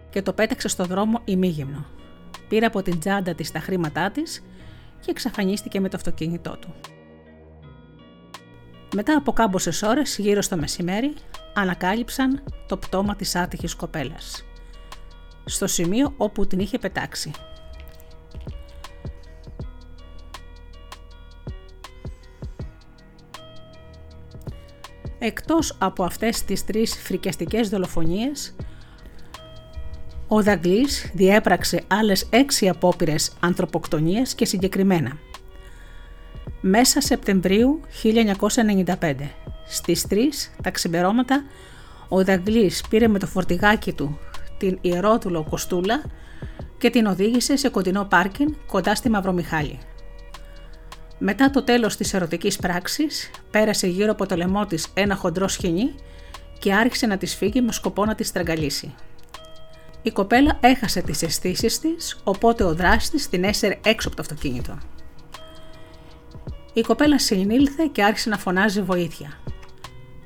και 0.09 0.21
το 0.21 0.33
πέταξε 0.33 0.67
στο 0.67 0.85
δρόμο 0.85 1.21
ημίγυμνο. 1.25 1.85
Πήρε 2.47 2.65
από 2.65 2.81
την 2.81 2.99
τσάντα 2.99 3.33
της 3.35 3.51
τα 3.51 3.59
χρήματά 3.59 4.11
της 4.11 4.43
και 4.99 5.11
εξαφανίστηκε 5.11 5.79
με 5.79 5.89
το 5.89 5.97
αυτοκίνητό 5.97 6.57
του. 6.57 6.75
Μετά 8.95 9.17
από 9.17 9.31
κάμποσες 9.31 9.81
ώρες, 9.81 10.17
γύρω 10.17 10.41
στο 10.41 10.57
μεσημέρι, 10.57 11.13
ανακάλυψαν 11.53 12.43
το 12.67 12.77
πτώμα 12.77 13.15
της 13.15 13.35
άτυχης 13.35 13.75
κοπέλας. 13.75 14.45
Στο 15.45 15.67
σημείο 15.67 16.13
όπου 16.17 16.47
την 16.47 16.59
είχε 16.59 16.77
πετάξει– 16.77 17.31
Εκτός 25.19 25.75
από 25.77 26.03
αυτές 26.03 26.43
τις 26.43 26.65
τρεις 26.65 26.95
φρικιαστικές 26.95 27.69
δολοφονίες, 27.69 28.55
ο 30.27 30.43
Δαγκλής 30.43 31.11
διέπραξε 31.13 31.83
άλλες 31.87 32.27
έξι 32.29 32.69
απόπειρες 32.69 33.31
ανθρωποκτονίας 33.39 34.35
και 34.35 34.45
συγκεκριμένα. 34.45 35.17
Μέσα 36.61 37.01
Σεπτεμβρίου 37.01 37.81
1995, 38.03 39.31
στις 39.67 40.05
3 40.09 40.15
τα 40.63 40.71
ξημερώματα, 40.71 41.43
ο 42.07 42.23
Δαγκλής 42.23 42.83
πήρε 42.89 43.07
με 43.07 43.19
το 43.19 43.27
φορτηγάκι 43.27 43.93
του 43.93 44.19
την 44.57 44.77
ιερότουλο 44.81 45.45
Κοστούλα 45.49 46.03
και 46.77 46.89
την 46.89 47.05
οδήγησε 47.05 47.55
σε 47.55 47.69
κοντινό 47.69 48.05
πάρκιν 48.05 48.55
κοντά 48.67 48.95
στη 48.95 49.09
Μαυρομιχάλη. 49.09 49.79
Μετά 51.19 51.49
το 51.49 51.63
τέλος 51.63 51.95
της 51.95 52.13
ερωτικής 52.13 52.57
πράξης, 52.57 53.31
πέρασε 53.51 53.87
γύρω 53.87 54.11
από 54.11 54.25
το 54.25 54.35
λαιμό 54.35 54.65
της 54.65 54.87
ένα 54.93 55.15
χοντρό 55.15 55.47
σχοινί 55.47 55.95
και 56.59 56.73
άρχισε 56.73 57.05
να 57.05 57.17
της 57.17 57.35
φύγει 57.35 57.61
με 57.61 57.71
σκοπό 57.71 58.05
να 58.05 58.15
της 58.15 58.27
στραγγαλίσει. 58.27 58.95
Η 60.01 60.11
κοπέλα 60.11 60.57
έχασε 60.61 61.01
τις 61.01 61.21
αισθήσεις 61.21 61.79
της, 61.79 62.19
οπότε 62.23 62.63
ο 62.63 62.75
δράστης 62.75 63.29
την 63.29 63.43
έσαιρε 63.43 63.79
έξω 63.85 64.07
από 64.07 64.17
το 64.17 64.21
αυτοκίνητο. 64.21 64.77
Η 66.73 66.81
κοπέλα 66.81 67.19
συνήλθε 67.19 67.89
και 67.91 68.03
άρχισε 68.03 68.29
να 68.29 68.37
φωνάζει 68.37 68.81
βοήθεια. 68.81 69.39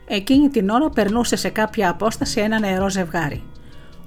Εκείνη 0.07 0.49
την 0.49 0.69
ώρα 0.69 0.89
περνούσε 0.89 1.35
σε 1.35 1.49
κάποια 1.49 1.89
απόσταση 1.89 2.39
ένα 2.39 2.59
νεαρό 2.59 2.89
ζευγάρι. 2.89 3.43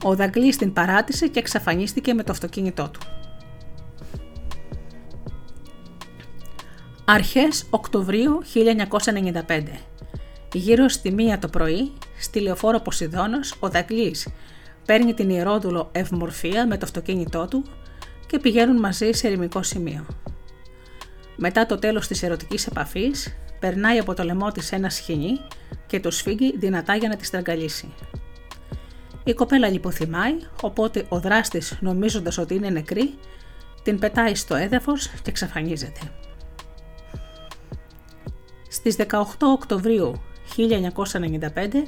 Ο 0.03 0.15
Δαγκλής 0.15 0.57
την 0.57 0.73
παράτησε 0.73 1.27
και 1.27 1.39
εξαφανίστηκε 1.39 2.15
με 2.15 2.23
το 2.23 2.33
αυτοκίνητό 2.33 2.91
του. 2.91 3.01
Αρχές 7.07 7.65
Οκτωβρίου 7.71 8.43
1995. 9.47 9.63
Γύρω 10.53 10.89
στη 10.89 11.13
μία 11.13 11.39
το 11.39 11.49
πρωί, 11.49 11.93
στη 12.19 12.41
λεωφόρο 12.41 12.81
Ποσειδώνος, 12.81 13.55
ο 13.61 13.69
Δαγκλής 13.69 14.29
παίρνει 14.87 15.15
την 15.15 15.31
ιερόδουλο 15.31 15.89
Ευμορφία 15.93 16.67
με 16.67 16.77
το 16.77 16.85
αυτοκίνητό 16.85 17.47
του 17.47 17.65
και 18.27 18.39
πηγαίνουν 18.39 18.77
μαζί 18.77 19.13
σε 19.13 19.27
ερημικό 19.27 19.63
σημείο. 19.63 20.07
Μετά 21.37 21.67
το 21.67 21.79
τέλος 21.79 22.07
της 22.07 22.23
ερωτικής 22.23 22.67
επαφής, 22.67 23.37
περνάει 23.61 23.99
από 23.99 24.15
το 24.15 24.23
λαιμό 24.23 24.53
της 24.53 24.73
ένα 24.73 24.91
σχοινί 24.91 25.41
και 25.87 26.01
το 26.01 26.11
σφίγγει 26.11 26.57
δυνατά 26.59 26.97
για 26.97 27.09
να 27.09 27.17
τη 27.17 27.25
στραγγαλίσει. 27.25 27.95
Η 29.25 29.33
κοπέλα 29.35 29.69
λιποθυμάει, 29.69 30.35
οπότε 30.63 31.07
ο 31.09 31.21
δράστης 31.21 31.79
νομίζοντας 31.81 32.39
ότι 32.39 32.55
είναι 32.55 32.69
νεκρή, 32.69 33.15
την 33.83 33.99
πετάει 33.99 34.35
στο 34.35 34.55
έδαφος 34.55 35.07
και 35.09 35.31
εξαφανίζεται. 35.31 36.01
Στις 38.75 38.97
18 38.99 39.23
Οκτωβρίου 39.41 40.23
1995, 40.57 41.83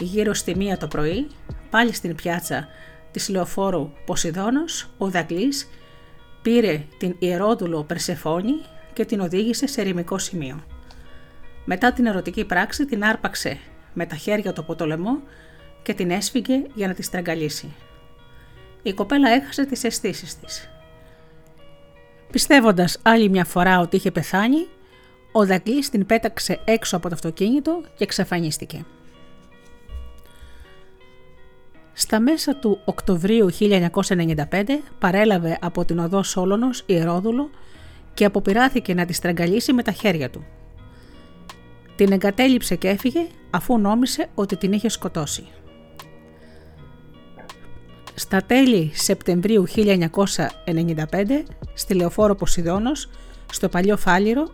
γύρω 0.00 0.34
στη 0.34 0.56
μία 0.56 0.76
το 0.76 0.88
πρωί, 0.88 1.26
πάλι 1.70 1.92
στην 1.92 2.14
πιάτσα 2.14 2.68
της 3.10 3.28
λεωφόρου 3.28 3.90
Ποσειδώνος, 4.06 4.90
ο 4.98 5.10
Δαγκλής 5.10 5.68
πήρε 6.42 6.84
την 6.98 7.16
ιερόδουλο 7.18 7.84
Περσεφόνη 7.84 8.52
και 8.92 9.04
την 9.04 9.20
οδήγησε 9.20 9.66
σε 9.66 9.80
ερημικό 9.80 10.18
σημείο. 10.18 10.64
Μετά 11.64 11.92
την 11.92 12.06
ερωτική 12.06 12.44
πράξη 12.44 12.84
την 12.84 13.04
άρπαξε 13.04 13.58
με 13.92 14.06
τα 14.06 14.16
χέρια 14.16 14.52
του 14.52 14.60
από 14.60 14.74
το 14.74 14.86
λαιμό 14.86 15.22
και 15.82 15.94
την 15.94 16.10
έσφυγε 16.10 16.62
για 16.74 16.86
να 16.86 16.94
τη 16.94 17.02
στραγγαλίσει. 17.02 17.74
Η 18.82 18.92
κοπέλα 18.92 19.30
έχασε 19.30 19.64
τις 19.64 19.84
αισθήσεις 19.84 20.38
της. 20.38 20.70
Πιστεύοντας 22.30 22.98
άλλη 23.02 23.28
μια 23.28 23.44
φορά 23.44 23.80
ότι 23.80 23.96
είχε 23.96 24.10
πεθάνει, 24.10 24.66
ο 25.36 25.46
Δαγκλής 25.46 25.90
την 25.90 26.06
πέταξε 26.06 26.60
έξω 26.64 26.96
από 26.96 27.08
το 27.08 27.14
αυτοκίνητο 27.14 27.82
και 27.96 28.04
εξαφανίστηκε. 28.04 28.84
Στα 31.92 32.20
μέσα 32.20 32.56
του 32.56 32.80
Οκτωβρίου 32.84 33.48
1995 33.60 33.84
παρέλαβε 34.98 35.58
από 35.60 35.84
την 35.84 35.98
οδό 35.98 36.22
Σόλωνος 36.22 36.82
Ιερόδουλο 36.86 37.50
και 38.14 38.24
αποπειράθηκε 38.24 38.94
να 38.94 39.04
τη 39.04 39.12
στραγγαλίσει 39.12 39.72
με 39.72 39.82
τα 39.82 39.92
χέρια 39.92 40.30
του. 40.30 40.44
Την 41.96 42.12
εγκατέλειψε 42.12 42.76
και 42.76 42.88
έφυγε 42.88 43.26
αφού 43.50 43.78
νόμισε 43.78 44.28
ότι 44.34 44.56
την 44.56 44.72
είχε 44.72 44.88
σκοτώσει. 44.88 45.46
Στα 48.14 48.42
τέλη 48.42 48.90
Σεπτεμβρίου 48.94 49.64
1995, 49.74 49.86
στη 51.74 51.94
Λεωφόρο 51.94 52.34
Ποσειδώνος, 52.34 53.10
στο 53.52 53.68
παλιό 53.68 53.96
Φάλιρο, 53.96 54.48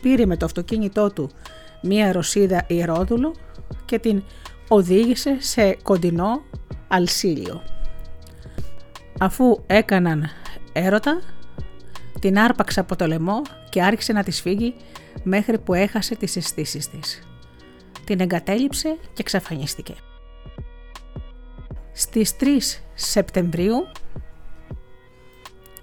πήρε 0.00 0.26
με 0.26 0.36
το 0.36 0.44
αυτοκίνητό 0.44 1.10
του 1.10 1.30
μία 1.82 2.12
ρωσίδα 2.12 2.64
ιερόδουλο 2.66 3.34
και 3.84 3.98
την 3.98 4.22
οδήγησε 4.68 5.36
σε 5.40 5.76
κοντινό 5.82 6.42
αλσίλιο. 6.88 7.62
Αφού 9.18 9.62
έκαναν 9.66 10.28
έρωτα, 10.72 11.20
την 12.20 12.38
άρπαξε 12.38 12.80
από 12.80 12.96
το 12.96 13.06
λαιμό 13.06 13.42
και 13.70 13.82
άρχισε 13.82 14.12
να 14.12 14.22
τη 14.22 14.30
φύγει 14.30 14.74
μέχρι 15.22 15.58
που 15.58 15.74
έχασε 15.74 16.14
τις 16.14 16.36
αισθήσεις 16.36 16.90
της. 16.90 17.22
Την 18.04 18.20
εγκατέλειψε 18.20 18.96
και 19.02 19.20
εξαφανίστηκε. 19.20 19.94
Στις 21.92 22.36
3 22.40 22.44
Σεπτεμβρίου 22.94 23.86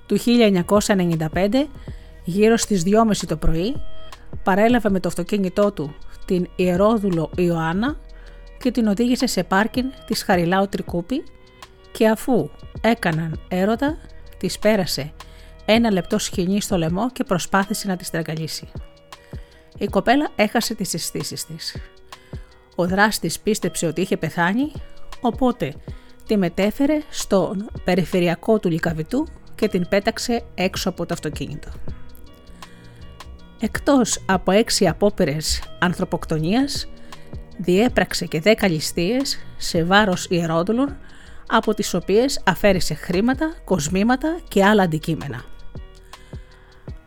του 0.06 0.18
1995, 0.18 1.68
γύρω 2.24 2.58
στις 2.58 2.84
2.30 2.86 3.16
το 3.28 3.38
πρωί, 3.38 3.76
παρέλαβε 4.44 4.90
με 4.90 5.00
το 5.00 5.08
αυτοκίνητό 5.08 5.72
του 5.72 5.96
την 6.26 6.48
ιερόδουλο 6.56 7.32
Ιωάννα 7.36 7.98
και 8.60 8.72
την 8.72 8.88
οδήγησε 8.88 9.28
σε 9.28 9.44
πάρκιν 9.44 9.86
της 10.06 10.24
Χαριλάου 10.24 10.68
Τρικούπη 10.68 11.24
και 11.92 12.08
αφού 12.08 12.50
έκαναν 12.82 13.40
έρωτα, 13.48 13.98
της 14.38 14.60
πέρασε 14.60 15.14
ένα 15.66 15.92
λεπτό 15.92 16.20
σκηνή 16.20 16.62
στο 16.62 16.78
λαιμό 16.78 17.12
και 17.12 17.24
προσπάθησε 17.24 17.88
να 17.88 17.96
της 17.96 18.08
στραγγαλίσει. 18.08 18.68
Η 19.78 19.86
κοπέλα 19.86 20.30
έχασε 20.36 20.76
τις 20.76 20.94
αισθήσεις 20.94 21.46
της. 21.46 21.78
Ο 22.76 22.88
δράστης 22.88 23.40
πίστεψε 23.40 23.86
ότι 23.86 24.02
είχε 24.02 24.18
πεθάνει, 24.18 24.72
οπότε 25.22 25.74
τη 26.28 26.38
μετέφερε 26.38 27.02
στον 27.10 27.70
περιφερειακό 27.84 28.60
του 28.60 28.70
Λικαβητού 28.70 29.28
και 29.56 29.68
την 29.68 29.88
πέταξε 29.90 30.44
έξω 30.56 30.90
από 30.90 31.06
το 31.06 31.14
αυτοκίνητο. 31.14 31.70
Εκτός 33.60 34.24
από 34.26 34.52
έξι 34.52 34.88
απόπειρες 34.88 35.64
ανθρωποκτονίας, 35.80 36.90
διέπραξε 37.58 38.26
και 38.26 38.40
δέκα 38.42 38.68
ληστείες 38.68 39.40
σε 39.58 39.84
βάρος 39.84 40.26
ιερόδουλων, 40.30 40.98
από 41.48 41.74
τις 41.74 41.94
οποίες 41.94 42.42
αφαίρεσε 42.46 42.94
χρήματα, 42.94 43.54
κοσμήματα 43.64 44.40
και 44.48 44.66
άλλα 44.66 44.84
αντικείμενα. 44.84 45.44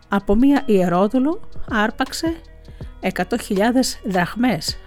Από 0.09 0.35
μία 0.35 0.63
ιερόδουλο 0.67 1.41
άρπαξε 1.71 2.37
100.000 3.01 3.21
δραχμές, 4.05 4.79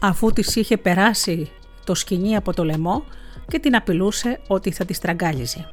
αφού 0.00 0.32
της 0.32 0.56
είχε 0.56 0.76
περάσει 0.76 1.50
το 1.84 1.94
σκηνή 1.94 2.36
από 2.36 2.52
το 2.52 2.64
λαιμό 2.64 3.04
και 3.48 3.58
την 3.58 3.76
απειλούσε 3.76 4.40
ότι 4.46 4.70
θα 4.70 4.84
τη 4.84 4.92
στραγγάλιζε. 4.92 5.68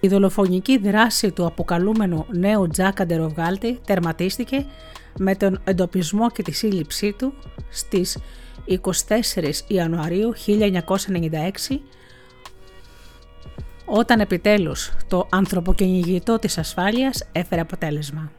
Η 0.00 0.08
δολοφονική 0.08 0.78
δράση 0.78 1.30
του 1.30 1.46
αποκαλούμενου 1.46 2.26
νέου 2.30 2.68
Τζάκα 2.68 3.06
Ντεροβγάλτη 3.06 3.78
τερματίστηκε 3.86 4.66
με 5.18 5.34
τον 5.34 5.60
εντοπισμό 5.64 6.30
και 6.30 6.42
τη 6.42 6.52
σύλληψή 6.52 7.14
του 7.18 7.34
στις 7.70 8.18
24 8.66 8.76
Ιανουαρίου 9.66 10.32
1996 10.46 11.80
όταν 13.84 14.20
επιτέλους 14.20 14.92
το 15.08 15.26
ανθρωποκυνηγητό 15.30 16.38
της 16.38 16.58
ασφάλειας 16.58 17.28
έφερε 17.32 17.60
αποτέλεσμα. 17.60 18.32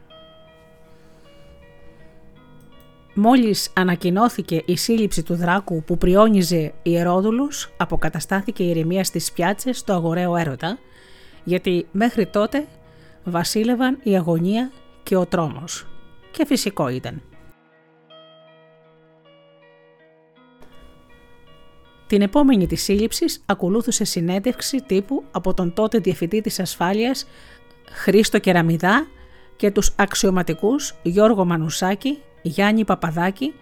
Μόλις 3.14 3.70
ανακοινώθηκε 3.74 4.62
η 4.64 4.76
σύλληψη 4.76 5.22
του 5.22 5.34
δράκου 5.34 5.82
που 5.82 5.98
πριόνιζε 5.98 6.72
ιερόδουλους, 6.82 7.72
αποκαταστάθηκε 7.76 8.62
η 8.62 8.68
ηρεμία 8.68 9.04
στις 9.04 9.32
πιάτσες 9.32 9.82
του 9.84 9.92
αγοραίου 9.92 10.36
έρωτα, 10.36 10.78
γιατί 11.44 11.86
μέχρι 11.92 12.26
τότε 12.26 12.66
βασίλευαν 13.24 13.98
η 14.02 14.16
αγωνία 14.16 14.72
και 15.02 15.16
ο 15.16 15.26
τρόμος. 15.26 15.86
Και 16.30 16.46
φυσικό 16.46 16.88
ήταν. 16.88 17.22
Την 22.06 22.22
επόμενη 22.22 22.66
της 22.66 22.82
σύλληψης 22.82 23.42
ακολούθησε 23.46 24.04
συνέντευξη 24.04 24.82
τύπου 24.86 25.24
από 25.30 25.54
τον 25.54 25.72
τότε 25.72 25.98
Διευθυντή 25.98 26.40
της 26.40 26.60
Ασφάλειας 26.60 27.26
Χρήστο 27.90 28.38
Κεραμιδά 28.38 29.06
και 29.56 29.70
τους 29.70 29.94
αξιωματικούς 29.96 30.94
Γιώργο 31.02 31.44
Μανουσάκη, 31.44 32.18
Γιάννη 32.42 32.84
Παπαδάκη, 32.84 33.54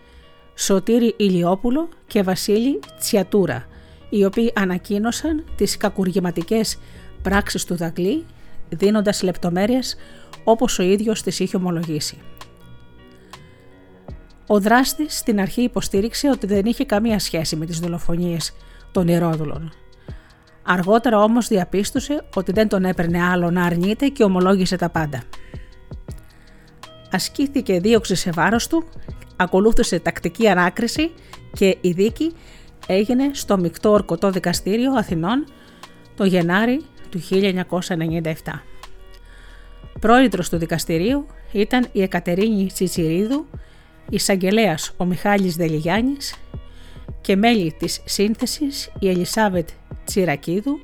Σωτήρη 0.55 1.15
Ηλιόπουλο 1.17 1.89
και 2.07 2.23
Βασίλη 2.23 2.81
Τσιατούρα, 2.99 3.67
οι 4.09 4.25
οποίοι 4.25 4.53
ανακοίνωσαν 4.55 5.45
τις 5.57 5.77
κακουργηματικές 5.77 6.79
πράξεις 7.23 7.65
του 7.65 7.77
Δαγκλή, 7.77 8.27
δίνοντας 8.69 9.23
λεπτομέρειες 9.23 9.97
όπως 10.45 10.79
ο 10.79 10.83
ίδιος 10.83 11.23
τις 11.23 11.39
είχε 11.39 11.57
ομολογήσει. 11.57 12.19
Ο 14.47 14.61
δράστης 14.61 15.19
στην 15.19 15.41
αρχή 15.41 15.63
υποστήριξε 15.63 16.29
ότι 16.29 16.47
δεν 16.47 16.65
είχε 16.65 16.85
καμία 16.85 17.19
σχέση 17.19 17.57
με 17.57 17.67
τις 17.67 17.79
δολοφονίες 17.81 18.53
των 18.93 19.09
Ηρόδουλων. 19.09 19.73
Αργότερα 20.63 21.23
όμως 21.23 21.49
διαπίστωσε 21.49 22.25
ότι 22.35 22.53
δεν 22.53 22.69
τον 22.69 22.85
έπαιρνε 22.85 23.23
άλλο 23.23 23.51
να 23.51 23.65
αρνείται 23.65 24.09
και 24.09 24.25
ομολόγησε 24.25 24.77
τα 24.77 24.89
πάντα. 24.89 25.23
Ασκήθηκε 27.11 27.81
δίωξη 27.81 28.15
σε 28.15 28.31
βάρος 28.31 28.67
του, 28.67 28.85
ακολούθησε 29.37 29.99
τακτική 29.99 30.49
ανάκριση 30.49 31.13
και 31.53 31.79
η 31.81 31.91
δίκη 31.91 32.33
έγινε 32.87 33.31
στο 33.33 33.59
Μικτό 33.59 33.91
Ορκωτό 33.91 34.31
Δικαστήριο 34.31 34.93
Αθηνών 34.93 35.45
το 36.15 36.25
Γενάρη 36.25 36.85
του 37.11 37.21
1997. 37.31 38.63
Πρόεδρος 40.01 40.49
του 40.49 40.57
δικαστηρίου 40.57 41.27
ήταν 41.53 41.87
η 41.93 42.03
Εκατερίνη 42.03 42.67
Τσιτσιρίδου, 42.67 43.47
εισαγγελέας 44.11 44.93
ο 44.97 45.05
Μιχάλης 45.05 45.57
Δελιγιάννης 45.57 46.35
και 47.21 47.37
μέλη 47.37 47.75
της 47.79 48.01
σύνθεσης 48.05 48.91
η 48.99 49.09
Ελισάβετ 49.09 49.69
Τσιρακίδου 50.05 50.79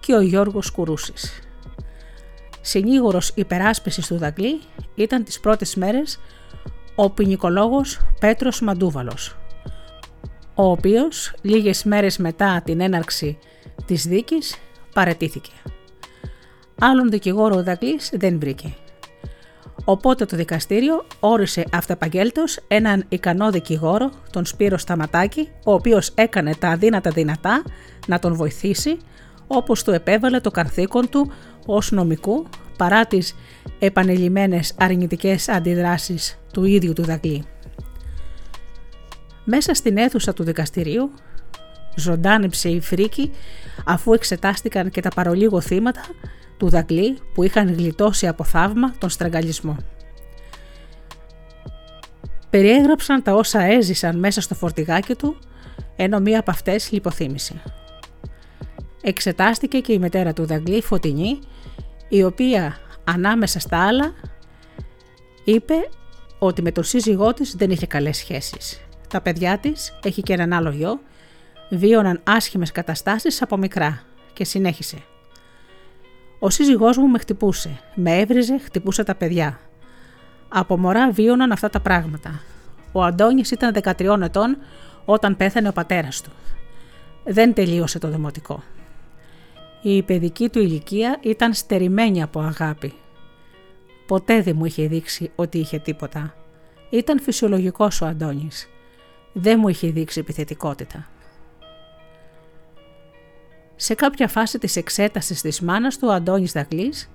και 0.00 0.14
ο 0.14 0.20
Γιώργος 0.20 0.70
Κουρούσης. 0.70 1.40
Συνήγορος 2.60 3.32
υπεράσπισης 3.34 4.06
του 4.06 4.16
Δαγκλή 4.16 4.60
ήταν 4.94 5.24
τις 5.24 5.40
πρώτες 5.40 5.74
μέρες 5.74 6.20
ο 6.94 7.10
ποινικολόγος 7.10 8.00
Πέτρος 8.20 8.60
Μαντούβαλος, 8.60 9.36
ο 10.54 10.70
οποίος 10.70 11.34
λίγες 11.42 11.84
μέρες 11.84 12.18
μετά 12.18 12.62
την 12.64 12.80
έναρξη 12.80 13.38
της 13.84 14.06
δίκης 14.06 14.56
παρετήθηκε. 14.92 15.52
Άλλον 16.80 17.10
δικηγόρο 17.10 17.56
ο 17.56 17.62
Δαγκλής 17.62 18.10
δεν 18.12 18.38
βρήκε. 18.38 18.74
Οπότε 19.84 20.24
το 20.24 20.36
δικαστήριο 20.36 21.06
όρισε 21.20 21.64
αυταπαγγέλτος 21.72 22.58
έναν 22.68 23.04
ικανό 23.08 23.50
δικηγόρο, 23.50 24.10
τον 24.30 24.44
Σπύρο 24.44 24.78
Σταματάκη, 24.78 25.48
ο 25.64 25.72
οποίος 25.72 26.10
έκανε 26.14 26.54
τα 26.54 26.68
αδύνατα 26.68 27.10
δυνατά 27.10 27.62
να 28.06 28.18
τον 28.18 28.34
βοηθήσει, 28.34 28.96
όπως 29.46 29.82
του 29.82 29.90
επέβαλε 29.90 30.40
το 30.40 30.50
καθήκον 30.50 31.08
του 31.08 31.32
ως 31.66 31.90
νομικού, 31.90 32.46
παρά 32.76 33.06
τις 33.06 33.34
επανειλημμένες 33.78 34.74
αρνητικές 34.78 35.48
αντιδράσεις 35.48 36.38
του 36.52 36.64
ίδιου 36.64 36.92
του 36.92 37.04
Δαγκλή. 37.04 37.44
Μέσα 39.44 39.74
στην 39.74 39.96
αίθουσα 39.96 40.32
του 40.32 40.42
δικαστηρίου 40.44 41.10
ζωντάνεψε 41.96 42.68
η 42.68 42.80
φρίκη 42.80 43.30
αφού 43.86 44.12
εξετάστηκαν 44.12 44.90
και 44.90 45.00
τα 45.00 45.08
παρολίγο 45.08 45.60
θύματα 45.60 46.00
του 46.56 46.68
Δαγκλή 46.68 47.18
που 47.34 47.42
είχαν 47.42 47.74
γλιτώσει 47.74 48.26
από 48.26 48.44
θαύμα 48.44 48.94
τον 48.98 49.08
στραγγαλισμό. 49.08 49.76
Περιέγραψαν 52.50 53.22
τα 53.22 53.34
όσα 53.34 53.62
έζησαν 53.62 54.18
μέσα 54.18 54.40
στο 54.40 54.54
φορτηγάκι 54.54 55.14
του, 55.14 55.38
ενώ 55.96 56.20
μία 56.20 56.40
από 56.40 56.50
αυτές 56.50 56.90
λιποθύμησε. 56.90 57.62
Εξετάστηκε 59.02 59.78
και 59.80 59.92
η 59.92 59.98
μετέρα 59.98 60.32
του 60.32 60.46
Δαγκλή 60.46 60.82
Φωτεινή, 60.82 61.38
η 62.08 62.22
οποία 62.22 62.76
ανάμεσα 63.04 63.58
στα 63.58 63.86
άλλα 63.86 64.12
είπε 65.44 65.74
ότι 66.38 66.62
με 66.62 66.72
τον 66.72 66.84
σύζυγό 66.84 67.34
της 67.34 67.54
δεν 67.54 67.70
είχε 67.70 67.86
καλές 67.86 68.16
σχέσεις. 68.16 68.80
Τα 69.08 69.20
παιδιά 69.20 69.58
της, 69.58 69.98
έχει 70.02 70.22
και 70.22 70.32
έναν 70.32 70.52
άλλο 70.52 70.70
γιο, 70.70 71.00
βίωναν 71.70 72.20
άσχημες 72.24 72.72
καταστάσεις 72.72 73.42
από 73.42 73.56
μικρά 73.56 74.02
και 74.32 74.44
συνέχισε. 74.44 74.96
Ο 76.38 76.50
σύζυγός 76.50 76.96
μου 76.96 77.08
με 77.08 77.18
χτυπούσε, 77.18 77.80
με 77.94 78.18
έβριζε, 78.18 78.58
χτυπούσε 78.58 79.04
τα 79.04 79.14
παιδιά. 79.14 79.60
Από 80.48 80.78
μωρά 80.78 81.10
βίωναν 81.10 81.52
αυτά 81.52 81.70
τα 81.70 81.80
πράγματα. 81.80 82.40
Ο 82.92 83.02
Αντώνης 83.02 83.50
ήταν 83.50 83.74
13 83.82 84.20
ετών 84.22 84.56
όταν 85.04 85.36
πέθανε 85.36 85.68
ο 85.68 85.72
πατέρας 85.72 86.20
του. 86.20 86.30
Δεν 87.24 87.54
τελείωσε 87.54 87.98
το 87.98 88.08
δημοτικό. 88.08 88.62
Η 89.82 90.02
παιδική 90.02 90.48
του 90.48 90.58
ηλικία 90.58 91.18
ήταν 91.20 91.54
στερημένη 91.54 92.22
από 92.22 92.40
αγάπη. 92.40 92.92
Ποτέ 94.06 94.42
δεν 94.42 94.56
μου 94.56 94.64
είχε 94.64 94.86
δείξει 94.86 95.30
ότι 95.34 95.58
είχε 95.58 95.78
τίποτα. 95.78 96.34
Ήταν 96.90 97.20
φυσιολογικός 97.20 98.00
ο 98.00 98.06
Αντώνης. 98.06 98.68
Δεν 99.32 99.58
μου 99.58 99.68
είχε 99.68 99.88
δείξει 99.88 100.20
επιθετικότητα. 100.20 101.08
Σε 103.82 103.94
κάποια 103.94 104.28
φάση 104.28 104.58
της 104.58 104.76
εξέτασης 104.76 105.40
της 105.40 105.60
μάνας 105.60 105.98
του, 105.98 106.08
ο 106.08 106.12
Αντώνης 106.12 106.52
Δαγλής 106.52 107.10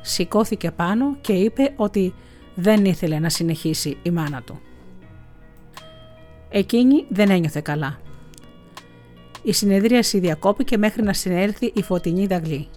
σηκώθηκε 0.00 0.70
πάνω 0.70 1.16
και 1.20 1.32
είπε 1.32 1.72
ότι 1.76 2.14
δεν 2.54 2.84
ήθελε 2.84 3.18
να 3.18 3.28
συνεχίσει 3.28 3.96
η 4.02 4.10
μάνα 4.10 4.42
του. 4.42 4.60
Εκείνη 6.48 7.06
δεν 7.08 7.30
ένιωθε 7.30 7.60
καλά. 7.60 8.00
Η 9.42 9.52
συνεδρίαση 9.52 10.18
διακόπηκε 10.18 10.78
μέχρι 10.78 11.02
να 11.02 11.12
συνέλθει 11.12 11.72
η 11.74 11.82
φωτεινή 11.82 12.26
Δαγλή. 12.26 12.68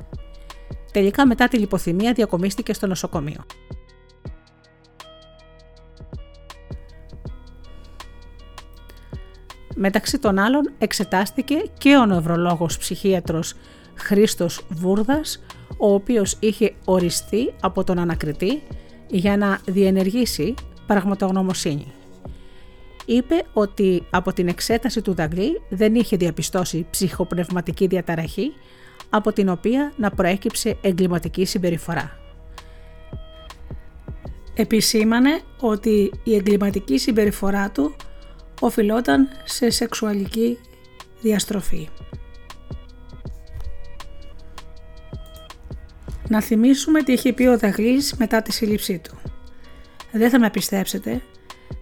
Τελικά 0.91 1.27
μετά 1.27 1.47
τη 1.47 1.57
λιποθυμία 1.57 2.13
διακομίστηκε 2.13 2.73
στο 2.73 2.87
νοσοκομείο. 2.87 3.45
Μεταξύ 9.75 10.19
των 10.19 10.39
άλλων 10.39 10.71
εξετάστηκε 10.77 11.55
και 11.77 11.95
ο 11.95 12.05
νευρολόγος 12.05 12.77
ψυχίατρος 12.77 13.53
Χρήστος 13.95 14.65
Βούρδας, 14.69 15.43
ο 15.77 15.93
οποίος 15.93 16.37
είχε 16.39 16.73
οριστεί 16.85 17.53
από 17.61 17.83
τον 17.83 17.99
ανακριτή 17.99 18.63
για 19.07 19.37
να 19.37 19.59
διενεργήσει 19.65 20.53
πραγματογνωμοσύνη. 20.87 21.93
Είπε 23.05 23.43
ότι 23.53 24.03
από 24.09 24.33
την 24.33 24.47
εξέταση 24.47 25.01
του 25.01 25.13
Δαγλή 25.13 25.61
δεν 25.69 25.95
είχε 25.95 26.17
διαπιστώσει 26.17 26.85
ψυχοπνευματική 26.89 27.87
διαταραχή 27.87 28.51
από 29.09 29.33
την 29.33 29.49
οποία 29.49 29.93
να 29.97 30.09
προέκυψε 30.11 30.77
εγκληματική 30.81 31.45
συμπεριφορά. 31.45 32.19
Επισήμανε 34.53 35.41
ότι 35.59 36.11
η 36.23 36.35
εγκληματική 36.35 36.97
συμπεριφορά 36.97 37.71
του 37.71 37.95
οφειλόταν 38.61 39.27
σε 39.43 39.69
σεξουαλική 39.69 40.59
διαστροφή. 41.21 41.89
Να 46.27 46.41
θυμίσουμε 46.41 47.03
τι 47.03 47.11
είχε 47.11 47.33
πει 47.33 47.43
ο 47.43 47.57
Δαγλής 47.57 48.15
μετά 48.17 48.41
τη 48.41 48.51
σύλληψή 48.51 48.99
του. 48.99 49.17
Δεν 50.11 50.29
θα 50.29 50.39
με 50.39 50.49
πιστέψετε, 50.49 51.21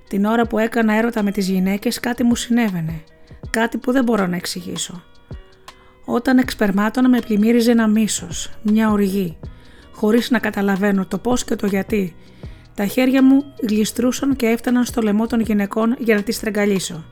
την 0.08 0.26
ώρα 0.26 0.48
που 0.48 0.58
έκανα 0.58 0.94
έρωτα 0.94 1.24
με 1.24 1.32
τις 1.32 1.48
γυναίκες 1.48 2.00
κάτι 2.00 2.24
μου 2.24 2.36
συνέβαινε, 2.36 3.04
κάτι 3.50 3.78
που 3.78 3.92
δεν 3.92 4.04
μπορώ 4.04 4.28
να 4.28 4.36
εξηγήσω. 4.36 5.04
Όταν 6.06 6.38
εξπερμάτωνα 6.38 7.10
με 7.10 7.20
πλημμύριζε 7.20 7.72
ένα 7.72 7.88
μίσος, 7.88 8.52
μια 8.64 8.92
οργή, 8.92 9.38
χωρίς 9.92 10.30
να 10.30 10.40
καταλαβαίνω 10.40 11.06
το 11.06 11.18
πώς 11.18 11.44
και 11.44 11.56
το 11.56 11.68
γιατί 11.68 12.16
τα 12.80 12.86
χέρια 12.86 13.24
μου 13.24 13.54
γλιστρούσαν 13.70 14.36
και 14.36 14.46
έφταναν 14.46 14.86
στο 14.86 15.02
λαιμό 15.02 15.28
των 15.28 15.40
γυναικών 15.40 15.96
για 16.00 16.16
να 16.16 16.24
τις 16.24 16.36
στρεγγαλίσω. 16.36 17.06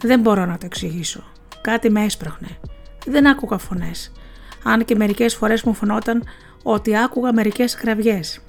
Δεν 0.00 0.20
μπορώ 0.20 0.46
να 0.46 0.58
το 0.58 0.66
εξηγήσω. 0.66 1.24
Κάτι 1.60 1.90
με 1.90 2.04
έσπρωχνε. 2.04 2.48
Δεν 3.06 3.26
άκουγα 3.26 3.58
φωνές. 3.58 4.12
Αν 4.62 4.84
και 4.84 4.94
μερικές 4.94 5.34
φορές 5.34 5.62
μου 5.62 5.74
φωνόταν 5.74 6.24
ότι 6.62 6.96
άκουγα 6.96 7.32
μερικές 7.32 7.74
κραυγές. 7.74 8.40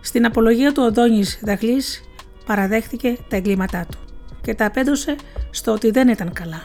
Στην 0.00 0.24
απολογία 0.24 0.72
του 0.72 0.82
Οδόνης 0.82 1.40
Δαχλής 1.42 2.02
παραδέχτηκε 2.46 3.16
τα 3.28 3.36
εγκλήματά 3.36 3.86
του 3.90 3.98
και 4.40 4.54
τα 4.54 4.66
απέντωσε 4.66 5.16
στο 5.50 5.72
ότι 5.72 5.90
δεν 5.90 6.08
ήταν 6.08 6.32
καλά. 6.32 6.64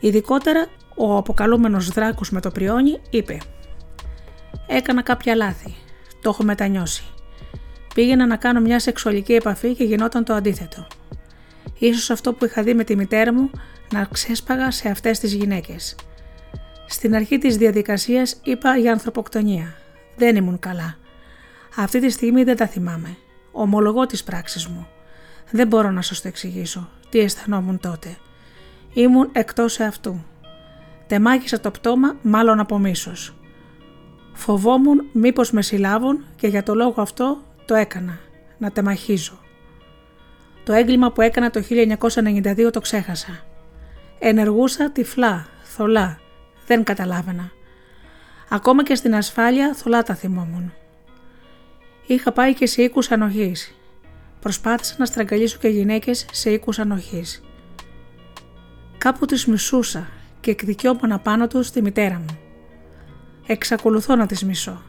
Ειδικότερα 0.00 0.66
ο 0.96 1.16
αποκαλούμενος 1.16 1.88
Δράκος 1.88 2.30
με 2.30 2.40
το 2.40 2.50
πριόνι 2.50 3.00
είπε 3.10 3.38
«Έκανα 4.66 5.02
κάποια 5.02 5.34
λάθη. 5.34 5.74
Το 6.22 6.28
έχω 6.28 6.44
μετανιώσει. 6.44 7.04
Πήγαινα 7.94 8.26
να 8.26 8.36
κάνω 8.36 8.60
μια 8.60 8.78
σεξουαλική 8.78 9.32
επαφή 9.32 9.74
και 9.74 9.84
γινόταν 9.84 10.24
το 10.24 10.34
αντίθετο. 10.34 10.86
Ίσως 11.78 12.10
αυτό 12.10 12.32
που 12.32 12.44
είχα 12.44 12.62
δει 12.62 12.74
με 12.74 12.84
τη 12.84 12.96
μητέρα 12.96 13.32
μου 13.32 13.50
να 13.92 14.04
ξέσπαγα 14.04 14.70
σε 14.70 14.88
αυτές 14.88 15.18
τις 15.18 15.34
γυναίκες. 15.34 15.96
Στην 16.86 17.14
αρχή 17.14 17.38
της 17.38 17.56
διαδικασίας 17.56 18.40
είπα 18.42 18.76
για 18.76 18.92
ανθρωποκτονία. 18.92 19.74
Δεν 20.16 20.36
ήμουν 20.36 20.58
καλά. 20.58 20.96
Αυτή 21.76 22.00
τη 22.00 22.10
στιγμή 22.10 22.44
δεν 22.44 22.56
τα 22.56 22.66
θυμάμαι. 22.66 23.16
Ομολογώ 23.52 24.06
τις 24.06 24.24
πράξεις 24.24 24.66
μου. 24.66 24.86
Δεν 25.50 25.66
μπορώ 25.66 25.90
να 25.90 26.02
σας 26.02 26.20
το 26.20 26.28
εξηγήσω. 26.28 26.90
Τι 27.08 27.18
αισθανόμουν 27.18 27.80
τότε. 27.80 28.16
Ήμουν 28.92 29.28
εκτός 29.32 29.80
αυτού. 29.80 30.24
Τεμάχισα 31.06 31.60
το 31.60 31.70
πτώμα 31.70 32.16
μάλλον 32.22 32.60
από 32.60 32.78
μίσος. 32.78 33.34
Φοβόμουν 34.32 35.04
μήπως 35.12 35.50
με 35.50 35.62
συλλάβουν 35.62 36.24
και 36.36 36.46
για 36.46 36.62
το 36.62 36.74
λόγο 36.74 37.02
αυτό 37.02 37.42
το 37.66 37.74
έκανα, 37.74 38.18
να 38.58 38.70
τεμαχίζω. 38.70 39.38
Το 40.64 40.72
έγκλημα 40.72 41.12
που 41.12 41.20
έκανα 41.20 41.50
το 41.50 41.62
1992 41.62 42.70
το 42.72 42.80
ξέχασα. 42.80 43.44
Ενεργούσα 44.18 44.90
τυφλά, 44.90 45.46
θολά, 45.62 46.20
δεν 46.66 46.82
καταλάβαινα. 46.84 47.50
Ακόμα 48.48 48.82
και 48.82 48.94
στην 48.94 49.14
ασφάλεια 49.14 49.74
θολά 49.74 50.02
τα 50.02 50.14
θυμόμουν. 50.14 50.72
Είχα 52.06 52.32
πάει 52.32 52.54
και 52.54 52.66
σε 52.66 52.82
οίκους 52.82 53.10
ανοχής. 53.10 53.74
Προσπάθησα 54.40 54.94
να 54.98 55.06
στραγγαλίσω 55.06 55.58
και 55.58 55.68
γυναίκες 55.68 56.26
σε 56.32 56.50
οίκους 56.50 56.78
ανοχής. 56.78 57.42
Κάπου 58.98 59.26
τις 59.26 59.46
μισούσα 59.46 60.08
και 60.40 60.50
εκδικιόμουν 60.50 61.12
απάνω 61.12 61.46
τους 61.46 61.70
τη 61.70 61.82
μητέρα 61.82 62.18
μου. 62.18 62.38
Εξακολουθώ 63.46 64.16
να 64.16 64.26
τις 64.26 64.44
μισώ. 64.44 64.82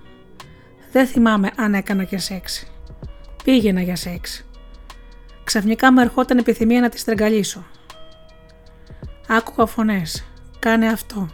Δεν 0.91 1.07
θυμάμαι 1.07 1.51
αν 1.55 1.73
έκανα 1.73 2.03
για 2.03 2.19
σεξ. 2.19 2.67
Πήγαινα 3.43 3.81
για 3.81 3.95
σεξ. 3.95 4.45
Ξαφνικά 5.43 5.93
μου 5.93 5.99
ερχόταν 5.99 6.37
επιθυμία 6.37 6.81
να 6.81 6.89
τη 6.89 6.99
στραγγαλίσω. 6.99 7.65
Άκουγα 9.27 9.65
φωνές. 9.65 10.25
Κάνε 10.59 10.87
αυτό. 10.87 11.29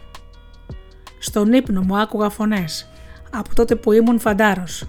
Στον 1.18 1.52
ύπνο 1.52 1.82
μου 1.82 1.98
άκουγα 1.98 2.28
φωνές. 2.28 2.90
Από 3.30 3.54
τότε 3.54 3.74
που 3.76 3.92
ήμουν 3.92 4.18
φαντάρος. 4.18 4.88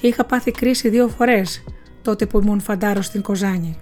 Είχα 0.00 0.24
πάθει 0.24 0.50
κρίση 0.50 0.88
δύο 0.88 1.08
φορές 1.08 1.64
τότε 2.02 2.26
που 2.26 2.40
ήμουν 2.40 2.60
φαντάρος 2.60 3.06
στην 3.06 3.22
Κοζάνη. 3.22 3.78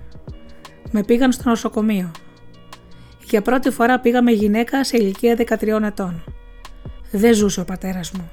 Με 0.90 1.02
πήγαν 1.02 1.32
στο 1.32 1.48
νοσοκομείο. 1.48 2.10
Για 3.24 3.42
πρώτη 3.42 3.70
φορά 3.70 4.00
πήγαμε 4.00 4.30
γυναίκα 4.30 4.84
σε 4.84 4.96
ηλικία 4.96 5.36
13 5.36 5.82
ετών. 5.82 6.24
Δεν 7.10 7.34
ζούσε 7.34 7.60
ο 7.60 7.64
πατέρας 7.64 8.10
μου. 8.10 8.30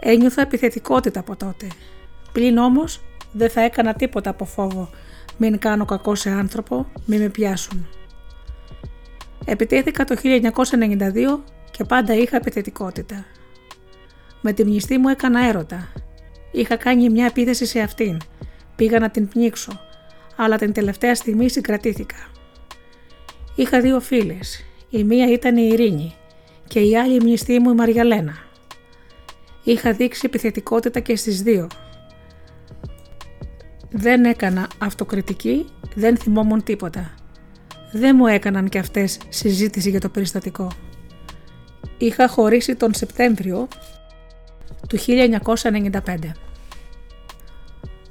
Ένιωθα 0.00 0.42
επιθετικότητα 0.42 1.20
από 1.20 1.36
τότε. 1.36 1.66
Πλην 2.32 2.58
όμως 2.58 3.00
δεν 3.32 3.50
θα 3.50 3.60
έκανα 3.60 3.94
τίποτα 3.94 4.30
από 4.30 4.44
φόβο 4.44 4.90
μην 5.36 5.58
κάνω 5.58 5.84
κακό 5.84 6.14
σε 6.14 6.30
άνθρωπο, 6.30 6.86
μην 7.06 7.20
με 7.20 7.28
πιάσουν. 7.28 7.86
Επιτέθηκα 9.44 10.04
το 10.04 10.16
1992 10.22 11.40
και 11.70 11.84
πάντα 11.84 12.14
είχα 12.14 12.36
επιθετικότητα. 12.36 13.24
Με 14.40 14.52
τη 14.52 14.64
μνηστή 14.64 14.98
μου 14.98 15.08
έκανα 15.08 15.46
έρωτα. 15.46 15.92
Είχα 16.52 16.76
κάνει 16.76 17.10
μια 17.10 17.26
επίθεση 17.26 17.66
σε 17.66 17.80
αυτήν. 17.80 18.18
Πήγα 18.76 18.98
να 18.98 19.10
την 19.10 19.28
πνίξω, 19.28 19.80
αλλά 20.36 20.56
την 20.56 20.72
τελευταία 20.72 21.14
στιγμή 21.14 21.48
συγκρατήθηκα. 21.48 22.16
Είχα 23.54 23.80
δύο 23.80 24.00
φίλες. 24.00 24.64
Η 24.90 25.04
μία 25.04 25.32
ήταν 25.32 25.56
η 25.56 25.68
Ειρήνη 25.72 26.14
και 26.68 26.80
η 26.80 26.96
άλλη 26.98 27.14
η 27.14 27.20
μνηστή 27.20 27.58
μου 27.58 27.70
η 27.70 27.74
Μαριαλένα. 27.74 28.34
Είχα 29.64 29.92
δείξει 29.92 30.22
επιθετικότητα 30.24 31.00
και 31.00 31.16
στις 31.16 31.42
δύο. 31.42 31.66
Δεν 33.90 34.24
έκανα 34.24 34.68
αυτοκριτική, 34.78 35.66
δεν 35.94 36.16
θυμόμουν 36.16 36.62
τίποτα. 36.62 37.14
Δεν 37.92 38.16
μου 38.16 38.26
έκαναν 38.26 38.68
και 38.68 38.78
αυτές 38.78 39.18
συζήτηση 39.28 39.90
για 39.90 40.00
το 40.00 40.08
περιστατικό. 40.08 40.70
Είχα 41.98 42.28
χωρίσει 42.28 42.74
τον 42.74 42.94
Σεπτέμβριο 42.94 43.68
του 44.88 44.98
1995. 44.98 46.32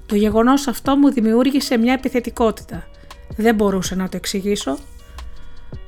Το 0.05 0.15
γεγονός 0.15 0.67
αυτό 0.67 0.95
μου 0.95 1.11
δημιούργησε 1.11 1.77
μια 1.77 1.93
επιθετικότητα. 1.93 2.87
Δεν 3.37 3.55
μπορούσα 3.55 3.95
να 3.95 4.09
το 4.09 4.17
εξηγήσω. 4.17 4.77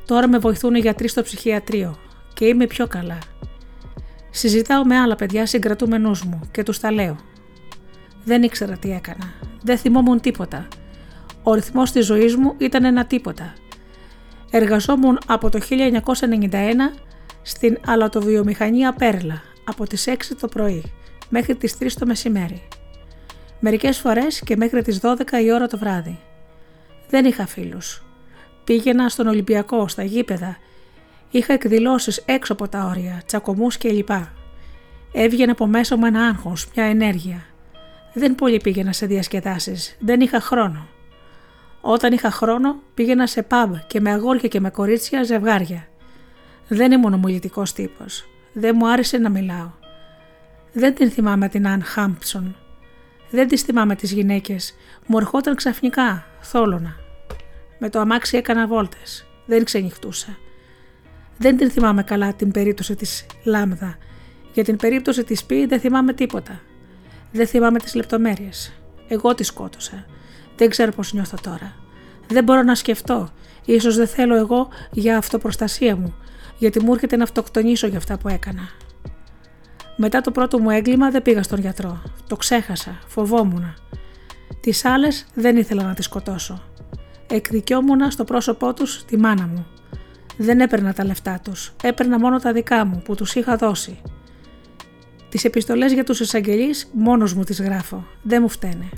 Τώρα 0.05 0.27
με 0.27 0.37
βοηθούν 0.37 0.75
οι 0.75 0.79
γιατροί 0.79 1.07
στο 1.07 1.21
ψυχιατρίο 1.21 1.97
και 2.35 2.45
είμαι 2.45 2.67
πιο 2.67 2.87
καλά. 2.87 3.17
Συζητάω 4.29 4.85
με 4.85 4.97
άλλα 4.97 5.15
παιδιά 5.15 5.45
συγκρατούμενούς 5.45 6.23
μου 6.23 6.41
και 6.51 6.63
τους 6.63 6.79
τα 6.79 6.91
λέω. 6.91 7.17
Δεν 8.23 8.43
ήξερα 8.43 8.77
τι 8.77 8.91
έκανα. 8.91 9.33
Δεν 9.63 9.77
θυμόμουν 9.77 10.19
τίποτα. 10.19 10.67
Ο 11.43 11.53
ρυθμός 11.53 11.91
της 11.91 12.05
ζωής 12.05 12.35
μου 12.35 12.55
ήταν 12.57 12.85
ένα 12.85 13.05
τίποτα. 13.05 13.53
Εργαζόμουν 14.51 15.19
από 15.25 15.49
το 15.49 15.59
1991 15.69 16.51
στην 17.41 17.77
αλατοβιομηχανία 17.85 18.93
Πέρλα 18.93 19.41
από 19.65 19.87
τις 19.87 20.07
6 20.07 20.35
το 20.39 20.47
πρωί 20.47 20.83
μέχρι 21.29 21.55
τις 21.55 21.77
3 21.79 21.87
το 21.99 22.05
μεσημέρι. 22.05 22.67
Μερικές 23.59 23.97
φορές 23.97 24.39
και 24.39 24.55
μέχρι 24.55 24.81
τις 24.81 24.99
12 25.01 25.41
η 25.43 25.51
ώρα 25.51 25.67
το 25.67 25.77
βράδυ. 25.77 26.19
Δεν 27.09 27.25
είχα 27.25 27.45
φίλους. 27.45 28.03
Πήγαινα 28.63 29.09
στον 29.09 29.27
Ολυμπιακό, 29.27 29.87
στα 29.87 30.03
γήπεδα. 30.03 30.57
Είχα 31.35 31.53
εκδηλώσεις 31.53 32.23
έξω 32.25 32.53
από 32.53 32.67
τα 32.67 32.85
όρια, 32.85 33.21
τσακωμούς 33.25 33.77
κλπ. 33.77 34.09
Έβγαινε 35.11 35.51
από 35.51 35.67
μέσα 35.67 35.97
μου 35.97 36.05
ένα 36.05 36.21
άγχος, 36.27 36.67
μια 36.75 36.85
ενέργεια. 36.85 37.45
Δεν 38.13 38.35
πολύ 38.35 38.57
πήγαινα 38.57 38.91
σε 38.91 39.05
διασκεδάσεις, 39.05 39.95
δεν 39.99 40.21
είχα 40.21 40.39
χρόνο. 40.39 40.87
Όταν 41.81 42.13
είχα 42.13 42.31
χρόνο 42.31 42.75
πήγαινα 42.93 43.27
σε 43.27 43.47
pub 43.49 43.69
και 43.87 43.99
με 43.99 44.11
αγόρια 44.11 44.47
και 44.49 44.59
με 44.59 44.69
κορίτσια 44.69 45.23
ζευγάρια. 45.23 45.87
Δεν 46.67 46.91
ήμουν 46.91 47.13
ομιλητικό 47.13 47.63
τύπος. 47.75 48.27
Δεν 48.53 48.75
μου 48.77 48.89
άρεσε 48.89 49.17
να 49.17 49.29
μιλάω. 49.29 49.71
Δεν 50.73 50.95
την 50.95 51.11
θυμάμαι 51.11 51.49
την 51.49 51.67
Αν 51.67 51.83
Χάμπσον. 51.83 52.55
Δεν 53.29 53.47
τη 53.47 53.57
θυμάμαι 53.57 53.95
τις 53.95 54.11
γυναίκες. 54.11 54.75
Μου 55.05 55.17
ερχόταν 55.17 55.55
ξαφνικά, 55.55 56.25
θόλωνα. 56.41 56.95
Με 57.79 57.89
το 57.89 57.99
αμάξι 57.99 58.37
έκανα 58.37 58.67
βόλτες. 58.67 59.27
Δεν 59.45 59.63
ξενυχτούσα. 59.63 60.37
Δεν 61.37 61.57
την 61.57 61.71
θυμάμαι 61.71 62.03
καλά 62.03 62.33
την 62.33 62.51
περίπτωση 62.51 62.95
της 62.95 63.25
Λάμδα. 63.43 63.97
Για 64.53 64.63
την 64.63 64.77
περίπτωση 64.77 65.23
της 65.23 65.43
Πι 65.43 65.65
δεν 65.65 65.79
θυμάμαι 65.79 66.13
τίποτα. 66.13 66.61
Δεν 67.31 67.47
θυμάμαι 67.47 67.79
τις 67.79 67.95
λεπτομέρειες. 67.95 68.73
Εγώ 69.07 69.35
τη 69.35 69.43
σκότωσα. 69.43 70.05
Δεν 70.55 70.69
ξέρω 70.69 70.91
πώς 70.91 71.13
νιώθω 71.13 71.37
τώρα. 71.41 71.73
Δεν 72.27 72.43
μπορώ 72.43 72.63
να 72.63 72.75
σκεφτώ. 72.75 73.29
Ίσως 73.65 73.95
δεν 73.95 74.07
θέλω 74.07 74.35
εγώ 74.35 74.67
για 74.91 75.17
αυτοπροστασία 75.17 75.95
μου 75.95 76.15
γιατί 76.57 76.83
μου 76.83 76.93
έρχεται 76.93 77.15
να 77.15 77.23
αυτοκτονήσω 77.23 77.87
για 77.87 77.97
αυτά 77.97 78.17
που 78.17 78.27
έκανα. 78.27 78.69
Μετά 79.95 80.21
το 80.21 80.31
πρώτο 80.31 80.59
μου 80.59 80.69
έγκλημα 80.69 81.09
δεν 81.11 81.21
πήγα 81.21 81.43
στον 81.43 81.59
γιατρό. 81.59 82.01
Το 82.27 82.35
ξέχασα, 82.35 82.99
φοβόμουν. 83.07 83.73
Τις 84.59 84.85
άλλες 84.85 85.25
δεν 85.33 85.57
ήθελα 85.57 85.83
να 85.83 85.93
τις 85.93 86.05
σκοτώσω. 86.05 86.61
Εκδικιόμουν 87.27 88.11
στο 88.11 88.23
πρόσωπό 88.23 88.73
τους 88.73 89.05
τη 89.05 89.17
μάνα 89.17 89.47
μου. 89.47 89.67
Δεν 90.37 90.59
έπαιρνα 90.59 90.93
τα 90.93 91.05
λεφτά 91.05 91.39
τους, 91.43 91.73
έπαιρνα 91.83 92.19
μόνο 92.19 92.39
τα 92.39 92.53
δικά 92.53 92.85
μου 92.85 93.01
που 93.05 93.15
τους 93.15 93.35
είχα 93.35 93.55
δώσει. 93.55 94.01
Τις 95.29 95.43
επιστολές 95.43 95.93
για 95.93 96.03
τους 96.03 96.19
εισαγγελείς 96.19 96.89
μόνος 96.93 97.33
μου 97.33 97.43
τις 97.43 97.61
γράφω. 97.61 98.05
Δεν 98.21 98.41
μου 98.41 98.49
φταίνε. 98.49 98.89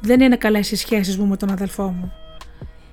Δεν 0.00 0.20
είναι 0.20 0.36
καλές 0.36 0.70
οι 0.70 0.76
σχέσεις 0.76 1.16
μου 1.18 1.26
με 1.26 1.36
τον 1.36 1.50
αδελφό 1.50 1.88
μου. 1.88 2.12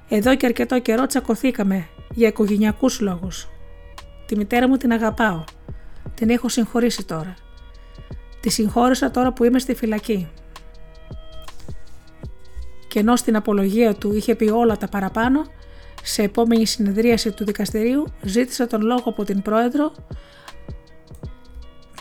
Εδώ 0.09 0.35
και 0.35 0.45
αρκετό 0.45 0.79
καιρό 0.79 1.05
τσακωθήκαμε 1.05 1.87
για 2.13 2.27
οικογενειακούς 2.27 2.99
λόγους. 2.99 3.47
Τη 4.25 4.37
μητέρα 4.37 4.67
μου 4.67 4.77
την 4.77 4.91
αγαπάω. 4.91 5.43
Την 6.13 6.29
έχω 6.29 6.49
συγχωρήσει 6.49 7.05
τώρα. 7.05 7.33
Τη 8.39 8.49
συγχώρησα 8.49 9.11
τώρα 9.11 9.33
που 9.33 9.43
είμαι 9.43 9.59
στη 9.59 9.75
φυλακή. 9.75 10.27
Και 12.87 12.99
ενώ 12.99 13.15
στην 13.15 13.35
απολογία 13.35 13.93
του 13.93 14.15
είχε 14.15 14.35
πει 14.35 14.49
όλα 14.49 14.77
τα 14.77 14.87
παραπάνω, 14.87 15.41
σε 16.03 16.21
επόμενη 16.21 16.65
συνεδρίαση 16.65 17.31
του 17.31 17.45
δικαστηρίου 17.45 18.07
ζήτησε 18.21 18.67
τον 18.67 18.81
λόγο 18.81 19.03
από 19.05 19.23
την 19.23 19.41
πρόεδρο 19.41 19.91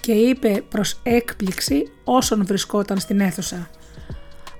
και 0.00 0.12
είπε 0.12 0.62
προς 0.68 1.00
έκπληξη 1.02 1.82
όσων 2.04 2.46
βρισκόταν 2.46 2.98
στην 2.98 3.20
αίθουσα. 3.20 3.70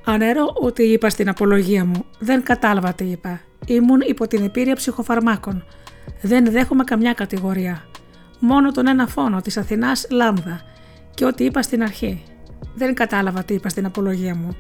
Ανέρω 0.04 0.52
ότι 0.54 0.82
είπα 0.82 1.10
στην 1.10 1.28
απολογία 1.28 1.84
μου. 1.84 2.04
Δεν 2.18 2.42
κατάλαβα 2.42 2.92
τι 2.92 3.04
είπα. 3.04 3.40
Ήμουν 3.66 4.00
υπό 4.00 4.26
την 4.26 4.44
επίρρεια 4.44 4.74
ψυχοφαρμάκων. 4.74 5.64
Δεν 6.22 6.50
δέχομαι 6.50 6.84
καμιά 6.84 7.12
κατηγορία. 7.12 7.84
Μόνο 8.38 8.70
τον 8.70 8.86
ένα 8.86 9.06
φόνο 9.06 9.40
της 9.40 9.56
Αθηνάς 9.56 10.06
Λάμδα 10.10 10.60
και 11.14 11.24
ό,τι 11.24 11.44
είπα 11.44 11.62
στην 11.62 11.82
αρχή. 11.82 12.22
Δεν 12.74 12.94
κατάλαβα 12.94 13.44
τι 13.44 13.54
είπα 13.54 13.68
στην 13.68 13.86
απολογία 13.86 14.34
μου. 14.34 14.56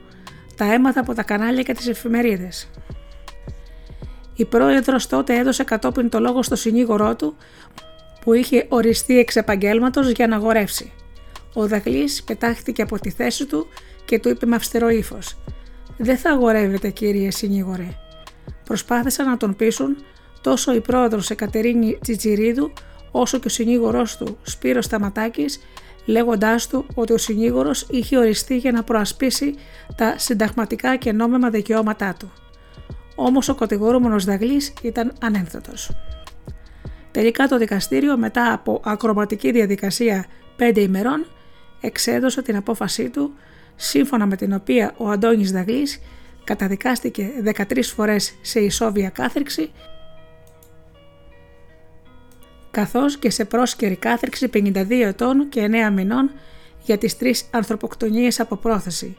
Τα 0.56 0.72
έμαθα 0.72 1.00
από 1.00 1.14
τα 1.14 1.22
κανάλια 1.22 1.62
και 1.62 1.72
τις 1.72 1.88
εφημερίδες. 1.88 2.70
Η 4.34 4.44
πρόεδρος 4.44 5.06
τότε 5.06 5.38
έδωσε 5.38 5.64
κατόπιν 5.64 6.08
το 6.08 6.20
λόγο 6.20 6.42
στο 6.42 6.56
συνήγορό 6.56 7.16
του 7.16 7.36
που 8.20 8.32
είχε 8.32 8.66
οριστεί 8.68 9.18
εξ 9.18 9.36
επαγγέλματος 9.36 10.10
για 10.10 10.26
να 10.26 10.36
αγορεύσει. 10.36 10.92
Ο 11.54 11.66
Δαγλής 11.66 12.22
πετάχτηκε 12.22 12.82
από 12.82 12.98
τη 12.98 13.10
θέση 13.10 13.46
του 13.46 13.66
και 14.04 14.18
του 14.18 14.28
είπε 14.28 14.46
με 14.46 14.56
αυστηρό 14.56 14.88
ύφος: 14.88 15.36
Δεν 15.96 16.16
θα 16.16 16.30
αγορεύετε, 16.30 16.90
κύριε 16.90 17.30
συνήγορε. 17.30 17.88
Προσπάθησαν 18.64 19.26
να 19.26 19.36
τον 19.36 19.56
πείσουν 19.56 19.96
τόσο 20.40 20.74
η 20.74 20.80
πρόεδρος 20.80 21.30
Εκατερίνη 21.30 21.98
Τσιτσιρίδου 22.00 22.72
όσο 23.10 23.38
και 23.38 23.46
ο 23.46 23.50
συνήγορός 23.50 24.16
του 24.16 24.38
Σπύρος 24.42 24.84
Σταματάκης 24.84 25.60
λέγοντάς 26.04 26.66
του 26.68 26.86
ότι 26.94 27.12
ο 27.12 27.18
συνήγορος 27.18 27.86
είχε 27.90 28.18
οριστεί 28.18 28.56
για 28.56 28.72
να 28.72 28.82
προασπίσει 28.82 29.54
τα 29.96 30.14
συνταγματικά 30.18 30.96
και 30.96 31.12
νόμιμα 31.12 31.50
δικαιώματά 31.50 32.14
του. 32.18 32.32
Όμως 33.14 33.48
ο 33.48 33.54
κατηγορούμενος 33.54 34.24
Δαγλής 34.24 34.72
ήταν 34.82 35.12
ανένθετος. 35.20 35.90
Τελικά 37.10 37.46
το 37.46 37.58
δικαστήριο 37.58 38.16
μετά 38.16 38.52
από 38.52 38.80
ακροματική 38.84 39.50
διαδικασία 39.50 40.26
5 40.58 40.76
ημερών 40.76 41.26
εξέδωσε 41.80 42.42
την 42.42 42.56
απόφασή 42.56 43.10
του 43.10 43.34
σύμφωνα 43.76 44.26
με 44.26 44.36
την 44.36 44.52
οποία 44.52 44.94
ο 44.96 45.08
Αντώνης 45.08 45.52
Δαγλής 45.52 46.00
καταδικάστηκε 46.44 47.30
13 47.44 47.82
φορές 47.82 48.34
σε 48.40 48.60
ισόβια 48.60 49.08
κάθριξη 49.08 49.70
καθώς 52.72 53.16
και 53.16 53.30
σε 53.30 53.44
πρόσκαιρη 53.44 53.96
κάθριξη 53.96 54.50
52 54.54 54.90
ετών 54.90 55.48
και 55.48 55.68
9 55.88 55.92
μηνών 55.92 56.30
για 56.84 56.98
τις 56.98 57.16
τρεις 57.16 57.44
ανθρωποκτονίες 57.50 58.40
από 58.40 58.56
πρόθεση, 58.56 59.16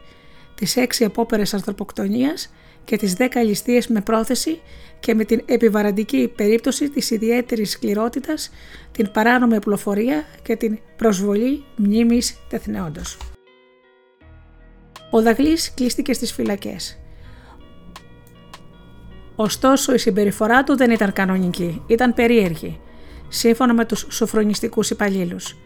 τις 0.56 0.76
6 0.78 1.06
απόπερες 1.06 1.54
ανθρωποκτονίας 1.54 2.54
και 2.86 2.98
τις 2.98 3.16
10 3.18 3.28
ληστείες 3.46 3.88
με 3.88 4.02
πρόθεση 4.02 4.62
και 5.00 5.16
με 5.16 5.24
την 5.24 5.42
επιβαραντική 5.46 6.32
περίπτωση 6.36 6.90
της 6.90 7.12
ιδιαίτερης 7.12 7.72
σκληρότητας, 7.72 8.52
την 8.92 9.12
παράνομη 9.12 9.56
απλοφορία 9.56 10.26
και 10.44 10.56
την 10.56 10.80
προσβολή 10.98 11.64
μνήμης 11.76 12.38
τεθνεόντος. 12.50 13.18
Ο 15.10 15.22
Δαγλής 15.22 15.74
κλείστηκε 15.74 16.14
στις 16.14 16.34
φυλακές. 16.34 16.98
Ωστόσο 19.36 19.94
η 19.94 19.98
συμπεριφορά 19.98 20.64
του 20.64 20.78
δεν 20.78 20.92
ήταν 20.92 21.14
κανονική, 21.14 21.82
ήταν 21.88 22.14
περίεργη, 22.14 22.80
σύμφωνα 23.28 23.74
με 23.74 23.86
τους 23.86 24.08
σοφρονιστικούς 24.10 24.90
υπαλλήλους. 24.90 25.58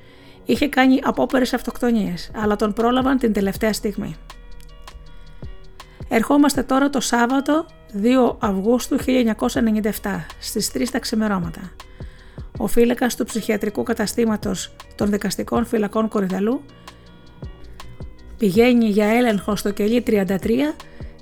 Είχε 0.46 0.68
κάνει 0.68 1.00
απόπερες 1.04 1.54
αυτοκτονίες, 1.54 2.32
αλλά 2.36 2.56
τον 2.56 2.74
πρόλαβαν 2.74 3.18
την 3.18 3.34
τελευταία 3.34 3.74
στιγμή. 3.74 4.16
Ερχόμαστε 6.10 6.64
τώρα 6.64 6.90
το 6.90 7.00
Σάββατο 7.00 7.66
2 8.04 8.36
Αυγούστου 8.40 8.98
1997 9.06 9.92
στις 10.40 10.72
3 10.74 10.86
τα 10.92 11.00
ξημερώματα. 11.00 11.72
Ο 12.58 12.68
φύλακας 12.68 13.16
του 13.16 13.26
ψυχιατρικού 13.26 13.84
καταστήματος 13.84 14.76
των 14.96 15.10
δικαστικών 15.10 15.66
φυλακών 15.66 16.08
Κορυδαλού 16.08 16.64
Πηγαίνει 18.38 18.86
για 18.86 19.06
έλεγχο 19.06 19.56
στο 19.56 19.72
κελί 19.72 20.04
33 20.08 20.26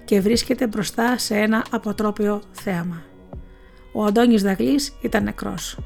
και 0.06 0.22
βρίσκεται 0.22 0.68
μπροστά 0.68 1.18
σε 1.18 1.36
ένα 1.36 1.66
αποτρόπιο 1.72 2.42
θέαμα. 2.52 3.04
Ο 3.92 4.04
Αντώνης 4.04 4.42
Δαγλής 4.42 4.96
ήταν 5.02 5.24
νεκρός. 5.24 5.78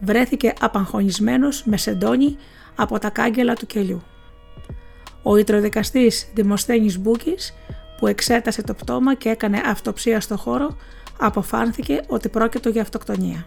βρέθηκε 0.00 0.52
απαγχωνισμένος 0.60 1.64
με 1.64 1.76
σεντόνι 1.76 2.36
από 2.74 2.98
τα 2.98 3.10
κάγκελα 3.10 3.54
του 3.54 3.66
κελιού. 3.66 4.02
Ο 5.22 5.36
ιτροδικαστής 5.36 6.30
Δημοσθένης 6.34 6.98
Μπούκης 6.98 7.54
που 7.98 8.06
εξέτασε 8.06 8.62
το 8.62 8.74
πτώμα 8.74 9.14
και 9.14 9.28
έκανε 9.28 9.60
αυτοψία 9.66 10.20
στο 10.20 10.36
χώρο 10.36 10.76
αποφάνθηκε 11.18 12.00
ότι 12.06 12.28
πρόκειτο 12.28 12.68
για 12.68 12.82
αυτοκτονία. 12.82 13.46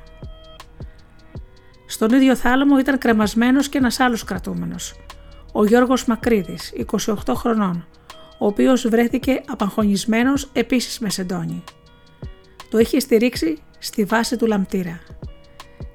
Στον 1.86 2.10
ίδιο 2.10 2.36
θάλαμο 2.36 2.80
ήταν 2.80 2.98
κρεμασμένος 2.98 3.70
και 3.70 3.78
ένας 3.78 4.00
άλλος 4.00 4.24
κρατούμενος, 4.24 4.96
ο 5.52 5.66
Γιώργος 5.66 6.06
Μακρύδης, 6.06 6.74
28 6.96 7.34
χρονών, 7.36 7.86
ο 8.40 8.46
οποίος 8.46 8.88
βρέθηκε 8.88 9.42
απαγχωνισμένος 9.48 10.50
επίσης 10.54 11.00
με 11.00 11.10
σεντόνι. 11.10 11.64
Το 12.70 12.78
είχε 12.78 13.00
στηρίξει 13.00 13.58
στη 13.80 14.04
βάση 14.04 14.38
του 14.38 14.46
λαμπτήρα. 14.46 15.00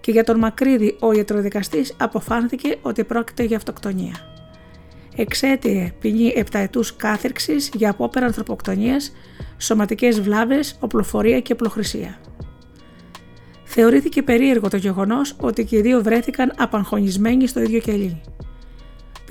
Και 0.00 0.10
για 0.10 0.24
τον 0.24 0.38
Μακρύδη 0.38 0.96
ο 1.00 1.12
ιατροδικαστής 1.12 1.94
αποφάνθηκε 1.98 2.78
ότι 2.82 3.04
πρόκειται 3.04 3.42
για 3.42 3.56
αυτοκτονία. 3.56 4.14
Εξέτειε 5.16 5.92
ποινή 5.98 6.32
επταετούς 6.36 6.96
κάθερξης 6.96 7.70
για 7.74 7.90
απόπερα 7.90 8.26
ανθρωποκτονίας, 8.26 9.12
σωματικές 9.58 10.20
βλάβες, 10.20 10.76
οπλοφορία 10.80 11.40
και 11.40 11.52
οπλοχρησία. 11.52 12.20
Θεωρήθηκε 13.64 14.22
περίεργο 14.22 14.68
το 14.68 14.76
γεγονός 14.76 15.36
ότι 15.40 15.64
και 15.64 15.76
οι 15.76 15.80
δύο 15.80 16.02
βρέθηκαν 16.02 16.52
απαγχωνισμένοι 16.56 17.46
στο 17.46 17.60
ίδιο 17.60 17.80
κελί 17.80 18.20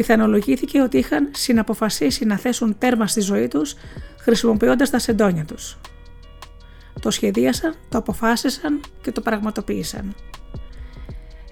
πιθανολογήθηκε 0.02 0.82
ότι 0.82 0.98
είχαν 0.98 1.30
συναποφασίσει 1.32 2.26
να 2.26 2.38
θέσουν 2.38 2.78
τέρμα 2.78 3.08
στη 3.08 3.22
ζωή 3.22 3.48
τους 3.48 3.76
χρησιμοποιώντας 4.20 4.90
τα 4.90 4.99
σεντόνια 4.99 5.45
τους. 5.45 5.78
Το 7.02 7.12
σχεδίασαν, 7.12 7.76
το 7.90 7.98
αποφάσισαν 7.98 8.82
και 9.02 9.12
το 9.12 9.22
πραγματοποίησαν. 9.22 10.16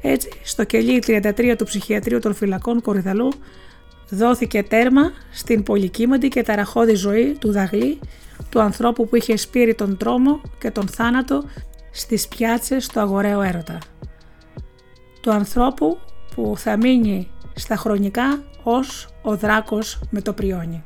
Έτσι, 0.02 0.30
στο 0.44 0.64
κελί 0.64 1.04
33 1.08 1.56
του 1.58 1.66
ψυχιατρίου 1.66 2.20
των 2.20 2.34
φυλακών 2.34 2.82
Κορυδαλού 2.82 3.30
δόθηκε 4.10 4.64
τέρμα 4.64 5.12
στην 5.32 5.64
πολυκύμαντη 5.64 6.28
και 6.28 6.44
ταραχώδη 6.44 6.94
ζωή 6.94 7.38
του 7.40 7.52
Δαγλή, 7.52 8.00
του 8.50 8.62
ανθρώπου 8.62 9.08
που 9.08 9.16
είχε 9.16 9.38
σπείρει 9.38 9.76
τον 9.76 9.98
τρόμο 9.98 10.42
και 10.60 10.72
τον 10.72 10.88
θάνατο 10.88 11.44
στις 11.92 12.28
πιάτσες 12.28 12.88
του 12.88 13.00
αγοραίου 13.00 13.42
έρωτα. 13.42 13.78
Του 15.22 15.32
ανθρώπου 15.32 15.98
που 16.36 16.54
θα 16.58 16.78
μείνει 16.78 17.32
στα 17.56 17.76
χρονικά 17.76 18.44
ως 18.64 19.10
ο 19.22 19.36
δράκος 19.36 20.00
με 20.10 20.22
το 20.22 20.34
πριόνι. 20.34 20.84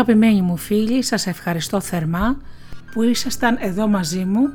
Αγαπημένοι 0.00 0.42
μου 0.42 0.56
φίλοι, 0.56 1.02
σας 1.02 1.26
ευχαριστώ 1.26 1.80
θερμά 1.80 2.36
που 2.92 3.02
ήσασταν 3.02 3.56
εδώ 3.60 3.88
μαζί 3.88 4.24
μου 4.24 4.48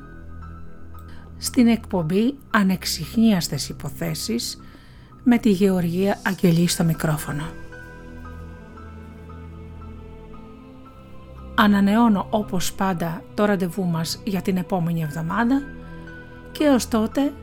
στην 1.38 1.67
εκπομπή 1.67 2.38
Ανεξιχνίαστες 2.51 3.69
Υποθέσεις 3.69 4.61
με 5.23 5.38
τη 5.38 5.49
Γεωργία 5.49 6.19
Αγγελή 6.26 6.67
στο 6.67 6.84
μικρόφωνο. 6.84 7.43
Ανανεώνω 11.55 12.27
όπως 12.30 12.73
πάντα 12.73 13.23
το 13.34 13.45
ραντεβού 13.45 13.85
μας 13.85 14.22
για 14.23 14.41
την 14.41 14.57
επόμενη 14.57 15.01
εβδομάδα 15.01 15.61
και 16.51 16.67
ως 16.67 16.88
τότε 16.88 17.34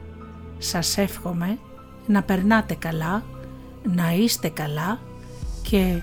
σας 0.58 0.98
εύχομαι 0.98 1.58
να 2.06 2.22
περνάτε 2.22 2.74
καλά, 2.74 3.22
να 3.82 4.12
είστε 4.12 4.48
καλά 4.48 4.98
και 5.62 6.02